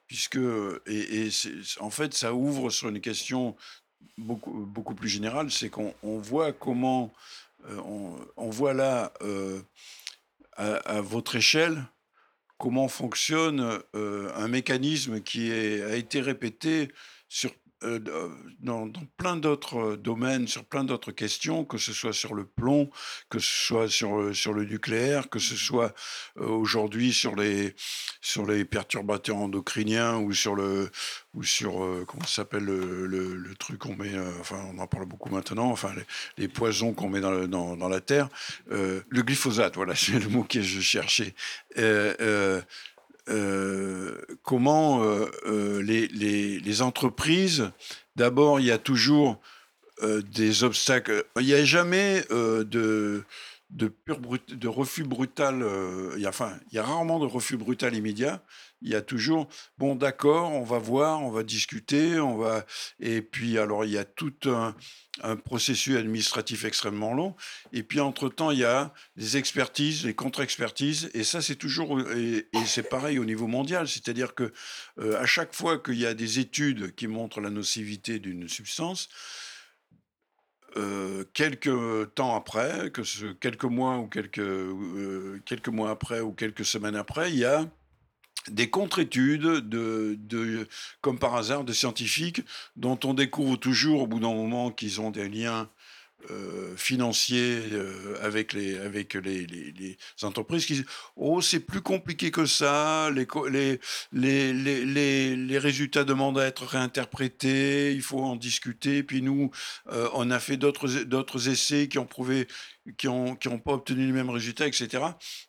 puisque 0.05 0.39
et 0.85 1.29
en 1.79 1.89
fait 1.89 2.13
ça 2.13 2.35
ouvre 2.35 2.69
sur 2.69 2.89
une 2.89 2.99
question 2.99 3.55
beaucoup, 4.17 4.65
beaucoup 4.65 4.95
plus 4.95 5.09
général, 5.09 5.51
c'est 5.51 5.69
qu'on 5.69 5.93
voit 6.03 6.53
comment, 6.53 7.13
euh, 7.65 7.79
on, 8.37 8.49
voit 8.49 8.73
là, 8.73 9.13
euh, 9.21 9.61
à, 10.53 11.01
votre 11.01 11.35
échelle, 11.35 11.83
comment 12.57 12.87
fonctionne 12.87 13.79
euh, 13.95 14.31
un 14.35 14.47
mécanisme 14.47 15.21
qui 15.21 15.51
a 15.51 15.95
été 15.95 16.21
répété 16.21 16.91
sur 17.27 17.51
euh, 17.83 17.99
dans, 18.59 18.91
plein 19.17 19.35
d'autres 19.35 19.95
domaines, 19.95 20.47
sur 20.47 20.63
plein 20.63 20.83
d'autres 20.83 21.11
questions, 21.11 21.65
que 21.65 21.77
ce 21.77 21.93
soit 21.93 22.13
sur 22.13 22.33
le 22.33 22.45
plomb, 22.45 22.89
que 23.29 23.39
ce 23.39 23.65
soit 23.65 23.89
sur, 23.89 24.19
euh, 24.19 24.33
sur 24.33 24.53
le 24.53 24.63
nucléaire, 24.63 25.29
que 25.29 25.39
ce 25.39 25.55
soit 25.55 25.93
euh, 26.37 26.47
aujourd'hui 26.47 27.13
sur 27.13 27.35
les, 27.35 27.75
sur 28.21 28.45
les 28.45 28.65
perturbateurs 28.65 29.37
endocriniens 29.37 30.17
ou 30.17 30.33
sur 30.33 30.55
le 30.55 30.89
ou 31.33 31.43
sur 31.43 31.73
comment 32.05 32.25
s'appelle 32.27 32.65
le, 32.65 33.55
truc 33.57 33.79
qu'on 33.79 33.95
met, 33.95 34.11
enfin 34.39 34.63
on 34.71 34.77
en 34.77 34.85
parle 34.85 35.05
beaucoup 35.05 35.29
maintenant, 35.29 35.71
enfin 35.71 35.91
les, 36.37 36.47
poisons 36.47 36.93
qu'on 36.93 37.09
met 37.09 37.21
dans, 37.21 37.47
dans, 37.47 37.89
la 37.89 38.01
terre, 38.01 38.29
le 38.67 39.03
glyphosate, 39.09 39.75
voilà 39.75 39.95
c'est 39.95 40.19
le 40.19 40.29
mot 40.29 40.43
que 40.43 40.61
je 40.61 40.79
cherchais. 40.79 41.33
Euh, 43.29 44.17
comment 44.41 45.01
euh, 45.03 45.27
euh, 45.45 45.81
les, 45.81 46.07
les, 46.07 46.81
entreprises, 46.81 47.71
d'abord, 48.17 48.59
il 48.59 48.65
y 48.65 48.71
a 48.71 48.77
toujours 48.77 49.39
des 50.01 50.65
obstacles. 50.65 51.23
Il 51.39 51.45
n'y 51.45 51.53
a 51.53 51.63
jamais 51.63 52.25
de, 52.29 53.23
de, 53.73 54.67
refus 54.67 55.03
brutal. 55.03 55.63
euh, 55.63 56.15
y 56.17 56.25
a, 56.25 56.29
enfin, 56.29 56.57
il 56.71 56.75
y 56.75 56.79
a 56.79 56.83
rarement 56.83 57.19
de 57.19 57.25
refus 57.25 57.57
brutal 57.57 57.95
immédiat. 57.95 58.43
Il 58.81 58.89
y 58.89 58.95
a 58.95 59.01
toujours, 59.01 59.47
bon, 59.77 59.95
d'accord, 59.95 60.51
on 60.51 60.63
va 60.63 60.77
voir, 60.77 61.21
on 61.21 61.31
va 61.31 61.43
discuter, 61.43 62.19
on 62.19 62.37
va. 62.37 62.65
Et 62.99 63.21
puis, 63.21 63.57
alors, 63.57 63.85
il 63.85 63.91
y 63.91 63.97
a 63.97 64.05
tout 64.05 64.33
un, 64.45 64.75
processus 65.45 65.95
administratif 65.95 66.65
extrêmement 66.65 67.13
long. 67.13 67.35
Et 67.71 67.83
puis, 67.83 67.99
entre-temps, 67.99 68.51
il 68.51 68.59
y 68.59 68.65
a 68.65 68.93
des 69.15 69.37
expertises, 69.37 70.05
les 70.05 70.13
contre-expertises. 70.13 71.09
Et 71.13 71.23
ça, 71.23 71.41
c'est 71.41 71.55
toujours. 71.55 71.99
Et, 72.11 72.47
et 72.51 72.65
c'est 72.65 72.89
pareil 72.89 73.19
au 73.19 73.25
niveau 73.25 73.47
mondial. 73.47 73.87
C'est-à-dire 73.87 74.35
que 74.35 74.51
euh, 74.99 75.19
à 75.19 75.25
chaque 75.25 75.53
fois 75.53 75.79
qu'il 75.79 75.99
y 75.99 76.05
a 76.05 76.13
des 76.13 76.39
études 76.39 76.93
qui 76.95 77.07
montrent 77.07 77.41
la 77.41 77.49
nocivité 77.49 78.19
d'une 78.19 78.49
substance, 78.49 79.09
euh, 80.77 81.23
quelques 81.33 82.13
temps 82.15 82.35
après, 82.35 82.89
que 82.91 83.01
quelques 83.33 83.65
mois 83.65 83.97
ou 83.97 84.07
quelques, 84.07 84.39
euh, 84.39 85.41
quelques 85.45 85.69
mois 85.69 85.91
après 85.91 86.19
ou 86.19 86.31
quelques 86.31 86.65
semaines 86.65 86.95
après, 86.95 87.31
il 87.31 87.37
y 87.37 87.45
a 87.45 87.65
des 88.49 88.69
contre-études, 88.69 89.69
de, 89.69 90.17
de, 90.19 90.67
comme 91.01 91.17
par 91.17 91.35
hasard, 91.35 91.63
de 91.63 91.73
scientifiques 91.73 92.41
dont 92.75 92.99
on 93.03 93.13
découvre 93.13 93.55
toujours 93.55 94.01
au 94.01 94.07
bout 94.07 94.19
d'un 94.19 94.33
moment 94.33 94.71
qu'ils 94.71 94.99
ont 94.99 95.11
des 95.11 95.29
liens 95.29 95.69
euh, 96.31 96.73
financiers 96.77 97.59
euh, 97.73 98.15
avec 98.21 98.53
les 98.53 98.77
avec 98.77 99.13
les, 99.13 99.97
entreprises 100.21 100.65
qui 100.65 100.73
disent 100.73 100.85
oh 101.17 101.41
c'est 101.41 101.59
plus 101.59 101.81
compliqué 101.81 102.31
que 102.31 102.45
ça 102.45 103.09
les 103.11 103.27
les 104.13 104.53
les, 104.53 105.35
les, 105.35 105.57
résultats 105.57 106.05
demandent 106.05 106.39
à 106.39 106.45
être 106.45 106.65
réinterprétés 106.65 107.93
il 107.93 108.01
faut 108.01 108.21
en 108.21 108.37
discuter. 108.37 109.03
Puis 109.03 109.21
nous 109.21 109.51
euh, 109.91 110.07
on 110.13 110.31
a 110.31 110.39
fait 110.39 110.55
d'autres 110.55 110.87
d'autres 111.03 111.49
essais 111.49 111.89
qui 111.89 111.99
ont 111.99 112.05
prouvé 112.05 112.47
qui 112.97 113.09
ont 113.09 113.35
qui 113.35 113.49
pas 113.49 113.73
obtenu 113.73 114.05
les 114.05 114.13
mêmes 114.13 114.29
résultats 114.29 114.67
etc 114.67 115.03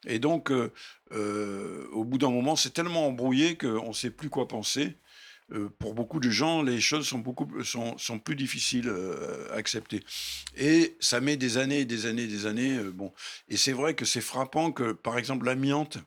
et 0.07 0.18
donc 0.18 0.51
au 0.51 2.05
bout 2.05 2.18
d'un 2.18 2.31
moment 2.31 2.57
c'est 2.57 2.70
tellement 2.70 3.07
embrouillé 3.07 3.57
qu'on 3.57 3.93
sait 3.93 4.11
plus 4.11 4.29
quoi 4.29 4.49
penser 4.49 4.97
euh, 5.53 5.68
pour 5.78 5.95
beaucoup 5.95 6.20
de 6.20 6.30
gens, 6.30 6.62
les 6.62 6.80
choses 6.80 7.07
sont 7.07 7.18
beaucoup 7.18 7.47
sont, 7.64 7.99
sont 7.99 8.18
plus 8.18 8.34
difficiles 8.34 8.88
euh, 8.88 9.47
à 9.53 9.57
accepter. 9.57 10.01
Et 10.57 10.97
ça 11.01 11.20
met 11.20 11.36
des 11.36 11.59
années, 11.59 11.84
des 11.84 12.07
années, 12.07 12.26
des 12.26 12.47
années. 12.47 12.78
euh, 12.78 12.90
bon, 12.90 13.12
et 13.49 13.57
c'est 13.57 13.72
vrai 13.72 13.95
que 13.95 14.05
c'est 14.05 14.22
frappant 14.22 14.72
que, 14.72 14.92
par 14.92 15.18
exemple, 15.18 15.47
l'amiante, 15.47 15.99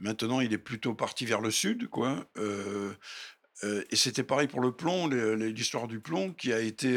maintenant, 0.00 0.40
il 0.40 0.54
est 0.54 0.58
plutôt 0.58 0.94
parti 0.94 1.26
vers 1.26 1.42
le 1.42 1.50
sud, 1.50 1.88
quoi. 1.88 2.24
Et 3.62 3.96
c'était 3.96 4.22
pareil 4.22 4.46
pour 4.46 4.60
le 4.60 4.72
plomb, 4.72 5.08
l'histoire 5.08 5.88
du 5.88 5.98
plomb, 6.00 6.32
qui 6.32 6.52
a 6.52 6.60
été. 6.60 6.90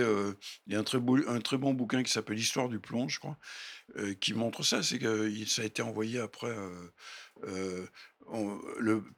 il 0.68 0.74
y 0.74 0.76
a 0.76 0.80
un 0.80 0.84
très, 0.84 1.00
bon 1.00 1.74
bouquin 1.74 2.04
qui 2.04 2.12
s'appelle 2.12 2.36
L'histoire 2.36 2.70
du 2.70 2.80
plomb, 2.80 3.08
je 3.08 3.20
crois, 3.20 3.38
qui 4.20 4.34
montre 4.34 4.64
ça. 4.64 4.84
C'est 4.84 5.00
que 5.00 5.32
ça 5.48 5.64
a 5.64 5.66
été 5.66 5.82
envoyé 5.82 6.20
après. 6.20 6.56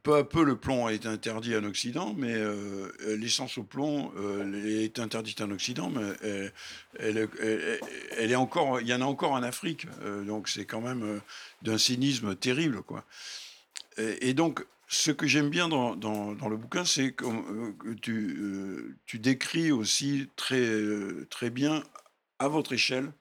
peu 0.02 0.16
à 0.16 0.24
peu, 0.24 0.42
le 0.42 0.56
plomb 0.56 0.86
a 0.86 0.94
été 0.94 1.06
interdit 1.06 1.54
en 1.54 1.64
Occident, 1.64 2.14
mais 2.16 2.34
l'essence 3.06 3.58
au 3.58 3.62
plomb 3.64 4.12
est 4.64 4.98
interdite 4.98 5.42
en 5.42 5.50
Occident, 5.50 5.90
mais 5.90 6.50
elle, 6.98 7.28
est 8.18 8.36
encore, 8.36 8.80
il 8.80 8.88
y 8.88 8.94
en 8.94 9.02
a 9.02 9.06
encore 9.06 9.32
en 9.32 9.42
Afrique, 9.42 9.86
donc 10.26 10.48
c'est 10.48 10.64
quand 10.64 10.80
même 10.80 11.20
d'un 11.60 11.76
cynisme 11.76 12.34
terrible, 12.36 12.80
quoi. 12.82 13.04
Et 13.98 14.32
donc, 14.32 14.64
ce 14.86 15.10
que 15.10 15.26
j'aime 15.26 15.50
bien 15.50 15.68
dans, 15.68 15.94
le 15.94 16.56
bouquin, 16.56 16.84
c'est 16.84 17.12
que 17.12 17.24
euh, 17.24 17.74
euh, 18.08 18.96
tu 19.06 19.18
décris 19.18 19.72
aussi 19.72 20.30
très, 20.36 20.60
euh, 20.60 21.26
très 21.30 21.50
bien, 21.50 21.82
à 22.38 22.48
votre 22.48 22.72
échelle, 22.72 23.12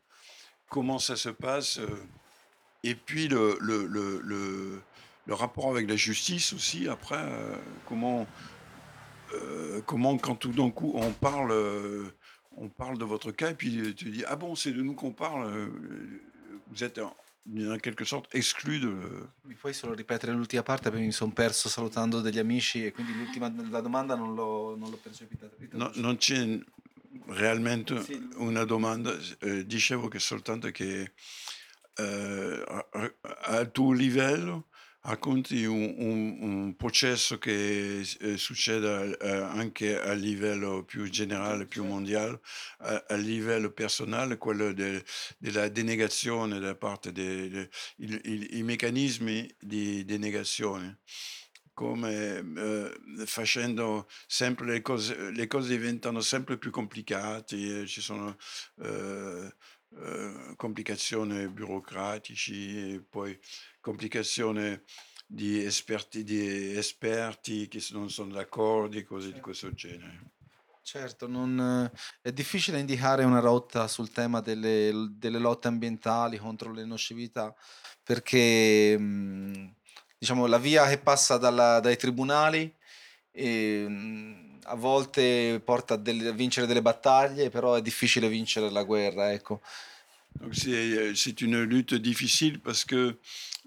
comment 0.70 1.00
ça 1.00 1.16
se 1.16 1.30
passe, 1.30 1.80
et 2.84 2.96
puis 2.96 3.28
le, 3.28 4.82
rapport 5.30 5.70
avec 5.70 5.88
la 5.88 5.96
justice 5.96 6.54
aussi, 6.54 6.88
après, 6.88 7.24
comment, 7.88 8.28
comment 9.86 10.18
quand 10.18 10.36
tout 10.36 10.52
d'un 10.52 10.72
coup 10.72 10.94
on 10.96 11.12
parle, 11.12 11.54
on 12.58 12.70
parle 12.70 12.98
de 12.98 13.06
votre 13.06 13.32
cas, 13.32 13.52
et 13.52 13.56
puis 13.56 13.94
tu 13.96 14.10
dis, 14.10 14.24
ah 14.28 14.36
bon, 14.36 14.56
c'est 14.56 14.72
de 14.72 14.82
nous 14.82 14.96
qu'on 14.96 15.12
parle, 15.12 15.70
vous 16.72 16.84
êtes 16.84 17.00
in 17.46 17.78
quelque 17.82 18.06
sorte 18.06 18.38
exclu 18.38 18.80
de... 18.80 19.28
Mi 19.42 19.54
puoi 19.56 19.74
solo 19.74 19.94
ripetere 19.94 20.32
l'ultima 20.32 20.64
parte 20.64 20.90
perché 20.90 21.06
mi 21.06 21.12
sono 21.12 21.32
perso 21.32 21.68
salutando 21.70 22.22
degli 22.22 22.40
amici 22.40 22.86
e 22.86 22.92
quindi 22.92 23.14
l'ultima 23.14 23.54
la 23.70 23.82
domanda 23.82 24.16
non 24.16 24.34
l'ho, 24.34 24.76
non 24.78 24.90
l'ho 24.90 24.98
percepita. 24.98 25.50
No, 25.72 25.92
non 25.96 26.18
c'è 26.18 26.58
realmente 27.28 28.02
Sì. 28.04 28.28
una 28.36 28.64
domanda, 28.64 29.14
eh, 29.40 29.66
dicevo 29.66 30.08
che 30.08 30.20
soltanto 30.20 30.70
che 30.72 31.12
eh, 31.96 32.64
al 33.42 33.72
tuo 33.72 33.92
livello 33.92 34.68
racconti 35.06 35.66
un, 35.66 35.94
un- 35.98 36.38
un 36.42 36.76
processo 36.76 37.38
che 37.38 38.02
eh, 38.20 38.38
succede 38.38 39.18
eh, 39.18 39.30
anche 39.30 40.00
a 40.00 40.14
livello 40.14 40.84
più 40.86 41.10
generale, 41.10 41.68
più 41.68 41.84
mondiale, 41.86 42.40
a, 42.80 43.06
a 43.10 43.16
livello 43.16 43.72
personale, 43.72 44.38
quello 44.38 44.72
de- 44.74 45.04
della 45.38 45.68
denegazione 45.70 46.60
da 46.60 46.76
parte 46.76 47.12
dei 47.12 47.70
meccanismi 48.64 49.54
di 49.60 50.04
denegazione 50.06 51.00
come 51.74 52.38
eh, 52.56 53.26
facendo 53.26 54.08
sempre 54.28 54.66
le 54.68 54.82
cose, 54.82 55.32
le 55.32 55.48
cose 55.48 55.70
diventano 55.70 56.22
sempre 56.22 56.58
più 56.60 56.70
complicate, 56.70 57.82
eh, 57.82 57.88
ci 57.88 58.00
sono 58.00 58.38
eh, 58.84 59.52
eh, 59.96 60.54
complicazioni 60.56 61.48
burocratici, 61.50 62.94
e 62.94 63.02
poi 63.10 63.38
complicazioni 63.84 64.82
di 65.28 65.62
esperti, 65.62 66.24
di 66.24 66.78
esperti 66.78 67.68
che 67.68 67.84
non 67.92 68.10
sono 68.10 68.34
d'accordo, 68.34 68.98
e 68.98 69.04
cose 69.04 69.34
di 69.34 69.42
questo 69.42 69.74
genere. 69.74 70.32
Certo, 70.82 71.28
non, 71.28 71.92
è 72.22 72.32
difficile 72.32 72.80
indicare 72.80 73.26
una 73.26 73.40
rotta 73.40 73.88
sul 73.88 74.10
tema 74.12 74.40
delle, 74.40 75.10
delle 75.12 75.38
lotte 75.38 75.68
ambientali 75.68 76.38
contro 76.38 76.72
le 76.72 76.86
nocività 76.86 77.54
perché 78.02 78.98
mh, 78.98 79.76
diciamo, 80.18 80.46
la 80.46 80.58
via 80.58 80.88
che 80.88 80.98
passa 80.98 81.38
dalla- 81.38 81.80
dai 81.80 81.98
tribunali 81.98 82.74
e, 83.32 83.86
mh, 83.88 84.60
a 84.64 84.76
volte 84.76 85.62
porta 85.64 85.96
a, 85.96 85.98
delle- 85.98 86.30
a 86.30 86.34
vincere 86.34 86.68
delle 86.68 86.82
battaglie, 86.82 87.50
però 87.50 87.76
è 87.76 87.82
difficile 87.82 88.30
vincere 88.30 88.70
la 88.70 88.84
guerra, 88.84 89.32
ecco. 89.32 89.62
Donc 90.42 90.56
c'est 90.56 91.42
une 91.42 91.62
lutte 91.64 91.94
difficile 91.94 92.60
parce 92.60 92.84
que 92.86 93.18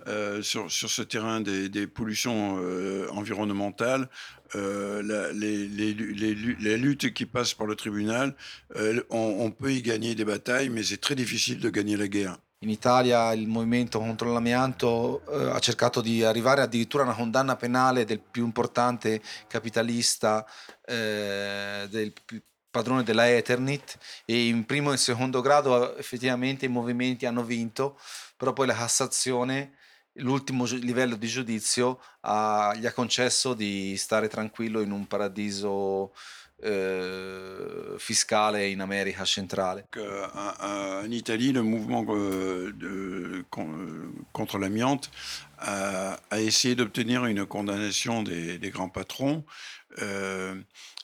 euh, 0.06 0.42
sur, 0.42 0.70
sur 0.70 0.90
ce 0.90 1.02
terrain 1.02 1.40
des, 1.40 1.68
des 1.70 1.86
pollutions 1.86 2.58
euh, 2.60 3.08
environnementales, 3.10 4.08
euh, 4.54 5.02
les, 5.32 5.66
les 5.68 5.94
les 5.94 6.34
les 6.34 6.76
luttes 6.76 7.12
qui 7.14 7.24
passent 7.24 7.54
par 7.54 7.66
le 7.66 7.76
tribunal, 7.76 8.34
euh, 8.76 9.02
on, 9.10 9.36
on 9.40 9.50
peut 9.50 9.72
y 9.72 9.80
gagner 9.80 10.14
des 10.14 10.24
batailles, 10.24 10.68
mais 10.68 10.82
c'est 10.82 11.00
très 11.00 11.14
difficile 11.14 11.60
de 11.60 11.70
gagner 11.70 11.96
la 11.96 12.08
guerre. 12.08 12.36
In 12.62 12.70
Italia 12.70 13.34
il 13.34 13.46
movimento 13.48 13.98
contro 13.98 14.32
l'amianto 14.32 15.22
eh, 15.30 15.50
ha 15.50 15.58
cercato 15.60 16.00
di 16.00 16.22
arrivare 16.24 16.62
addirittura 16.62 17.02
a 17.02 17.06
una 17.06 17.14
condanna 17.14 17.54
penale 17.54 18.04
del 18.04 18.20
più 18.20 18.44
importante 18.44 19.20
capitalista, 19.46 20.44
eh, 20.86 21.86
del 21.90 22.12
più- 22.24 22.40
padrone 22.76 23.02
della 23.04 23.26
Eternit 23.34 23.96
e 24.26 24.48
in 24.48 24.66
primo 24.66 24.92
e 24.92 24.98
secondo 24.98 25.40
grado 25.40 25.96
effettivamente 25.96 26.66
i 26.66 26.68
movimenti 26.68 27.24
hanno 27.24 27.42
vinto, 27.42 27.98
però 28.36 28.52
poi 28.52 28.66
la 28.66 28.74
Cassazione, 28.74 29.72
l'ultimo 30.18 30.66
livello 30.66 31.16
di 31.16 31.26
giudizio, 31.26 31.98
ha- 32.20 32.74
gli 32.76 32.84
ha 32.84 32.92
concesso 32.92 33.54
di 33.54 33.96
stare 33.96 34.28
tranquillo 34.28 34.82
in 34.82 34.90
un 34.90 35.06
paradiso 35.06 36.12
eh, 36.62 37.94
fiscale 37.98 38.66
in 38.68 38.80
America 38.80 39.24
centrale. 39.24 39.88
Euh, 39.96 40.26
en- 40.34 41.04
en 41.04 41.12
Italie, 41.12 41.52
le 41.52 41.62
mouvement 41.62 42.04
euh, 42.08 42.72
de- 42.74 43.44
con- 43.50 43.74
euh, 43.74 44.24
contre 44.32 44.58
l'amiante 44.58 45.08
a, 45.58 46.18
a 46.30 46.38
essayé 46.40 46.74
d'obtenir 46.74 47.24
une 47.26 47.46
condamnation 47.46 48.22
des, 48.22 48.58
des 48.58 48.70
grands. 48.70 48.90
Euh, 50.03 50.55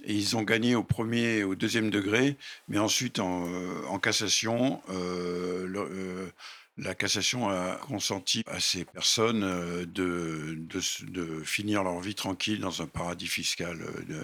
ils 0.04 0.36
ont 0.36 0.42
gagné 0.42 0.74
au 0.74 0.82
premier 0.82 1.38
et 1.38 1.44
au 1.44 1.54
deuxième 1.54 1.90
degré, 1.90 2.36
mais 2.68 2.78
ensuite 2.78 3.18
en, 3.18 3.46
euh, 3.48 3.98
cassation, 3.98 4.82
euh, 4.90 6.30
la 6.76 6.94
cassation 6.94 7.48
a 7.48 7.76
consenti 7.76 8.42
à 8.46 8.58
ces 8.60 8.84
personnes 8.84 9.84
de, 9.84 11.42
finir 11.44 11.84
leur 11.84 12.00
vie 12.00 12.14
tranquille 12.14 12.60
dans 12.60 12.82
un 12.82 12.86
paradis 12.86 13.28
fiscal 13.28 13.78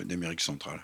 d'Amérique 0.05 0.41
centrale. 0.41 0.81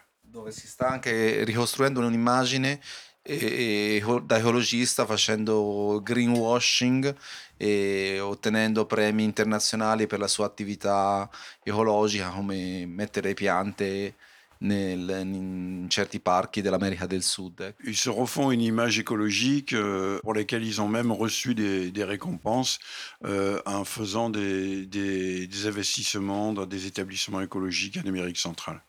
E- 3.26 3.96
e- 3.96 4.22
da 4.26 4.36
ecologista 4.38 5.06
facendo 5.06 6.00
greenwashing 6.02 7.14
e 7.56 8.18
ottenendo 8.20 8.84
premi 8.84 9.24
internazionali 9.24 10.06
per 10.06 10.18
la 10.18 10.28
sua 10.28 10.46
attività 10.46 11.28
ecologica 11.62 12.28
come 12.28 12.84
mettere 12.86 13.32
piante 13.34 14.14
nel- 14.58 15.20
in 15.24 15.86
certi 15.88 16.20
parchi 16.20 16.60
dell'America 16.62 17.06
del 17.06 17.22
Sud. 17.22 17.74
Ils 17.84 17.96
se 17.96 18.10
refont 18.10 18.50
une 18.50 18.62
image 18.62 18.98
écologique 18.98 19.72
euh, 19.74 20.18
pour 20.20 20.34
laquelle 20.34 20.64
ils 20.64 20.80
ont 20.80 20.88
même 20.88 21.10
reçu 21.12 21.54
des, 21.54 21.90
des 21.90 22.04
récompenses 22.04 22.78
euh, 23.24 23.60
en 23.66 23.84
faisant 23.84 24.30
des, 24.30 24.86
des- 24.86 25.46
des 25.46 25.66
investissements 25.66 26.52
dans 26.52 26.66
des 26.66 26.86
établissements 26.86 27.40
écologiques 27.42 27.98
en 28.02 28.08
Amérique 28.08 28.38
centrale. 28.38 28.80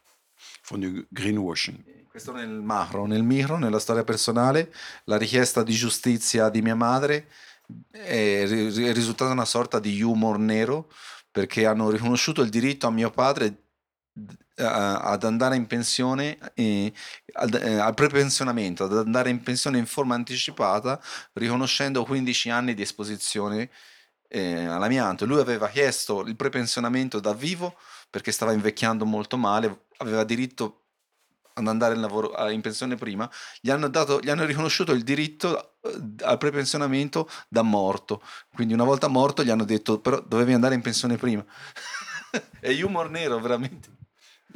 Ils 0.64 0.68
font 0.68 0.78
du 0.78 1.08
greenwashing. 1.14 1.78
Questo 2.16 2.32
nel 2.32 2.62
macro, 2.62 3.06
nel 3.08 3.24
micro, 3.24 3.58
nella 3.58 3.78
storia 3.78 4.06
personale, 4.06 4.74
la 5.04 5.18
richiesta 5.18 5.64
di 5.64 5.74
giustizia 5.74 6.48
di 6.48 6.62
mia 6.62 6.74
madre 6.74 7.28
è, 7.92 8.46
ri- 8.48 8.86
è 8.86 8.94
risultata 8.94 9.34
una 9.34 9.44
sorta 9.44 9.82
di 9.82 10.02
humor 10.02 10.40
nero 10.40 10.90
perché 11.30 11.66
hanno 11.66 11.90
riconosciuto 11.90 12.42
il 12.42 12.48
diritto 12.50 12.88
a 12.88 12.92
mio 12.92 13.10
padre 13.10 13.64
ad 14.56 15.26
andare 15.26 15.58
in 15.58 15.68
pensione, 15.68 16.38
al, 17.34 17.54
eh, 17.54 17.80
al 17.80 17.94
prepensionamento, 17.94 18.86
ad 18.86 18.98
andare 18.98 19.30
in 19.30 19.44
pensione 19.44 19.78
in 19.78 19.86
forma 19.86 20.16
anticipata, 20.16 21.02
riconoscendo 21.34 22.06
15 22.06 22.50
anni 22.50 22.74
di 22.76 22.82
esposizione 22.82 23.70
eh, 24.30 24.64
all'amianto. 24.64 25.26
Lui 25.26 25.42
aveva 25.42 25.68
chiesto 25.68 26.22
il 26.22 26.38
prepensionamento 26.38 27.20
da 27.20 27.34
vivo 27.34 27.76
perché 28.10 28.32
stava 28.32 28.54
invecchiando 28.54 29.04
molto 29.04 29.36
male, 29.36 29.88
aveva 29.98 30.24
diritto 30.24 30.85
ad 31.58 31.68
andare 31.68 31.96
in, 31.96 32.02
lavoro, 32.02 32.34
in 32.50 32.62
pensione 32.62 32.96
prima, 32.96 33.30
gli 33.62 33.70
hanno, 33.70 33.88
dato, 33.88 34.20
gli 34.22 34.30
hanno 34.30 34.46
riconosciuto 34.46 34.92
il 34.92 35.04
diritto 35.04 35.76
eh, 35.82 36.24
al 36.24 36.38
prepensionamento 36.38 37.30
da 37.48 37.62
morto. 37.62 38.22
Quindi 38.54 38.74
una 38.74 38.84
volta 38.84 39.08
morto 39.08 39.44
gli 39.44 39.50
hanno 39.50 39.66
detto 39.66 40.00
però 40.00 40.22
dovevi 40.22 40.54
andare 40.54 40.76
in 40.76 40.82
pensione 40.82 41.18
prima. 41.18 41.44
È 42.60 42.70
humor 42.84 43.10
nero 43.10 43.40
veramente. 43.40 43.90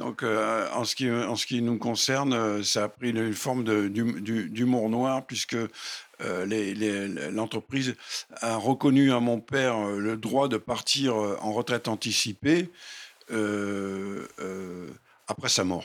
Donc, 0.00 0.22
euh, 0.22 0.66
en, 0.72 0.84
ce 0.84 0.94
qui, 0.94 1.10
en 1.10 1.36
ce 1.36 1.46
qui 1.46 1.60
nous 1.60 1.76
concerne, 1.76 2.32
euh, 2.32 2.62
ça 2.62 2.84
a 2.84 2.88
pris 2.88 3.10
une 3.10 3.34
forme 3.34 3.64
d'humour 3.64 4.88
noir, 4.88 5.26
puisque 5.26 5.56
euh, 6.22 7.30
l'entreprise 7.30 7.94
a 8.40 8.56
reconnu 8.56 9.12
à 9.12 9.20
mon 9.20 9.40
père 9.40 9.76
euh, 9.76 9.98
le 9.98 10.16
droit 10.16 10.48
de 10.48 10.56
partir 10.56 11.14
euh, 11.14 11.36
en 11.42 11.52
retraite 11.52 11.86
anticipée 11.86 12.70
euh, 13.30 14.26
après 15.28 15.50
sa 15.50 15.64
mort. 15.64 15.84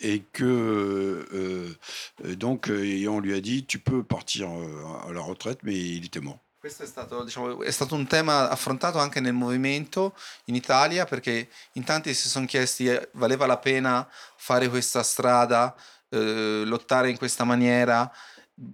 Et 0.00 0.22
que 0.32 0.44
euh, 0.44 1.76
euh, 2.24 2.36
donc, 2.36 2.68
euh, 2.68 2.84
et 2.84 3.08
on 3.08 3.20
lui 3.20 3.34
a 3.34 3.40
dit, 3.40 3.64
tu 3.64 3.78
peux 3.78 4.02
partir 4.02 4.48
euh, 4.48 5.08
à 5.08 5.12
la 5.12 5.20
retraite, 5.20 5.62
mais 5.62 5.74
il 5.74 6.04
était 6.04 6.20
mort. 6.20 6.38
Questo 6.60 6.82
è 6.82 6.86
stato, 6.86 7.22
diciamo, 7.22 7.62
è 7.62 7.70
stato 7.70 7.94
un 7.94 8.08
tema 8.08 8.50
affrontato 8.50 8.98
anche 8.98 9.20
nel 9.20 9.32
movimento 9.32 10.16
in 10.46 10.56
Italia 10.56 11.04
perché 11.04 11.48
in 11.74 11.84
tanti 11.84 12.12
si 12.14 12.28
sono 12.28 12.46
chiesti 12.46 12.88
eh, 12.88 13.10
valeva 13.12 13.46
la 13.46 13.58
pena 13.58 14.08
fare 14.36 14.68
questa 14.68 15.04
strada, 15.04 15.72
eh, 16.08 16.62
lottare 16.64 17.10
in 17.10 17.16
questa 17.16 17.44
maniera 17.44 18.12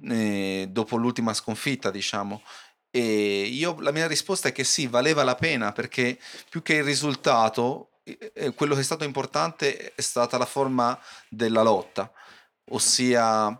eh, 0.08 0.66
dopo 0.70 0.96
l'ultima 0.96 1.34
sconfitta, 1.34 1.90
diciamo. 1.90 2.42
E 2.90 3.42
io 3.42 3.78
la 3.80 3.92
mia 3.92 4.06
risposta 4.06 4.48
è 4.48 4.52
che 4.52 4.64
sì, 4.64 4.86
valeva 4.86 5.22
la 5.22 5.34
pena 5.34 5.72
perché 5.72 6.18
più 6.48 6.62
che 6.62 6.76
il 6.76 6.84
risultato, 6.84 7.90
quello 8.54 8.74
che 8.74 8.80
è 8.80 8.84
stato 8.84 9.04
importante 9.04 9.94
è 9.94 10.00
stata 10.00 10.36
la 10.36 10.46
forma 10.46 10.98
della 11.28 11.62
lotta, 11.62 12.10
ossia 12.70 13.58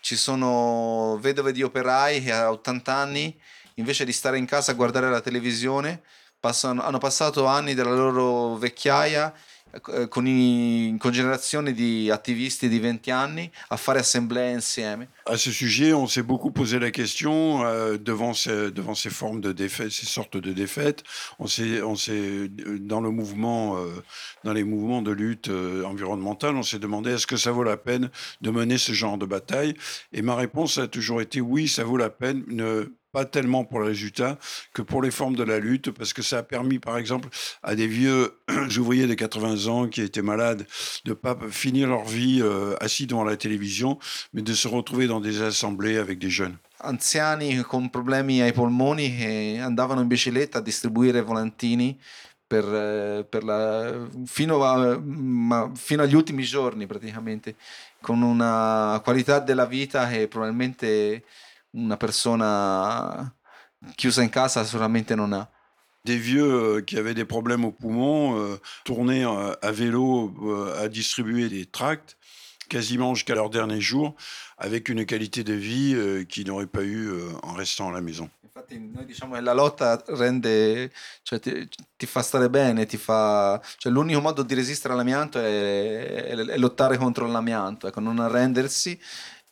ci 0.00 0.16
sono 0.16 1.18
vedove 1.20 1.52
di 1.52 1.62
operai 1.62 2.22
che 2.22 2.32
a 2.32 2.50
80 2.50 2.92
anni 2.92 3.40
invece 3.74 4.04
di 4.04 4.12
stare 4.12 4.38
in 4.38 4.46
casa 4.46 4.72
a 4.72 4.74
guardare 4.74 5.10
la 5.10 5.20
televisione, 5.20 6.02
passano- 6.40 6.82
hanno 6.82 6.98
passato 6.98 7.46
anni 7.46 7.74
della 7.74 7.94
loro 7.94 8.56
vecchiaia 8.56 9.32
con, 10.08 10.26
i- 10.26 10.96
con 10.98 11.12
generazioni 11.12 11.72
di 11.72 12.10
attivisti 12.10 12.68
di 12.68 12.78
20 12.78 13.10
anni 13.10 13.50
a 13.68 13.76
fare 13.76 14.00
assemblee 14.00 14.52
insieme. 14.52 15.08
À 15.24 15.36
ce 15.36 15.52
sujet, 15.52 15.92
on 15.92 16.06
s'est 16.06 16.24
beaucoup 16.24 16.50
posé 16.50 16.78
la 16.78 16.90
question 16.90 17.64
euh, 17.64 17.96
devant, 17.96 18.34
ces, 18.34 19.10
formes 19.10 19.40
de 19.40 19.52
défaites, 19.52 19.92
ces 19.92 20.06
sortes 20.06 20.36
de 20.36 20.52
défaites. 20.52 21.04
On 21.38 21.46
s'est, 21.46 21.80
s'est 21.96 22.50
dans 22.80 23.00
le 23.00 23.10
mouvement, 23.10 23.76
euh, 23.76 24.02
dans 24.44 24.52
les 24.52 24.64
mouvements 24.64 25.00
de 25.00 25.12
lutte 25.12 25.48
euh, 25.48 25.84
environnementale, 25.84 26.56
on 26.56 26.62
s'est 26.62 26.80
demandé 26.80 27.12
est-ce 27.12 27.26
que 27.26 27.36
ça 27.36 27.52
vaut 27.52 27.62
la 27.62 27.76
peine 27.76 28.10
de 28.40 28.50
mener 28.50 28.78
ce 28.78 28.92
genre 28.92 29.16
de 29.16 29.26
bataille. 29.26 29.74
Et 30.12 30.22
ma 30.22 30.34
réponse 30.34 30.78
a 30.78 30.88
toujours 30.88 31.20
été 31.20 31.40
oui, 31.40 31.68
ça 31.68 31.84
vaut 31.84 31.96
la 31.96 32.10
peine. 32.10 32.42
Ne, 32.48 32.92
pas 33.12 33.24
tellement 33.26 33.64
pour 33.64 33.78
le 33.80 33.86
résultat 33.86 34.38
que 34.72 34.80
pour 34.82 35.02
les 35.02 35.10
formes 35.10 35.36
de 35.36 35.42
la 35.44 35.58
lutte, 35.58 35.90
parce 35.90 36.12
que 36.14 36.22
ça 36.22 36.38
a 36.38 36.42
permis, 36.42 36.78
par 36.78 36.96
exemple, 36.96 37.28
à 37.62 37.74
des 37.74 37.86
vieux 37.86 38.32
ouvriers 38.78 39.06
de 39.06 39.14
80 39.14 39.66
ans 39.66 39.86
qui 39.88 40.00
étaient 40.00 40.22
malades 40.22 40.66
de 41.04 41.10
ne 41.10 41.14
pas 41.14 41.36
finir 41.50 41.88
leur 41.88 42.04
vie 42.04 42.40
euh, 42.42 42.74
assis 42.80 43.06
devant 43.06 43.24
la 43.24 43.36
télévision, 43.36 43.98
mais 44.32 44.40
de 44.42 44.54
se 44.54 44.66
retrouver 44.66 45.06
dans 45.06 45.20
des 45.20 45.42
assemblées 45.42 45.98
avec 45.98 46.18
des 46.18 46.30
jeunes. 46.30 46.56
Anziani 46.84 47.62
con 47.62 47.90
problemi 47.90 48.40
ai 48.42 48.52
polmoni 48.52 49.16
che 49.16 49.60
andavano 49.62 50.00
in 50.00 50.08
bicicletta 50.08 50.58
a 50.58 50.60
distribuire 50.60 51.20
volantini 51.22 51.96
per, 52.44 52.64
eh, 52.64 53.24
per 53.28 53.44
la- 53.44 54.08
fino, 54.26 54.64
a- 54.64 54.98
ma- 54.98 55.70
fino 55.76 56.02
agli 56.02 56.14
ultimi 56.16 56.42
giorni 56.42 56.86
praticamente, 56.86 57.54
con 58.00 58.22
una 58.22 59.00
qualità 59.04 59.38
della 59.38 59.64
vita 59.66 60.08
che 60.08 60.26
probabilmente 60.26 61.22
una 61.72 61.96
persona 61.96 63.34
chiusa 63.94 64.22
in 64.22 64.30
casa 64.30 64.64
sicuramente 64.64 65.14
non 65.14 65.32
ha. 65.32 65.48
Des 66.04 66.16
vieux 66.16 66.42
euh, 66.42 66.80
qui 66.82 66.98
avaient 66.98 67.14
des 67.14 67.24
problèmes 67.24 67.64
aux 67.64 67.70
poumons 67.70 68.36
euh, 68.36 68.60
tournaient 68.84 69.24
euh, 69.24 69.54
à 69.62 69.70
vélo 69.70 70.34
euh, 70.42 70.84
à 70.84 70.88
distribuer 70.88 71.48
des 71.48 71.66
tracts 71.66 72.16
quasiment 72.68 73.14
jusqu'à 73.14 73.34
leur 73.34 73.50
dernier 73.50 73.80
jour 73.80 74.16
avec 74.58 74.88
une 74.88 75.04
qualité 75.04 75.44
de 75.44 75.52
vie 75.52 76.26
qu'ils 76.28 76.46
n'auraient 76.46 76.66
pas 76.66 76.82
eu 76.82 77.10
en 77.42 77.52
restant 77.52 77.90
à 77.90 77.92
la 77.92 78.00
maison. 78.00 78.28
Infatti 78.54 78.78
noi 78.78 79.06
diciamo 79.06 79.34
che 79.34 79.40
la 79.40 79.54
lotta 79.54 80.02
rende, 80.08 80.90
cioè 81.22 81.40
ti, 81.40 81.68
ti 81.96 82.06
fa 82.06 82.20
stare 82.22 82.50
bene, 82.50 82.84
ti 82.84 82.98
fa, 82.98 83.60
cioè 83.78 83.90
l'unico 83.90 84.20
modo 84.20 84.42
di 84.42 84.54
resistere 84.54 84.92
all'amianto 84.92 85.38
è, 85.38 86.24
è- 86.24 86.36
è 86.36 86.58
lottare 86.58 86.98
contro 86.98 87.26
l'amianto, 87.26 87.86
ecco, 87.86 88.00
non 88.00 88.18
arrendersi 88.18 88.98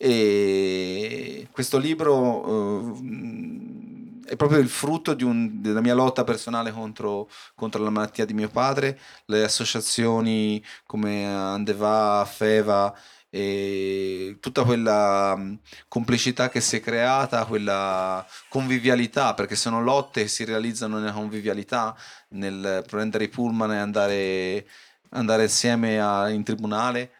e 0.03 1.47
questo 1.51 1.77
libro 1.77 2.95
eh, 3.03 4.31
è 4.33 4.35
proprio 4.35 4.59
il 4.59 4.69
frutto 4.69 5.15
un- 5.21 5.61
della 5.61 5.81
mia 5.81 5.93
lotta 5.93 6.23
personale 6.23 6.71
contro, 6.71 7.29
contro 7.55 7.83
la 7.83 7.89
malattia 7.89 8.25
di 8.25 8.33
mio 8.33 8.49
padre, 8.49 8.99
le 9.25 9.43
associazioni 9.43 10.63
come 10.85 11.25
Andeva, 11.25 12.25
Feva 12.25 12.93
e 13.29 14.37
tutta 14.41 14.63
quella 14.63 15.35
mh, 15.35 15.59
complicità 15.87 16.49
che 16.49 16.61
si 16.61 16.77
è 16.77 16.79
creata, 16.81 17.45
quella 17.45 18.25
convivialità, 18.49 19.33
perché 19.33 19.55
sono 19.55 19.81
lotte 19.83 20.23
che 20.23 20.27
si 20.27 20.43
realizzano 20.45 20.97
nella 20.99 21.13
convivialità, 21.13 21.95
nel 22.29 22.83
prendere 22.87 23.25
i 23.25 23.29
pullman 23.29 23.71
e 23.71 23.77
andare, 23.77 24.67
andare 25.11 25.43
insieme 25.43 25.99
a- 26.01 26.29
in 26.29 26.43
tribunale. 26.43 27.11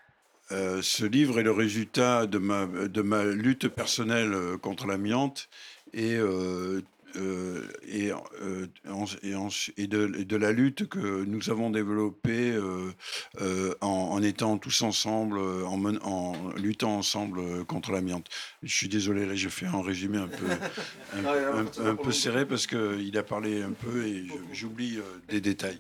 Euh, 0.52 0.82
ce 0.82 1.06
livre 1.06 1.40
est 1.40 1.44
le 1.44 1.52
résultat 1.52 2.28
de 2.28 2.38
ma, 2.38 2.66
de 2.66 3.02
ma 3.02 3.24
lutte 3.26 3.68
personnelle 3.70 4.34
euh, 4.34 4.58
contre 4.58 4.86
l'amiante 4.86 5.48
et, 5.94 6.16
euh, 6.16 6.82
euh, 7.18 7.68
et, 7.88 8.12
euh, 8.42 8.68
en- 8.90 9.06
et, 9.24 9.36
en- 9.36 9.50
et 9.78 9.88
de, 9.88 10.36
la 10.38 10.52
lutte 10.52 10.88
que 10.88 11.24
nous 11.26 11.50
avons 11.50 11.70
développée 11.70 12.52
euh, 12.52 13.74
en, 13.82 13.88
en 13.88 14.22
étant 14.24 14.58
tous 14.58 14.82
ensemble, 14.82 15.38
en, 15.40 16.34
luttant 16.58 16.98
ensemble 16.98 17.66
contre 17.66 17.92
l'amiante. 17.92 18.28
Je 18.64 18.74
suis 18.76 18.88
désolé, 18.90 19.26
là, 19.26 19.36
je 19.36 19.50
fais 19.50 19.66
un 19.68 19.82
résumé 19.82 20.18
un 20.20 20.28
peu, 20.28 20.46
un, 21.16 21.26
un- 21.60 21.86
un 21.90 21.96
peu 21.96 22.12
serré 22.12 22.46
parce 22.46 22.66
qu'il 22.68 23.18
a 23.18 23.24
parlé 23.24 23.62
un 23.62 23.72
peu 23.72 24.06
et 24.06 24.26
j'oublie 24.54 25.00
des 25.30 25.42
détails. 25.42 25.80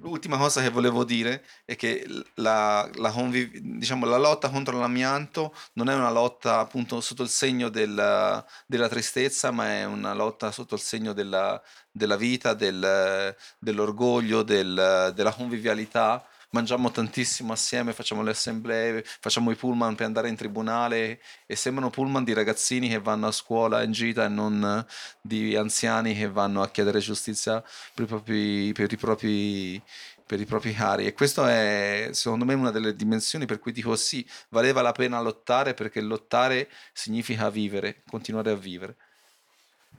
L'ultima 0.00 0.36
cosa 0.36 0.60
che 0.60 0.70
volevo 0.70 1.04
dire 1.04 1.44
è 1.64 1.76
che 1.76 2.04
la, 2.34 2.88
la 2.94 3.10
conviv- 3.10 3.56
diciamo, 3.58 4.04
la 4.04 4.18
lotta 4.18 4.50
contro 4.50 4.78
l'amianto 4.78 5.54
non 5.74 5.88
è 5.88 5.94
una 5.94 6.10
lotta 6.10 6.58
appunto 6.58 7.00
sotto 7.00 7.22
il 7.22 7.28
segno 7.28 7.68
del- 7.68 8.44
della 8.66 8.88
tristezza, 8.88 9.50
ma 9.52 9.66
è 9.68 9.84
una 9.84 10.14
lotta 10.14 10.50
sotto 10.52 10.74
il 10.74 10.80
segno 10.80 11.12
della, 11.12 11.60
della 11.90 12.16
vita, 12.16 12.54
del- 12.54 13.34
dell'orgoglio, 13.58 14.42
del- 14.42 15.12
della 15.14 15.32
convivialità. 15.32 16.24
Mangiamo 16.56 16.90
tantissimo 16.90 17.52
assieme, 17.52 17.92
facciamo 17.92 18.22
le 18.22 18.30
assemblee, 18.30 19.04
facciamo 19.04 19.50
i 19.50 19.54
pullman 19.56 19.94
per 19.94 20.06
andare 20.06 20.30
in 20.30 20.36
tribunale 20.36 21.20
e 21.44 21.54
sembrano 21.54 21.90
pullman 21.90 22.24
di 22.24 22.32
ragazzini 22.32 22.88
che 22.88 22.98
vanno 22.98 23.26
a 23.26 23.30
scuola 23.30 23.82
in 23.82 23.92
gita 23.92 24.24
e 24.24 24.28
non 24.28 24.86
di 25.20 25.54
anziani 25.54 26.14
che 26.14 26.30
vanno 26.30 26.62
a 26.62 26.70
chiedere 26.70 27.00
giustizia 27.00 27.62
per 27.92 28.04
i 28.04 28.06
propri, 28.06 28.72
per 28.72 28.90
i 28.90 28.96
propri, 28.96 29.82
per 30.24 30.40
i 30.40 30.46
propri 30.46 30.72
cari. 30.72 31.06
E 31.06 31.12
questo 31.12 31.44
è 31.44 32.08
secondo 32.12 32.46
me 32.46 32.54
una 32.54 32.70
delle 32.70 32.96
dimensioni 32.96 33.44
per 33.44 33.58
cui 33.58 33.72
dico 33.72 33.94
sì, 33.94 34.26
valeva 34.48 34.80
la 34.80 34.92
pena 34.92 35.20
lottare 35.20 35.74
perché 35.74 36.00
lottare 36.00 36.70
significa 36.94 37.50
vivere, 37.50 38.02
continuare 38.08 38.50
a 38.50 38.56
vivere. 38.56 38.96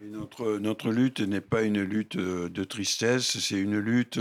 Notre, 0.02 0.58
notre 0.60 0.92
lutte 0.92 1.22
n'est 1.22 1.42
pas 1.42 1.64
une 1.64 1.82
lutte 1.82 2.18
euh, 2.18 2.50
de 2.50 2.64
tristesse, 2.64 3.40
c'est 3.40 3.60
une 3.60 3.80
lutte 3.80 4.20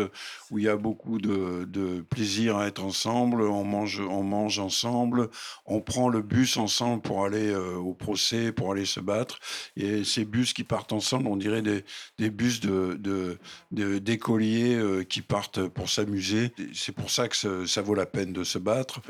où 0.50 0.58
il 0.58 0.64
y 0.64 0.68
a 0.68 0.76
beaucoup 0.76 1.18
de, 1.18 1.64
de, 1.64 2.00
plaisir 2.00 2.56
à 2.56 2.66
être 2.66 2.82
ensemble, 2.82 3.42
on 3.42 3.64
mange, 3.64 4.00
on 4.00 4.22
mange 4.22 4.58
ensemble, 4.58 5.28
on 5.66 5.82
prend 5.82 6.08
le 6.08 6.22
bus 6.22 6.56
ensemble 6.56 7.02
pour 7.02 7.24
aller 7.24 7.50
euh, 7.50 7.76
au 7.76 7.92
procès, 7.92 8.52
pour 8.52 8.72
aller 8.72 8.86
se 8.86 9.00
battre. 9.00 9.38
Et 9.76 10.02
ces 10.04 10.24
bus 10.24 10.54
qui 10.54 10.64
partent 10.64 10.94
ensemble, 10.94 11.28
on 11.28 11.36
dirait 11.36 11.62
des, 11.62 11.84
des 12.18 12.30
bus 12.30 12.60
d'écoliers 12.60 14.76
de, 14.76 14.80
de, 14.80 14.82
euh, 14.82 15.04
qui 15.04 15.20
partent 15.20 15.68
pour 15.68 15.90
s'amuser. 15.90 16.52
C'est 16.72 16.92
pour 16.92 17.10
ça 17.10 17.28
que 17.28 17.66
ça, 17.66 17.82
vaut 17.82 17.94
la 17.94 18.06
peine 18.06 18.32
de 18.32 18.44
se 18.44 18.58
battre. 18.58 19.02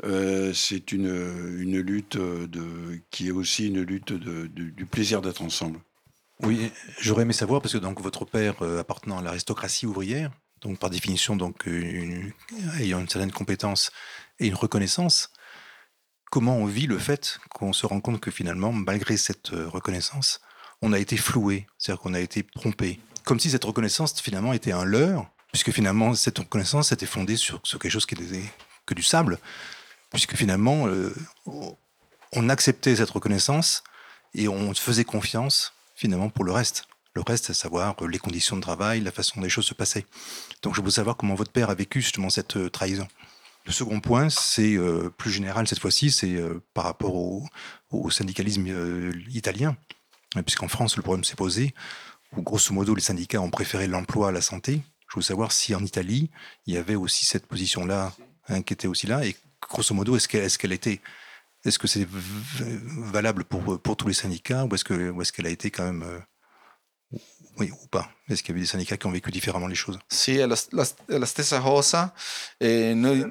C'est 0.53 0.91
une, 0.91 1.59
une 1.59 1.79
lutte 1.79 2.17
de, 2.17 2.99
qui 3.09 3.29
est 3.29 3.31
aussi 3.31 3.67
une 3.67 3.81
lutte 3.81 4.11
du 4.11 4.85
plaisir 4.85 5.21
d'être 5.21 5.41
ensemble. 5.41 5.79
Oui, 6.43 6.71
j'aurais 6.99 7.23
aimé 7.23 7.33
savoir, 7.33 7.61
parce 7.61 7.73
que 7.73 7.79
donc 7.79 7.99
votre 7.99 8.23
père 8.23 8.61
euh, 8.61 8.79
appartenant 8.79 9.17
à 9.17 9.21
l'aristocratie 9.21 9.87
ouvrière, 9.87 10.31
donc 10.61 10.77
par 10.77 10.89
définition 10.89 11.35
donc 11.35 11.65
une, 11.65 12.31
ayant 12.79 12.99
une 12.99 13.09
certaine 13.09 13.31
compétence 13.31 13.91
et 14.39 14.47
une 14.47 14.55
reconnaissance, 14.55 15.31
comment 16.29 16.57
on 16.57 16.65
vit 16.65 16.85
le 16.85 16.99
fait 16.99 17.39
qu'on 17.49 17.73
se 17.73 17.85
rend 17.87 18.01
compte 18.01 18.19
que 18.19 18.29
finalement, 18.29 18.71
malgré 18.71 19.17
cette 19.17 19.53
euh, 19.53 19.67
reconnaissance, 19.67 20.39
on 20.83 20.93
a 20.93 20.99
été 20.99 21.17
floué, 21.17 21.65
c'est-à-dire 21.79 22.01
qu'on 22.01 22.13
a 22.13 22.19
été 22.19 22.43
trompé, 22.43 22.99
comme 23.23 23.39
si 23.39 23.49
cette 23.49 23.63
reconnaissance 23.63 24.21
finalement 24.21 24.53
était 24.53 24.71
un 24.71 24.85
leurre, 24.85 25.27
puisque 25.51 25.71
finalement 25.71 26.13
cette 26.13 26.37
reconnaissance 26.37 26.91
était 26.91 27.07
fondée 27.07 27.35
sur, 27.35 27.59
sur 27.63 27.79
quelque 27.79 27.91
chose 27.91 28.05
qui 28.05 28.15
n'était 28.15 28.43
que 28.85 28.93
du 28.93 29.01
sable, 29.01 29.39
puisque 30.11 30.35
finalement 30.35 30.87
euh, 30.87 31.13
on 32.31 32.49
acceptait 32.49 32.95
cette 32.95 33.09
reconnaissance 33.09 33.83
et 34.35 34.47
on 34.47 34.73
faisait 34.75 35.03
confiance 35.03 35.73
finalement 35.97 36.29
pour 36.29 36.45
le 36.45 36.53
reste. 36.53 36.87
Le 37.15 37.21
reste, 37.21 37.49
à 37.49 37.53
savoir 37.53 37.95
euh, 38.01 38.07
les 38.07 38.19
conditions 38.19 38.55
de 38.55 38.61
travail, 38.61 39.01
la 39.01 39.11
façon 39.11 39.33
dont 39.37 39.43
les 39.43 39.49
choses 39.49 39.65
se 39.65 39.73
passaient. 39.73 40.05
Donc 40.61 40.75
je 40.75 40.81
veux 40.81 40.91
savoir 40.91 41.17
comment 41.17 41.33
votre 41.33 41.51
père 41.51 41.71
a 41.71 41.73
vécu 41.73 41.99
justement 41.99 42.29
cette 42.29 42.55
euh, 42.55 42.69
trahison. 42.69 43.07
Le 43.65 43.71
second 43.71 43.99
point, 43.99 44.29
c'est 44.29 44.77
euh, 44.77 45.09
plus 45.09 45.31
général 45.31 45.67
cette 45.67 45.79
fois-ci, 45.79 46.11
c'est 46.11 46.39
par 46.73 46.85
rapport 46.85 47.15
au, 47.15 47.43
syndicalisme 48.11 48.65
italien, 49.29 49.75
puisqu'en 50.45 50.69
France, 50.69 50.95
le 50.95 51.03
problème 51.03 51.25
s'est 51.25 51.35
posé, 51.35 51.73
où 52.35 52.41
grosso 52.41 52.73
modo, 52.73 52.95
les 52.95 53.01
syndicats 53.01 53.41
ont 53.41 53.49
préféré 53.49 53.87
l'emploi 53.87 54.29
à 54.29 54.31
la 54.31 54.41
santé. 54.41 54.81
Je 55.09 55.17
veux 55.17 55.21
savoir 55.21 55.51
si 55.51 55.75
en 55.75 55.83
Italie, 55.83 56.29
il 56.65 56.75
y 56.75 56.77
avait 56.77 56.95
aussi 56.95 57.25
cette 57.25 57.45
position-là, 57.45 58.13
hein, 58.47 58.61
qui 58.61 58.73
était 58.73 58.87
aussi 58.87 59.07
là, 59.07 59.25
et 59.25 59.35
grosso 59.61 59.93
modo, 59.93 60.15
est-ce 60.15 60.29
qu'elle 60.29 60.43
est, 60.43 60.57
qu 60.57 60.71
était 60.71 61.01
est-ce 61.67 61.79
que 61.79 61.87
c'est 61.87 62.07
valable 63.11 63.43
pour, 63.43 63.79
pour 63.81 63.97
tous 63.97 64.07
les 64.07 64.13
syndicats 64.13 64.65
ou 64.65 64.73
est-ce 64.73 64.83
qu'elle 64.83 65.01
est 65.01 65.31
qu 65.31 65.45
a 65.45 65.49
été 65.49 65.71
quand 65.71 65.85
même... 65.85 66.03
Euh, 66.03 66.19
oui 67.59 67.71
ou 67.71 67.87
pas 67.87 68.09
Est-ce 68.29 68.43
qu'il 68.43 68.49
y 68.49 68.51
avait 68.51 68.61
des 68.61 68.67
syndicats 68.67 68.97
qui 68.97 69.07
ont 69.07 69.11
vécu 69.11 69.31
différemment 69.31 69.67
les 69.67 69.75
choses 69.75 69.97
Sì, 70.07 70.37
è 70.37 70.45
la, 70.45 70.55
la, 70.71 70.85
è 71.07 71.17
la 71.17 71.25
stessa 71.25 71.59
cosa. 71.59 72.13
E 72.57 72.93
noi, 72.93 73.25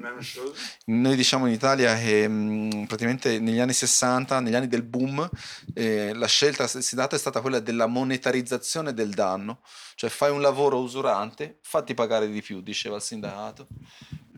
noi, 0.85 1.15
diciamo 1.15 1.45
in 1.45 1.53
Italia 1.53 1.95
che 1.95 2.27
mh, 2.27 2.85
praticamente 2.87 3.39
negli 3.39 3.59
anni 3.59 3.73
60, 3.73 4.39
negli 4.39 4.55
anni 4.55 4.67
del 4.67 4.83
boom, 4.83 5.29
eh, 5.73 6.13
la 6.13 6.27
scelta 6.27 6.67
si 6.67 6.95
data 6.95 7.15
è 7.15 7.19
stata 7.19 7.41
quella 7.41 7.59
della 7.59 7.87
monetarizzazione 7.87 8.93
del 8.93 9.11
danno. 9.11 9.61
Cioè 9.95 10.09
fai 10.09 10.31
un 10.31 10.41
lavoro 10.41 10.79
usurante, 10.79 11.59
fatti 11.61 11.93
pagare 11.93 12.29
di 12.29 12.41
più, 12.41 12.61
diceva 12.61 12.97
il 12.97 13.01
sindacato. 13.01 13.67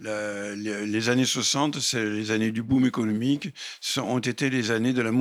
La, 0.01 0.55
les, 0.55 1.09
années 1.09 1.25
60, 1.25 1.79
c'est 1.79 2.05
les 2.05 2.31
années 2.31 2.51
du 2.51 2.63
boom 2.63 2.85
économique, 2.85 3.49
ont 3.97 4.19
été 4.19 4.49
les 4.49 4.71
années 4.71 4.93
de 4.93 5.01
la 5.01 5.11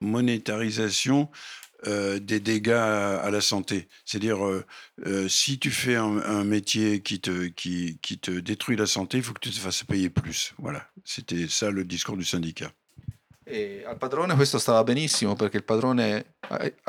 monétarisation 0.00 1.28
euh, 1.88 2.20
des 2.20 2.38
dégâts 2.38 2.70
à, 2.70 3.28
la 3.30 3.40
santé. 3.40 3.88
C'est-à-dire, 4.04 4.46
euh, 4.46 4.64
euh, 5.04 5.28
si 5.28 5.58
tu 5.58 5.72
fais 5.72 5.96
un, 5.96 6.44
métier 6.44 7.00
qui 7.00 7.18
te, 7.20 7.48
qui 7.48 7.98
te 8.20 8.30
détruit 8.30 8.76
la 8.76 8.86
santé, 8.86 9.16
il 9.16 9.24
faut 9.24 9.32
que 9.32 9.40
tu 9.40 9.50
te 9.50 9.58
fasses 9.58 9.82
payer 9.82 10.08
plus. 10.08 10.54
Voilà, 10.58 10.86
c'était 11.04 11.48
ça 11.48 11.70
le 11.70 11.84
discours 11.84 12.16
du 12.16 12.24
syndicat. 12.24 12.70
E 13.44 13.82
al 13.84 13.98
padrone 13.98 14.36
questo 14.36 14.60
stava 14.60 14.84
benissimo 14.84 15.34
perché 15.34 15.56
il 15.56 15.64
padrone 15.64 16.36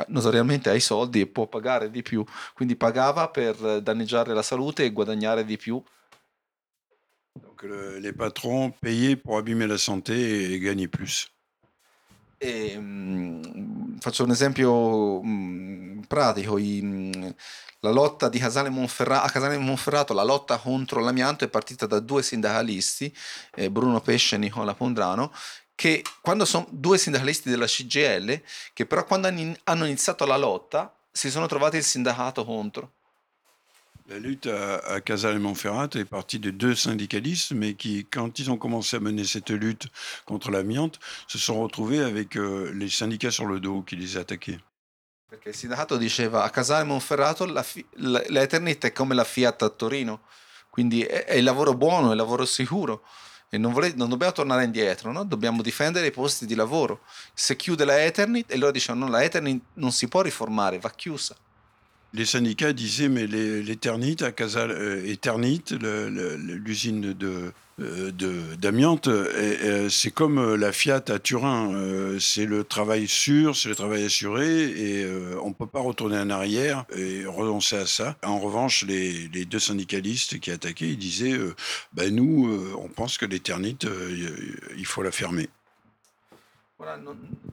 notoriamente 0.06 0.70
ha 0.70 0.74
i 0.74 0.80
soldi 0.80 1.20
e 1.20 1.26
può 1.26 1.48
pagare 1.48 1.90
di 1.90 2.02
più, 2.02 2.24
quindi 2.54 2.76
pagava 2.76 3.28
per 3.28 3.82
danneggiare 3.82 4.32
la 4.32 4.42
salute 4.42 4.84
e 4.84 4.92
guadagnare 4.92 5.44
di 5.44 5.56
più. 5.56 5.82
Donc 7.42 7.62
le, 7.62 7.98
les 7.98 8.12
patrons 8.12 8.70
payaient 8.70 9.16
pour 9.16 9.38
abîmer 9.38 9.66
la 9.66 9.78
santé 9.78 10.52
et 10.52 10.60
gagner 10.60 10.88
plus. 10.88 11.28
E, 12.38 12.78
mh, 12.78 13.98
faccio 14.00 14.24
un 14.24 14.30
esempio 14.30 15.22
mh, 15.22 16.04
pratico. 16.06 16.58
I, 16.58 16.82
mh, 16.82 17.34
la 17.80 17.90
lotta 17.90 18.28
di 18.28 18.38
Casale 18.38 18.70
Monferrato, 18.70 19.26
a 19.26 19.30
Casale 19.30 19.58
Monferrato, 19.58 20.14
la 20.14 20.22
lotta 20.24 20.58
contro 20.58 21.00
l'amianto 21.00 21.44
è 21.44 21.48
partita 21.48 21.86
da 21.86 22.00
due 22.00 22.22
sindacalisti, 22.22 23.14
eh, 23.56 23.70
Bruno 23.70 24.00
Pesce 24.00 24.36
e 24.36 24.38
Nicola 24.38 24.74
Pondrano, 24.74 25.32
che 25.74 26.02
quando 26.22 26.44
sono 26.44 26.66
due 26.70 26.98
sindacalisti 26.98 27.50
della 27.50 27.66
CGL, 27.66 28.42
che 28.72 28.86
però 28.86 29.04
quando 29.04 29.28
hanno 29.64 29.84
iniziato 29.84 30.24
la 30.24 30.36
lotta 30.36 30.94
si 31.12 31.30
sono 31.30 31.46
trovati 31.46 31.76
il 31.76 31.84
sindacato 31.84 32.44
contro. 32.44 32.92
La 34.06 34.18
lutte 34.18 34.48
à, 34.48 34.76
à 34.80 35.00
Casal 35.00 35.36
et 35.36 35.38
Montferrat 35.38 35.88
est 35.94 36.04
partie 36.04 36.38
de 36.38 36.50
deux 36.50 36.74
syndicalistes, 36.74 37.52
mais 37.52 37.74
qui, 37.74 38.04
quand 38.04 38.38
ils 38.38 38.50
ont 38.50 38.58
commencé 38.58 38.96
à 38.96 39.00
mener 39.00 39.24
cette 39.24 39.48
lutte 39.48 39.86
contre 40.26 40.50
l'amiante, 40.50 41.00
se 41.26 41.38
sont 41.38 41.58
retrouvés 41.62 42.00
avec 42.00 42.36
euh, 42.36 42.70
les 42.74 42.90
syndicats 42.90 43.30
sur 43.30 43.46
le 43.46 43.60
dos 43.60 43.80
qui 43.80 43.96
les 43.96 44.18
attaquaient. 44.18 44.60
Perché 45.30 45.48
il 45.48 45.54
sindacato 45.54 45.96
diceva 45.96 46.44
a 46.44 46.50
Casale 46.50 46.84
Monferrato 46.84 47.46
la, 47.46 47.64
la, 47.96 48.22
la 48.28 48.42
Eternit 48.42 48.84
è 48.84 48.92
come 48.92 49.14
la 49.14 49.24
Fiat 49.24 49.62
a 49.62 49.70
Torino, 49.70 50.20
quindi 50.68 51.02
è, 51.02 51.24
è 51.24 51.36
il 51.36 51.44
lavoro 51.44 51.74
buono, 51.74 52.08
è 52.08 52.10
il 52.10 52.18
lavoro 52.18 52.44
sicuro 52.44 53.02
e 53.48 53.56
non, 53.56 53.72
vole, 53.72 53.94
non 53.96 54.10
dobbiamo 54.10 54.32
tornare 54.32 54.64
indietro, 54.64 55.12
no? 55.12 55.24
dobbiamo 55.24 55.62
difendere 55.62 56.08
i 56.08 56.10
posti 56.10 56.44
di 56.44 56.54
lavoro. 56.54 57.00
Se 57.32 57.56
chiude 57.56 57.84
la 57.84 58.04
Eternit, 58.04 58.50
e 58.50 58.56
loro 58.58 58.70
dicevano 58.70 59.06
no, 59.06 59.10
la 59.10 59.22
Eternit 59.22 59.62
non 59.74 59.92
si 59.92 60.08
può 60.08 60.20
riformare, 60.20 60.78
va 60.78 60.90
chiusa. 60.90 61.34
Les 62.14 62.24
syndicats 62.24 62.72
disaient 62.72 63.08
mais 63.08 63.26
l'Eternit 63.26 64.16
à 64.20 64.32
Casal, 64.32 64.70
euh, 64.70 66.36
l'usine 66.38 67.12
de 67.12 67.52
d'amiante, 67.78 69.08
c'est 69.90 70.12
comme 70.12 70.54
la 70.54 70.70
Fiat 70.70 71.02
à 71.08 71.18
Turin, 71.18 71.74
euh, 71.74 72.18
c'est 72.20 72.46
le 72.46 72.62
travail 72.62 73.08
sûr, 73.08 73.56
c'est 73.56 73.68
le 73.68 73.74
travail 73.74 74.04
assuré, 74.04 74.64
et 74.64 75.02
euh, 75.02 75.38
on 75.42 75.48
ne 75.48 75.54
peut 75.54 75.66
pas 75.66 75.80
retourner 75.80 76.18
en 76.18 76.30
arrière 76.30 76.84
et 76.96 77.26
renoncer 77.26 77.76
à 77.76 77.86
ça. 77.86 78.16
En 78.22 78.38
revanche, 78.38 78.84
les, 78.86 79.28
deux 79.44 79.58
syndicalistes 79.58 80.38
qui 80.38 80.50
attaquaient, 80.50 80.90
ils 80.90 80.98
disaient, 80.98 81.32
euh, 81.32 81.54
bah, 81.92 82.08
nous, 82.10 82.48
euh, 82.48 82.74
on 82.78 82.88
pense 82.88 83.18
que 83.18 83.26
l'Eternit, 83.26 83.78
il 84.76 84.86
faut 84.86 85.02
la 85.02 85.10
fermer. 85.10 85.48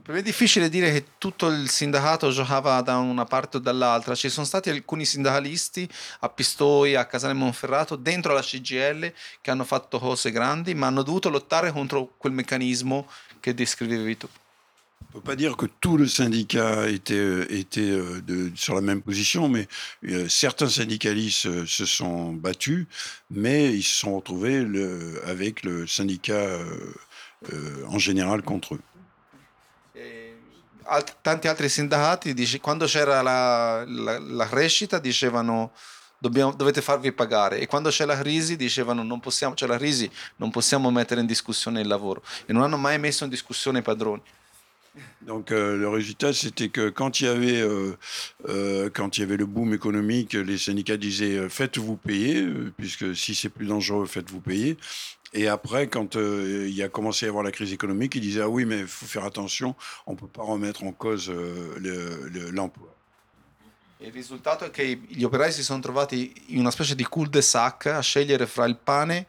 Per 0.02 0.12
me 0.14 0.20
è 0.20 0.22
difficile 0.22 0.68
dire 0.68 0.92
che 0.92 1.04
tutto 1.16 1.46
il 1.46 1.70
sindacato 1.70 2.30
giocava 2.30 2.80
da 2.82 2.98
una 2.98 3.24
parte 3.24 3.56
o 3.56 3.60
dall'altra. 3.60 4.14
Ci 4.14 4.28
sono 4.28 4.44
stati 4.44 4.68
alcuni 4.68 5.06
sindacalisti 5.06 5.88
a 6.20 6.28
Pistoia, 6.28 7.00
a 7.00 7.06
Casale 7.06 7.32
Monferrato, 7.32 7.96
dentro 7.96 8.34
la 8.34 8.42
CGL, 8.42 9.12
che 9.40 9.50
hanno 9.50 9.64
fatto 9.64 9.98
cose 9.98 10.30
grandi, 10.30 10.74
ma 10.74 10.88
hanno 10.88 11.02
dovuto 11.02 11.30
lottare 11.30 11.72
contro 11.72 12.14
quel 12.18 12.32
meccanismo 12.32 13.08
che 13.40 13.54
descrivevi 13.54 14.16
tu. 14.18 14.28
On 15.14 15.18
ne 15.18 15.20
peut 15.20 15.30
pas 15.30 15.36
dire 15.36 15.56
que 15.56 15.66
tout 15.66 15.98
le 15.98 16.06
syndicat 16.06 16.88
était, 16.88 17.46
était 17.50 17.90
de, 18.26 18.50
sur 18.54 18.74
la 18.74 18.80
même 18.80 19.02
position, 19.02 19.48
mais 19.48 19.68
euh, 20.04 20.26
certains 20.28 20.70
syndicalistes 20.70 21.46
euh, 21.46 21.66
se 21.66 21.84
sont 21.84 22.32
battus, 22.32 22.86
mais 23.30 23.74
ils 23.74 23.82
se 23.82 23.98
sont 23.98 24.16
retrouvés 24.16 24.62
le, 24.62 25.20
avec 25.26 25.64
le 25.64 25.86
syndicat 25.86 26.58
euh, 27.52 27.84
en 27.88 27.98
général 27.98 28.42
contre 28.42 28.74
eux. 28.76 28.80
Alt- 30.84 31.16
tanti 31.22 31.48
altri 31.48 31.68
sindacati, 31.68 32.34
dice, 32.34 32.60
quando 32.60 32.86
c'era 32.86 33.22
la, 33.22 33.84
la, 33.86 34.18
la 34.18 34.48
crescita, 34.48 34.98
dicevano 34.98 35.72
dobbiamo, 36.22 36.52
dovete 36.52 36.80
farvi 36.80 37.12
pagare 37.12 37.58
e 37.58 37.66
quando 37.66 37.90
c'è 37.90 38.04
la 38.04 38.16
crisi 38.16 38.56
dicevano 38.56 39.02
non 39.02 39.18
possiamo, 39.18 39.54
c'è 39.54 39.66
la 39.66 39.76
crisi, 39.76 40.08
non 40.36 40.50
possiamo 40.50 40.90
mettere 40.90 41.20
in 41.20 41.26
discussione 41.26 41.80
il 41.80 41.88
lavoro 41.88 42.22
e 42.46 42.52
non 42.52 42.62
hanno 42.62 42.76
mai 42.76 42.98
messo 42.98 43.24
in 43.24 43.30
discussione 43.30 43.80
i 43.80 43.82
padroni. 43.82 44.22
Donc 45.20 45.50
euh, 45.52 45.78
le 45.78 45.88
résultat, 45.88 46.34
c'était 46.34 46.68
que 46.68 46.90
quand 46.90 47.20
il 47.20 47.24
y 47.24 47.28
avait 47.28 47.62
euh, 47.62 47.96
euh, 48.50 48.90
quand 48.90 49.16
il 49.16 49.22
y 49.22 49.24
avait 49.24 49.38
le 49.38 49.46
boom 49.46 49.72
économique, 49.72 50.34
les 50.34 50.58
syndicats 50.58 50.98
disaient 50.98 51.38
euh, 51.38 51.48
faites-vous 51.48 51.96
payer, 51.96 52.42
euh, 52.42 52.72
puisque 52.76 53.16
si 53.16 53.34
c'est 53.34 53.48
plus 53.48 53.66
dangereux, 53.66 54.04
faites-vous 54.04 54.40
payer. 54.40 54.76
Et 55.34 55.48
après, 55.48 55.88
quand 55.88 56.16
euh, 56.16 56.68
il 56.68 56.82
a 56.82 56.88
commencé 56.88 57.24
à 57.24 57.28
y 57.28 57.30
avoir 57.30 57.42
la 57.42 57.52
crise 57.52 57.72
économique, 57.72 58.14
ils 58.14 58.20
disaient 58.20 58.42
ah 58.42 58.48
oui, 58.48 58.64
mais 58.66 58.80
il 58.80 58.86
faut 58.86 59.06
faire 59.06 59.24
attention, 59.24 59.74
on 60.06 60.12
ne 60.12 60.16
peut 60.16 60.26
pas 60.26 60.42
remettre 60.42 60.84
en 60.84 60.92
cause 60.92 61.30
l'emploi. 61.30 62.88
Le, 64.00 64.06
il 64.06 64.12
risultato 64.12 64.64
è 64.64 64.70
che 64.70 65.00
gli 65.06 65.22
operai 65.22 65.52
si 65.52 65.62
sono 65.62 65.80
trovati 65.80 66.32
in 66.48 66.58
una 66.58 66.72
specie 66.72 66.96
di 66.96 67.04
cul-de-sac 67.04 67.86
a 67.86 68.00
scegliere 68.00 68.46
fra 68.46 68.64
il 68.64 68.76
pane 68.76 69.26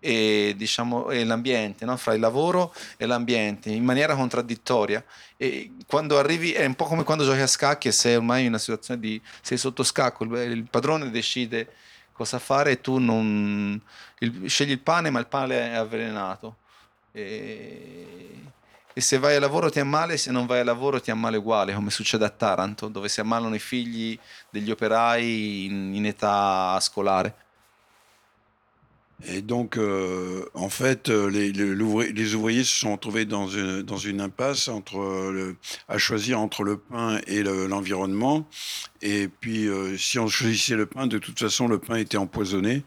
e, 0.00 0.54
diciamo, 0.56 1.10
e 1.10 1.24
l'ambiente, 1.24 1.84
no? 1.84 1.96
fra 1.96 2.14
il 2.14 2.20
lavoro 2.20 2.74
e 2.96 3.06
l'ambiente, 3.06 3.70
in 3.70 3.84
maniera 3.84 4.16
contraddittoria. 4.16 5.04
E 5.36 5.72
quando 5.86 6.18
arrivi 6.18 6.52
è 6.52 6.64
un 6.64 6.74
po' 6.74 6.86
come 6.86 7.04
quando 7.04 7.24
giochi 7.24 7.40
a 7.40 7.46
scacchi 7.46 7.88
e 7.88 7.92
sei 7.92 8.16
ormai 8.16 8.42
in 8.42 8.48
una 8.48 8.58
situazione 8.58 9.00
di... 9.00 9.20
sei 9.42 9.58
sotto 9.58 9.84
scacco, 9.84 10.24
il 10.24 10.66
padrone 10.68 11.10
decide 11.10 11.72
cosa 12.20 12.38
fare 12.38 12.82
tu 12.82 12.98
non... 12.98 13.80
Il, 14.18 14.50
scegli 14.50 14.72
il 14.72 14.80
pane 14.80 15.08
ma 15.08 15.20
il 15.20 15.26
pane 15.26 15.70
è 15.70 15.74
avvelenato. 15.74 16.56
E, 17.12 18.42
e 18.92 19.00
se 19.00 19.18
vai 19.18 19.36
al 19.36 19.40
lavoro 19.40 19.70
ti 19.70 19.80
ammale, 19.80 20.18
se 20.18 20.30
non 20.30 20.44
vai 20.44 20.58
al 20.60 20.66
lavoro 20.66 21.00
ti 21.00 21.10
ammale 21.10 21.38
uguale, 21.38 21.72
come 21.72 21.90
succede 21.90 22.26
a 22.26 22.28
Taranto, 22.28 22.88
dove 22.88 23.08
si 23.08 23.20
ammalano 23.20 23.54
i 23.54 23.58
figli 23.58 24.18
degli 24.50 24.70
operai 24.70 25.64
in, 25.64 25.94
in 25.94 26.04
età 26.04 26.78
scolare. 26.80 27.34
Et 29.26 29.42
donc, 29.42 29.76
euh, 29.76 30.44
en 30.54 30.70
fait, 30.70 31.10
euh, 31.10 31.28
les, 31.28 32.34
ouvriers 32.34 32.64
se 32.64 32.74
sont 32.74 32.92
retrouvés 32.92 33.26
dans 33.26 33.48
une, 33.48 33.82
dans 33.82 33.98
une 33.98 34.20
impasse 34.20 34.68
entre 34.68 34.98
le, 35.30 35.56
à 35.88 35.98
choisir 35.98 36.40
entre 36.40 36.62
le 36.62 36.78
pain 36.78 37.20
et 37.26 37.42
l'environnement. 37.42 38.46
et 39.02 39.28
puis, 39.28 39.68
euh, 39.68 39.96
si 39.96 40.18
on 40.18 40.28
choisissait 40.28 40.76
le 40.76 40.86
pain, 40.86 41.06
de 41.06 41.18
toute 41.18 41.38
façon, 41.38 41.68
le 41.68 41.78
pain 41.78 41.96
était 41.96 42.16
empoisonné. 42.16 42.82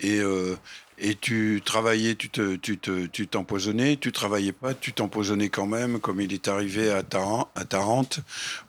Et 0.00 0.20
euh, 0.20 0.56
et 0.98 1.16
tu 1.16 1.62
travaillais, 1.64 2.14
tu 2.14 2.30
te, 2.30 2.56
tu 2.56 2.78
te, 2.78 3.06
tu 3.06 3.26
t'empoisonnais, 3.26 3.96
tu 3.96 4.12
travaillais 4.12 4.52
pas, 4.52 4.74
tu 4.74 4.92
t'empoisonnais 4.92 5.48
quand 5.48 5.66
même, 5.66 6.00
comme 6.00 6.20
il 6.20 6.32
est 6.32 6.48
arrivé 6.48 6.92
à, 6.92 7.02
Tarente, 7.02 7.48
à 7.54 7.64
Tarente 7.64 8.20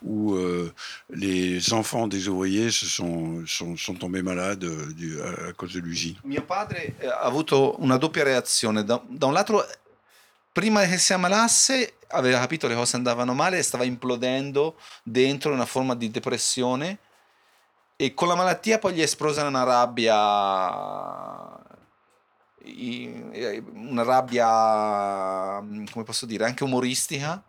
où 0.04 0.34
euh, 0.34 0.74
les 1.10 1.74
enfants 1.74 2.08
des 2.08 2.28
ouvriers 2.28 2.72
se 2.72 2.86
sont, 2.86 3.44
sont, 3.46 3.78
sont 3.78 3.96
tombés 3.96 4.22
malades 4.22 4.64
euh, 4.64 4.92
du, 4.94 5.22
à, 5.22 5.50
à, 5.50 5.54
cause 5.54 5.74
de 5.74 5.80
l'usine. 5.80 6.16
Mio 6.24 6.42
padre 6.42 6.96
eh, 7.00 7.08
ha 7.08 7.22
avuto 7.22 7.76
una 7.80 7.98
doppia 7.98 8.24
reazione. 8.24 8.84
Da, 8.84 9.02
da 9.08 9.28
un 9.28 9.34
lato, 9.34 9.66
prima 10.52 10.86
che 10.86 10.98
si 10.98 11.14
ammalasse, 11.14 11.94
aveva 12.10 12.40
capito 12.40 12.68
le 12.68 12.76
cose 12.76 12.96
andavano 12.96 13.34
male 13.34 13.60
e 13.60 13.62
stava 13.62 13.84
implodendo 13.84 14.76
dentro 15.04 15.54
una 15.54 15.66
forma 15.66 15.96
di 15.96 16.10
depressione 16.10 17.00
e 17.98 18.14
con 18.14 18.28
la 18.28 18.36
malattia 18.36 18.78
poi 18.78 18.94
gli 18.94 19.00
è 19.00 19.04
esplosa 19.04 19.46
una 19.46 19.64
rabbia 19.64 21.56
una 23.74 24.03
rabbia, 24.03 25.61
mm, 25.61 25.86
come 25.91 26.05
posso 26.05 26.26
dire, 26.26 26.45
anche 26.45 26.63
umoristica. 26.63 27.43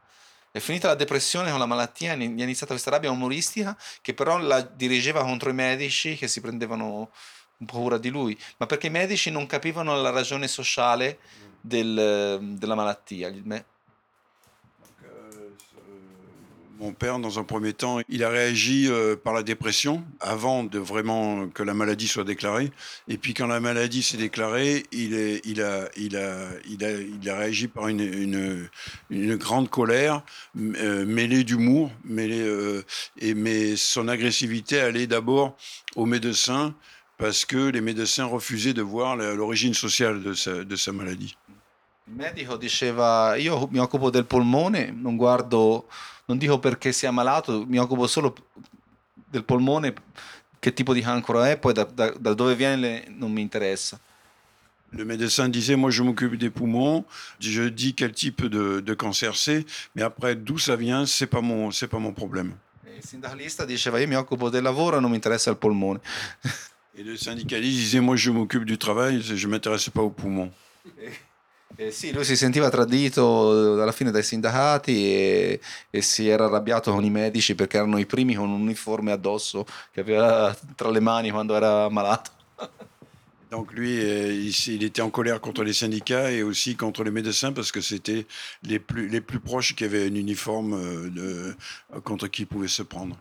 È 0.50 0.58
finita 0.58 0.88
la 0.88 0.94
depressione 0.94 1.50
con 1.50 1.58
la 1.58 1.66
malattia, 1.66 2.12
è 2.12 2.16
iniziata 2.16 2.72
questa 2.72 2.90
rabbia 2.90 3.10
umoristica 3.10 3.76
che 4.00 4.14
però 4.14 4.38
la 4.38 4.62
dirigeva 4.62 5.22
contro 5.22 5.50
i 5.50 5.52
medici 5.52 6.16
che 6.16 6.28
si 6.28 6.40
prendevano 6.40 7.10
un 7.58 7.66
po' 7.66 7.78
cura 7.78 7.98
di 7.98 8.08
lui, 8.08 8.38
ma 8.56 8.66
perché 8.66 8.86
i 8.86 8.90
medici 8.90 9.30
non 9.30 9.46
capivano 9.46 10.00
la 10.00 10.10
ragione 10.10 10.48
sociale 10.48 11.18
del, 11.60 12.38
della 12.58 12.74
malattia. 12.74 13.30
Mon 16.78 16.92
père, 16.92 17.18
dans 17.18 17.38
un 17.38 17.44
premier 17.44 17.72
temps, 17.72 18.00
il 18.10 18.22
a 18.22 18.28
réagi 18.28 18.86
euh, 18.88 19.16
par 19.16 19.32
la 19.32 19.42
dépression 19.42 20.04
avant 20.20 20.62
de 20.62 20.78
vraiment 20.78 21.48
que 21.48 21.62
la 21.62 21.72
maladie 21.72 22.06
soit 22.06 22.24
déclarée. 22.24 22.70
Et 23.08 23.16
puis 23.16 23.32
quand 23.32 23.46
la 23.46 23.60
maladie 23.60 24.02
s'est 24.02 24.18
déclarée, 24.18 24.84
il, 24.92 25.14
a, 25.62 25.88
réagi 27.34 27.68
par 27.68 27.88
une 27.88 28.68
grande 29.10 29.70
colère 29.70 30.22
euh, 30.58 31.06
mêlée 31.06 31.44
d'humour. 31.44 31.90
Mêlée, 32.04 32.42
euh, 32.42 32.84
et, 33.18 33.32
mais 33.32 33.76
son 33.76 34.06
agressivité 34.08 34.78
allait 34.78 35.06
d'abord 35.06 35.56
aux 35.94 36.06
médecins 36.06 36.74
parce 37.16 37.46
que 37.46 37.70
les 37.70 37.80
médecins 37.80 38.26
refusaient 38.26 38.74
de 38.74 38.82
voir 38.82 39.16
l'origine 39.16 39.72
sociale 39.72 40.22
de 40.22 40.34
sa, 40.34 40.62
de 40.62 40.76
sa 40.76 40.92
maladie. 40.92 41.36
Il 42.08 42.14
medico 42.14 42.56
diceva 42.56 43.34
io 43.36 43.66
mi 43.72 43.80
occupo 43.80 44.10
del 44.10 44.26
polmone, 44.26 44.94
non 44.94 45.16
guardo 45.16 45.88
non 46.26 46.38
dico 46.38 46.58
perché 46.58 46.92
sia 46.92 47.10
malato, 47.10 47.64
mi 47.66 47.78
occupo 47.78 48.06
solo 48.06 48.34
del 49.28 49.44
polmone, 49.44 49.94
che 50.58 50.72
tipo 50.72 50.92
di 50.92 51.00
cancro 51.00 51.42
è, 51.42 51.58
poi 51.58 51.72
da, 51.72 51.84
da, 51.84 52.10
da 52.10 52.34
dove 52.34 52.54
viene 52.54 53.04
non 53.08 53.32
mi 53.32 53.40
interessa. 53.40 53.98
Le 54.90 55.04
médecin 55.04 55.48
disait, 55.48 55.76
moi 55.76 55.90
je 55.90 56.02
m'occupe 56.02 56.36
des 56.36 56.50
poumons, 56.50 57.04
je 57.40 57.68
dis 57.68 57.92
quel 57.94 58.12
type 58.12 58.46
de, 58.46 58.80
de 58.80 58.94
cancer 58.94 59.34
c'est, 59.36 59.64
mais 59.94 60.02
après 60.02 60.36
d'où 60.36 60.58
ça 60.58 60.76
vient, 60.76 61.04
c'est 61.06 61.26
pas 61.26 61.40
mon, 61.40 61.70
c'est 61.70 61.88
pas 61.88 61.98
mon 61.98 62.12
problème. 62.12 62.54
Il 62.96 63.04
sindacalista 63.04 63.66
diceva, 63.66 63.98
io 63.98 64.08
mi 64.08 64.14
occupo 64.14 64.48
del 64.48 64.62
lavoro, 64.62 65.00
non 65.00 65.10
mi 65.10 65.16
interessa 65.16 65.50
il 65.50 65.56
polmone. 65.56 66.00
Et 66.96 67.02
le 67.02 67.16
syndicaliste 67.16 67.78
disait, 67.78 68.00
moi 68.00 68.16
je 68.16 68.30
m'occupe 68.30 68.64
du 68.64 68.78
travail, 68.78 69.20
je 69.20 69.48
m'intéresse 69.48 69.90
pas 69.90 70.00
aux 70.00 70.10
poumons. 70.10 70.50
Eh 71.74 71.90
sì, 71.90 72.12
lui 72.12 72.24
si 72.24 72.36
sentiva 72.36 72.70
tradito 72.70 73.80
alla 73.82 73.92
fine 73.92 74.10
dai 74.10 74.22
sindacati 74.22 74.92
e, 74.92 75.60
e, 75.90 76.00
si 76.00 76.28
era 76.28 76.46
arrabbiato 76.46 76.92
con 76.92 77.04
i 77.04 77.10
medici 77.10 77.54
perché 77.54 77.76
erano 77.76 77.98
i 77.98 78.06
primi 78.06 78.34
con 78.34 78.48
un 78.48 78.60
uniforme 78.60 79.12
addosso 79.12 79.66
che 79.92 80.00
aveva 80.00 80.56
tra 80.74 80.90
le 80.90 81.00
mani 81.00 81.30
quando 81.30 81.54
era 81.54 81.88
malato. 81.90 82.30
Donc 83.48 83.72
lui, 83.72 83.98
euh, 84.00 84.32
il, 84.32 84.54
il, 84.68 84.84
était 84.84 85.02
en 85.02 85.10
colère 85.10 85.40
contre 85.40 85.62
les 85.62 85.72
syndicats 85.72 86.32
et 86.32 86.42
aussi 86.42 86.76
contre 86.76 87.04
les 87.04 87.12
médecins 87.12 87.52
parce 87.52 87.70
que 87.70 87.80
c'était 87.80 88.26
les 88.62 88.78
plus, 88.80 89.08
les 89.08 89.20
plus 89.20 89.38
proches 89.38 89.74
qui 89.74 89.84
avaient 89.84 90.06
un 90.06 90.14
uniforme 90.14 90.74
euh, 90.74 91.10
de, 91.10 91.56
contre 92.02 92.26
qui 92.28 92.42
il 92.42 92.46
pouvait 92.46 92.68
se 92.68 92.82
prendre. 92.82 93.16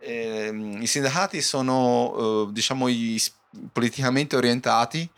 E, 0.00 0.50
I 0.80 0.86
sindacati 0.86 1.42
sono, 1.42 2.44
uh, 2.44 2.52
diciamo, 2.52 2.88
i, 2.88 3.20
politicamente 3.72 4.36
orientati 4.36 5.08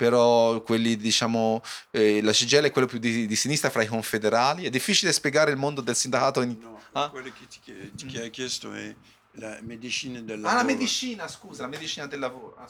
però 0.00 0.62
quelli 0.62 0.96
diciamo 0.96 1.62
eh, 1.90 2.22
la 2.22 2.32
CGL 2.32 2.64
è 2.64 2.70
quello 2.70 2.86
più 2.86 2.98
di, 2.98 3.26
di, 3.26 3.36
sinistra 3.36 3.68
fra 3.68 3.82
i 3.82 3.86
confederali. 3.86 4.64
È 4.64 4.70
difficile 4.70 5.12
spiegare 5.12 5.50
il 5.50 5.58
mondo 5.58 5.82
del 5.82 5.94
sindacato 5.94 6.40
in... 6.40 6.56
no, 6.58 6.80
ah? 6.92 7.10
quello 7.10 7.30
che 7.30 7.46
ti, 7.46 7.58
che 7.62 7.92
ti 7.94 8.16
ha 8.16 8.26
chiesto 8.28 8.72
è 8.72 8.94
la 9.32 9.58
medicina 9.60 10.20
del 10.20 10.40
lavoro 10.40 10.58
ah 10.58 10.62
la 10.62 10.66
medicina 10.66 11.28
scusa 11.28 11.62
la 11.62 11.68
medicina 11.68 12.06
del 12.06 12.18
lavoro. 12.18 12.56
Ah, 12.58 12.66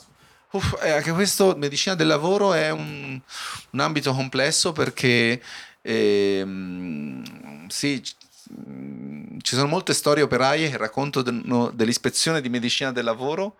Uff, 0.51 0.83
eh, 0.83 0.91
anche 0.91 1.12
questo 1.12 1.55
medicina 1.57 1.95
del 1.95 2.09
lavoro 2.09 2.53
è 2.53 2.70
un, 2.70 3.20
un 3.70 3.78
ambito 3.78 4.12
complesso 4.12 4.72
perché 4.72 5.41
eh, 5.83 6.45
sì 7.68 8.03
ci 8.03 9.55
sono 9.55 9.68
molte 9.68 9.95
storie 9.95 10.24
operaie 10.24 10.68
che 10.68 10.76
raccontano 10.76 11.70
dell'ispezione 11.70 12.41
di 12.41 12.49
medicina 12.49 12.91
del 12.91 13.05
lavoro 13.05 13.55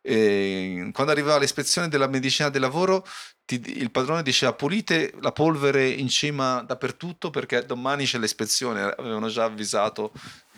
e 0.00 0.90
quando 0.92 1.12
arrivava 1.12 1.38
l'ispezione 1.38 1.88
della 1.88 2.06
medicina 2.06 2.48
del 2.48 2.60
lavoro, 2.60 3.04
ti, 3.44 3.60
il 3.76 3.90
padrone 3.90 4.22
diceva 4.22 4.52
pulite 4.52 5.12
la 5.20 5.32
polvere 5.32 5.88
in 5.88 6.08
cima 6.08 6.62
dappertutto 6.62 7.30
perché 7.30 7.64
domani 7.64 8.04
c'è 8.04 8.18
l'ispezione, 8.18 8.82
avevano 8.82 9.28
già 9.28 9.44
avvisato, 9.44 10.12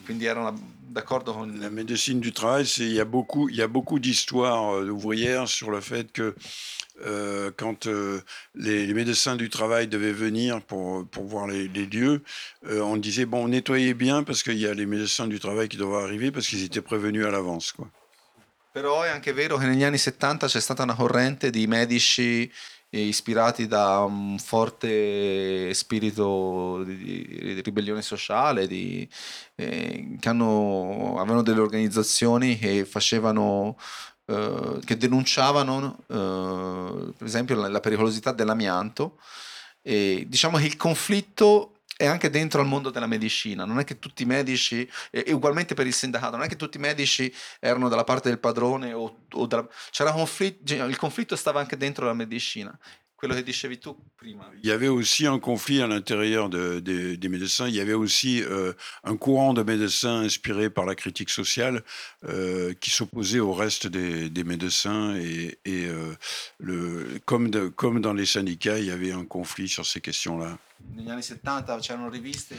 quindi 0.05 0.25
erano 0.25 0.59
d'accordo 0.91 1.33
con... 1.33 1.57
La 1.59 1.71
médecine 1.71 2.21
du 2.21 2.33
travail, 2.33 2.67
il 2.79 2.93
y 2.93 3.01
a 3.01 3.05
beaucoup, 3.05 3.49
beaucoup 3.69 3.99
d'histoires 4.01 4.75
euh, 4.75 4.91
ouvrières 4.91 5.47
sur 5.47 5.71
le 5.71 5.81
fait 5.81 6.11
que 6.11 6.35
euh, 7.07 7.51
quand 7.57 7.87
euh, 7.87 8.21
les, 8.55 8.87
les, 8.87 8.95
médecins 8.95 9.37
du 9.37 9.49
travail 9.49 9.89
devaient 9.89 10.13
venir 10.13 10.61
pour, 10.61 11.07
pour 11.07 11.25
voir 11.25 11.47
les, 11.47 11.69
les 11.69 11.87
lieux, 11.87 12.23
euh, 12.67 12.81
on 12.81 12.97
disait, 12.97 13.25
bon, 13.25 13.49
nettoyez 13.49 13.95
bien 13.95 14.23
parce 14.23 14.43
qu'il 14.43 14.59
y 14.59 14.67
a 14.67 14.75
les 14.75 14.87
médecins 14.87 15.27
du 15.27 15.39
travail 15.39 15.69
qui 15.69 15.77
doivent 15.77 16.05
arriver 16.05 16.31
parce 16.31 16.47
qu'ils 16.47 16.65
étaient 16.65 16.83
prévenus 16.83 17.25
à 17.25 17.31
l'avance. 17.31 17.73
quoi. 17.73 17.89
Però 18.73 19.03
è 19.03 19.09
anche 19.09 19.33
vero 19.33 19.57
che 19.57 19.67
negli 19.67 19.83
anni 19.83 19.99
70 19.99 20.47
c'è 20.47 20.61
stata 20.61 20.85
una 20.85 20.95
corrente 20.95 21.51
di 21.51 21.67
medici 21.67 22.51
ispirati 22.91 23.67
da 23.67 24.01
un 24.01 24.39
forte 24.39 25.73
spirito 25.75 26.83
di, 26.85 27.27
di 27.27 27.61
ribellione 27.63 28.03
sociale, 28.03 28.67
di, 28.67 29.09
eh, 29.55 30.17
che 30.19 30.29
hanno, 30.29 31.17
avevano 31.19 31.43
delle 31.43 31.61
organizzazioni 31.61 32.59
che 32.59 32.85
facevano, 32.85 33.77
eh, 34.27 34.79
che 34.85 34.97
denunciavano 34.97 35.99
eh, 36.09 37.13
per 37.17 37.27
esempio 37.27 37.57
la, 37.57 37.69
la 37.69 37.81
pericolosità 37.81 38.33
dell'amianto. 38.33 39.19
E 39.83 40.27
diciamo 40.29 40.59
che 40.59 40.67
il 40.67 40.77
conflitto 40.77 41.80
è 42.01 42.07
anche 42.07 42.31
dentro 42.31 42.63
al 42.63 42.67
mondo 42.67 42.89
della 42.89 43.07
medicina, 43.07 43.67
non 43.67 43.79
è 43.79 43.85
che 43.85 43.99
tutti 43.99 44.23
i 44.23 44.27
medici, 44.27 44.91
e 45.11 45.31
ugualmente 45.35 45.75
per 45.75 45.87
il 45.87 45.93
sindacato, 45.93 46.37
non 46.37 46.47
è 46.47 46.49
che 46.49 46.57
tutti 46.57 46.79
i 46.79 46.81
medici 46.81 47.31
erano 47.61 47.91
dalla 47.91 48.05
parte 48.05 48.31
del 48.31 48.39
padrone 48.39 48.95
o, 48.95 49.27
o 49.31 49.47
dalla, 49.47 49.69
c'era 49.91 50.11
conflitto, 50.11 50.73
il 50.73 50.97
conflitto 50.97 51.37
stava 51.37 51.61
anche 51.61 51.77
dentro 51.77 52.07
la 52.07 52.15
medicina. 52.15 52.75
Quello 53.21 53.35
che 53.35 53.43
dicevi 53.43 53.79
tu 53.79 53.95
prima. 54.17 54.51
Il 54.63 54.67
y 54.67 54.73
avait 54.73 54.89
aussi 54.89 55.27
un 55.27 55.39
conflit 55.39 55.83
à 55.83 55.87
l'intérieur 55.87 56.49
de, 56.49 56.81
de, 56.81 57.17
des 57.17 57.29
médecins. 57.29 57.69
Il 57.69 57.75
y 57.75 57.81
avait 57.81 57.93
aussi 57.93 58.43
euh, 58.43 58.73
un 59.05 59.17
courant 59.17 59.53
de 59.53 59.63
médecins 59.63 60.21
inspiré 60.21 60.71
par 60.71 60.87
la 60.87 60.95
critique 60.95 61.29
sociale 61.29 61.83
euh, 62.25 62.73
qui 62.81 62.91
s'opposait 62.91 63.39
au 63.39 63.53
reste 63.53 63.87
des, 63.87 64.31
des 64.31 64.45
médecins. 64.45 65.15
Et, 65.17 65.59
et 65.67 65.85
euh, 65.87 66.15
le, 66.59 67.21
comme, 67.27 67.51
de, 67.51 67.69
comme 67.69 68.01
dans 68.01 68.15
les 68.15 68.25
syndicats, 68.25 68.79
il 68.79 68.87
y 68.87 68.91
avait 68.91 69.13
un 69.13 69.27
conflit 69.27 69.69
sur 69.69 69.85
ces 69.85 70.01
questions-là. 70.01 70.57
Negli 70.97 71.11
anni 71.11 71.23
70 71.23 71.83
c'erano 71.83 72.09
riviste. 72.09 72.55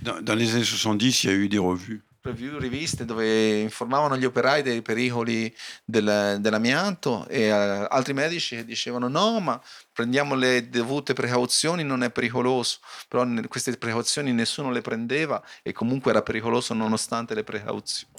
Dans, 0.00 0.22
dans 0.22 0.34
les 0.34 0.54
années 0.54 0.64
70, 0.64 1.24
il 1.24 1.26
y 1.26 1.32
a 1.32 1.36
eu 1.36 1.48
des 1.50 1.58
revues. 1.58 2.02
Review, 2.26 2.58
riviste 2.58 3.04
dove 3.04 3.60
informavano 3.60 4.16
gli 4.16 4.24
operai 4.24 4.62
dei 4.62 4.82
pericoli 4.82 5.54
del- 5.84 6.38
dell'amianto 6.40 7.26
e 7.28 7.42
eh, 7.42 7.50
altri 7.50 8.12
medici 8.12 8.56
che 8.56 8.64
dicevano 8.64 9.08
no, 9.08 9.40
ma 9.40 9.60
prendiamo 9.92 10.34
le 10.34 10.68
dovute 10.68 11.14
precauzioni, 11.14 11.82
non 11.84 12.02
è 12.02 12.10
pericoloso, 12.10 12.78
però 13.08 13.24
ne- 13.24 13.46
queste 13.48 13.76
precauzioni 13.76 14.32
nessuno 14.32 14.70
le 14.70 14.82
prendeva 14.82 15.42
e 15.62 15.72
comunque 15.72 16.10
era 16.10 16.22
pericoloso 16.22 16.74
nonostante 16.74 17.34
le 17.34 17.44
precauzioni. 17.44 18.12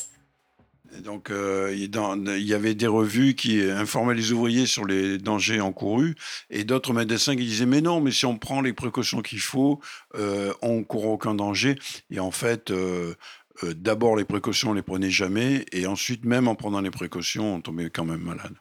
Et 0.96 1.02
donc, 1.02 1.30
euh, 1.30 1.88
dans- 1.88 2.16
il 2.16 2.48
y 2.48 2.54
avait 2.54 2.74
des 2.74 2.88
revues 2.88 3.36
qui 3.36 3.62
informaient 3.62 4.14
les 4.14 4.32
ouvriers 4.32 4.66
sur 4.66 4.86
les 4.86 5.18
dangers 5.18 5.60
encourus 5.60 6.16
et 6.50 6.64
d'autres 6.64 6.94
médecins 6.94 7.36
qui 7.36 7.46
disaient 7.46 7.66
Mais 7.66 7.82
non, 7.82 8.00
mais 8.00 8.12
si 8.12 8.26
on 8.26 8.38
prend 8.38 8.62
les 8.62 8.74
précautions 8.74 9.22
qu'il 9.22 9.42
faut, 9.42 9.82
euh, 10.16 10.54
on 10.62 10.78
ne 10.78 10.84
court 10.84 11.06
aucun 11.06 11.36
danger. 11.36 11.78
Et 12.10 12.20
en 12.20 12.32
fait, 12.32 12.72
euh, 12.72 13.16
euh, 13.64 13.74
d'abord, 13.74 14.16
les 14.16 14.26
précautions, 14.26 14.70
on 14.70 14.74
ne 14.74 14.78
les 14.80 14.84
prenait 14.84 15.10
jamais. 15.12 15.66
Et 15.72 15.86
ensuite, 15.88 16.26
même 16.26 16.48
en 16.48 16.56
prenant 16.56 16.82
les 16.82 16.92
précautions, 16.92 17.56
on 17.56 17.62
tombait 17.62 17.90
quand 17.90 18.06
même 18.06 18.22
malade. 18.22 18.56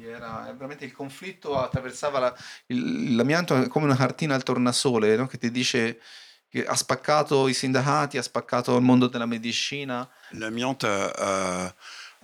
Era 0.00 0.52
veramente 0.52 0.84
il 0.84 0.92
conflitto 0.92 1.56
attraversava 1.56 2.18
la- 2.18 2.34
il- 2.68 3.14
l'amianto 3.14 3.68
come 3.68 3.84
una 3.86 3.96
cartina 3.96 4.34
al 4.34 4.42
tornasole 4.42 5.16
no? 5.16 5.26
che 5.28 5.38
ti 5.38 5.50
dice 5.52 6.00
che 6.48 6.64
ha 6.66 6.74
spaccato 6.74 7.46
i 7.48 7.54
sindacati, 7.54 8.18
ha 8.18 8.22
spaccato 8.22 8.76
il 8.76 8.82
mondo 8.82 9.06
della 9.06 9.26
medicina. 9.26 10.08
L'amiante 10.30 10.86
a, 10.86 11.06
a- 11.10 11.74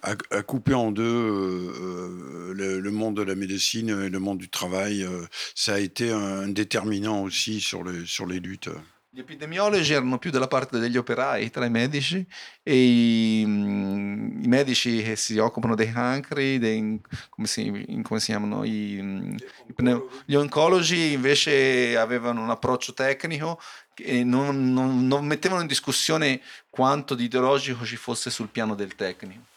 a- 0.00 0.16
a 0.38 0.42
coupé 0.42 0.74
en 0.74 0.90
deux 0.90 1.04
euh, 1.04 2.52
le, 2.54 2.80
le 2.80 2.90
monde 2.90 3.16
de 3.16 3.22
la 3.22 3.34
médecine 3.36 3.90
et 3.90 4.08
le 4.08 4.18
monde 4.18 4.38
du 4.38 4.48
travail. 4.48 5.04
Euh, 5.04 5.24
ça 5.54 5.74
a 5.74 5.78
été 5.78 6.10
un 6.10 6.48
déterminant 6.48 7.22
aussi 7.22 7.60
sur, 7.60 7.84
le, 7.84 8.04
sur 8.06 8.26
les 8.26 8.40
luttes. 8.40 8.70
Gli 9.14 9.20
epidemiologi 9.20 9.92
erano 9.92 10.18
più 10.18 10.30
dalla 10.30 10.48
parte 10.48 10.78
degli 10.78 10.96
operai 10.96 11.50
tra 11.50 11.66
i 11.66 11.70
medici 11.70 12.26
e 12.62 12.74
i, 12.74 13.44
mm, 13.46 14.42
i 14.44 14.48
medici 14.48 15.02
che 15.02 15.16
si 15.16 15.36
occupano 15.36 15.74
dei 15.74 15.92
cancri, 15.92 16.58
dei, 16.58 16.98
come, 17.28 17.46
si, 17.46 18.00
come 18.02 18.20
si 18.20 18.26
chiamano, 18.30 18.64
I, 18.64 18.98
mm, 19.02 19.34
i 19.66 19.72
pneu- 19.74 20.22
gli 20.24 20.34
oncologi 20.34 21.12
invece 21.12 21.94
avevano 21.98 22.42
un 22.42 22.48
approccio 22.48 22.94
tecnico 22.94 23.60
e 23.94 24.24
non, 24.24 24.72
non- 24.72 25.06
non 25.06 25.26
mettevano 25.26 25.60
in 25.60 25.66
discussione 25.66 26.40
quanto 26.70 27.14
di 27.14 27.24
ideologico 27.24 27.84
ci 27.84 27.96
fosse 27.96 28.30
sul 28.30 28.48
piano 28.48 28.74
del 28.74 28.94
tecnico. 28.94 29.51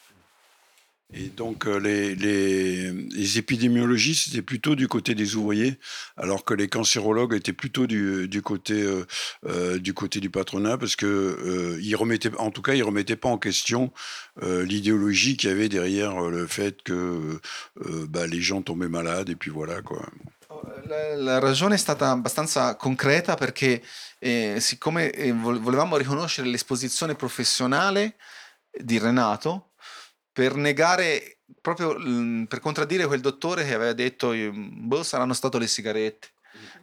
Et 1.14 1.30
donc 1.30 1.68
euh, 1.68 1.80
les, 1.80 2.16
les, 2.16 2.92
les 2.92 3.38
épidémiologistes 3.38 4.30
étaient 4.30 4.42
plutôt 4.42 4.76
du 4.76 4.88
côté 4.88 5.14
des 5.14 5.36
ouvriers, 5.36 5.78
alors 6.18 6.44
que 6.44 6.54
les 6.56 6.68
cancérologues 6.68 7.36
étaient 7.36 7.54
plutôt 7.54 7.86
du, 7.86 8.28
du 8.28 8.42
côté, 8.42 8.82
euh, 8.82 9.06
euh, 9.46 9.78
du 9.78 9.94
patronat, 10.30 10.78
parce 10.78 10.96
que 10.96 11.78
ils 11.80 11.96
remettaient, 11.96 12.36
en 12.38 12.50
tout 12.50 12.62
cas, 12.62 12.74
ils 12.74 12.84
remettaient 12.84 13.16
pas 13.16 13.30
en 13.30 13.38
question 13.38 13.92
l'idéologie 14.42 15.38
qu'il 15.38 15.50
y 15.50 15.52
avait 15.52 15.70
derrière 15.70 16.20
le 16.22 16.48
fait 16.48 16.82
que 16.84 17.40
bah, 18.10 18.28
les 18.28 18.42
gens 18.42 18.62
tombaient 18.62 18.90
malades 18.90 19.30
et 19.30 19.36
puis 19.36 19.52
voilà 19.52 19.82
quoi. 19.82 20.06
La, 20.88 21.40
ragione 21.40 21.76
è 21.76 21.78
stata 21.78 22.12
abbastanza 22.12 22.76
concreta 22.76 23.36
perché 23.36 23.84
eh, 24.20 24.58
siccome 24.60 25.12
eh, 25.12 25.32
vol- 25.34 25.60
volevamo 25.60 25.98
riconoscere 25.98 26.48
l'esposizione 26.48 27.16
professionale 27.16 28.16
di 28.72 29.00
Renato 29.00 29.72
per 30.36 30.56
negare 30.56 31.38
proprio 31.62 31.98
mm, 31.98 32.44
per 32.44 32.60
contraddire 32.60 33.08
quel 33.08 33.22
dottore 33.22 33.66
che 33.66 33.74
aveva 33.74 33.94
detto 33.94 34.34
mm, 34.34 34.88
boh 34.88 35.04
saranno 35.04 35.34
state 35.34 35.60
le 35.60 35.68
sigarette 35.68 36.28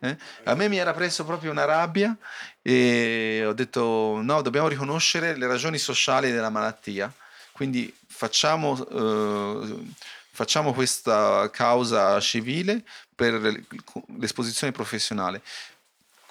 eh? 0.00 0.16
a 0.44 0.54
me 0.54 0.68
mi 0.68 0.78
era 0.78 0.94
preso 0.94 1.26
proprio 1.26 1.50
una 1.50 1.66
rabbia 1.66 2.16
e 2.62 3.44
ho 3.44 3.52
detto 3.52 4.20
no 4.22 4.40
dobbiamo 4.40 4.68
riconoscere 4.68 5.36
le 5.36 5.46
ragioni 5.46 5.76
sociali 5.76 6.30
della 6.30 6.48
malattia 6.48 7.12
quindi 7.52 7.94
facciamo, 8.06 8.88
eh, 8.88 9.84
facciamo 10.30 10.72
questa 10.72 11.50
causa 11.50 12.18
civile 12.20 12.82
per 13.14 13.64
l'esposizione 14.18 14.72
professionale 14.72 15.42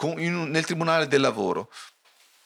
con- 0.01 0.19
in 0.19 0.49
nel 0.49 0.65
Tribunale 0.65 1.07
del 1.07 1.22
Lavoro. 1.22 1.69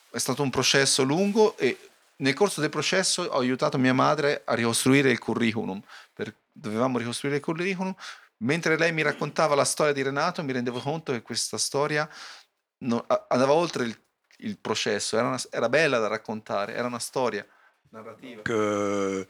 È 0.09 0.17
stato 0.17 0.43
un 0.43 0.49
processo 0.49 1.03
lungo 1.03 1.57
e 1.57 1.77
nel 2.17 2.33
corso 2.33 2.61
del 2.61 2.69
processo 2.69 3.23
ho 3.23 3.39
aiutato 3.39 3.77
mia 3.77 3.93
madre 3.93 4.41
a 4.45 4.53
ricostruire 4.53 5.09
il 5.11 5.19
curriculum. 5.19 5.81
per- 6.13 6.33
dovevamo 6.51 6.97
ricostruire 6.97 7.37
il 7.37 7.43
curriculum. 7.43 7.93
Mentre 8.37 8.77
lei 8.77 8.91
mi 8.91 9.01
raccontava 9.01 9.55
la 9.55 9.65
storia 9.65 9.93
di 9.93 10.01
Renato, 10.01 10.43
mi 10.43 10.51
rendevo 10.53 10.79
conto 10.79 11.11
che 11.11 11.21
questa 11.21 11.57
storia 11.57 12.07
no- 12.79 13.03
a- 13.07 13.25
andava 13.29 13.53
oltre 13.53 13.85
il, 13.85 13.97
il 14.39 14.57
processo, 14.57 15.17
era, 15.17 15.27
una- 15.27 15.41
era 15.49 15.69
bella 15.69 15.99
da 15.99 16.07
raccontare, 16.07 16.73
era 16.73 16.87
una 16.87 16.99
storia 16.99 17.45
narrativa. 17.89 18.41
Que, 18.41 19.27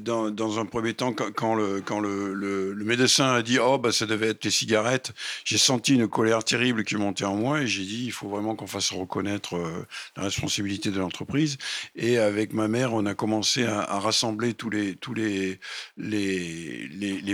dans, 0.00 0.30
dans 0.30 0.58
un 0.58 0.64
premier 0.64 0.94
temps, 0.94 1.12
quand, 1.12 1.54
le, 1.54 2.74
médecin 2.84 3.34
a 3.34 3.42
dit 3.42 3.58
oh 3.58 3.78
bah 3.78 3.92
ça 3.92 4.06
devait 4.06 4.28
être 4.28 4.44
les 4.44 4.50
cigarettes, 4.50 5.12
j'ai 5.44 5.58
senti 5.58 5.94
une 5.94 6.08
colère 6.08 6.44
terrible 6.44 6.84
qui 6.84 6.96
montait 6.96 7.24
en 7.24 7.34
moi 7.34 7.62
et 7.62 7.66
j'ai 7.66 7.82
dit 7.82 8.04
il 8.06 8.12
faut 8.12 8.28
vraiment 8.28 8.54
qu'on 8.54 8.66
fasse 8.66 8.92
reconnaître 8.92 9.56
euh, 9.56 9.86
la 10.16 10.24
responsabilité 10.24 10.90
de 10.90 10.98
l'entreprise. 10.98 11.58
Et 11.94 12.18
avec 12.18 12.52
ma 12.52 12.68
mère, 12.68 12.94
on 12.94 13.06
a 13.06 13.14
commencé 13.14 13.64
à, 13.64 13.98
rassembler 13.98 14.54
tous 14.54 14.70
les 14.70 15.58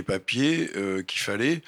papiers 0.05 0.69
euh, 0.75 1.03
qu'il 1.03 1.21
fallait 1.21 1.61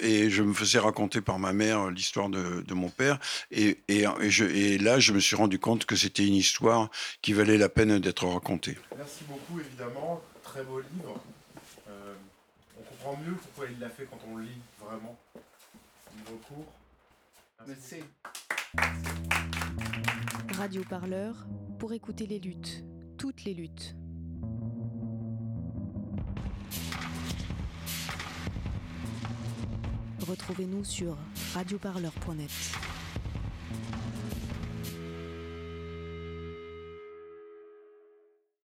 et, 0.00 0.30
je 0.30 0.42
me 0.42 0.52
faisais 0.52 0.78
raconter 0.78 1.20
par 1.20 1.38
ma 1.38 1.52
mère 1.52 1.90
l'histoire 1.90 2.28
de, 2.28 2.74
mon 2.74 2.88
père 2.88 3.18
et, 3.50 3.78
et 3.88 4.78
là 4.78 4.98
je 4.98 5.12
me 5.12 5.20
suis 5.20 5.36
rendu 5.36 5.58
compte 5.58 5.84
que 5.84 5.96
c'était 5.96 6.26
une 6.26 6.34
histoire 6.34 6.90
qui 7.20 7.32
valait 7.32 7.58
la 7.58 7.68
peine 7.68 7.98
d'être 7.98 8.26
racontée. 8.26 8.76
Merci 8.96 9.24
beaucoup, 9.28 9.60
évidemment. 9.60 9.91
Très 10.42 10.64
beau 10.64 10.80
livre. 10.80 11.20
Euh, 11.88 12.14
on 12.78 12.82
comprend 12.82 13.16
mieux 13.22 13.34
pourquoi 13.34 13.66
il 13.70 13.78
l'a 13.78 13.88
fait 13.90 14.04
quand 14.04 14.18
on 14.30 14.36
le 14.36 14.44
lit 14.44 14.60
vraiment. 14.80 15.16
Livre 16.16 16.38
court. 16.48 16.72
Merci. 17.66 18.02
Radio 20.56 20.82
Parleur 20.88 21.46
pour 21.78 21.92
écouter 21.92 22.26
les 22.26 22.38
luttes, 22.38 22.84
toutes 23.18 23.44
les 23.44 23.54
luttes. 23.54 23.94
Retrouvez-nous 30.28 30.84
sur 30.84 31.16
radioparleur.net. 31.54 32.50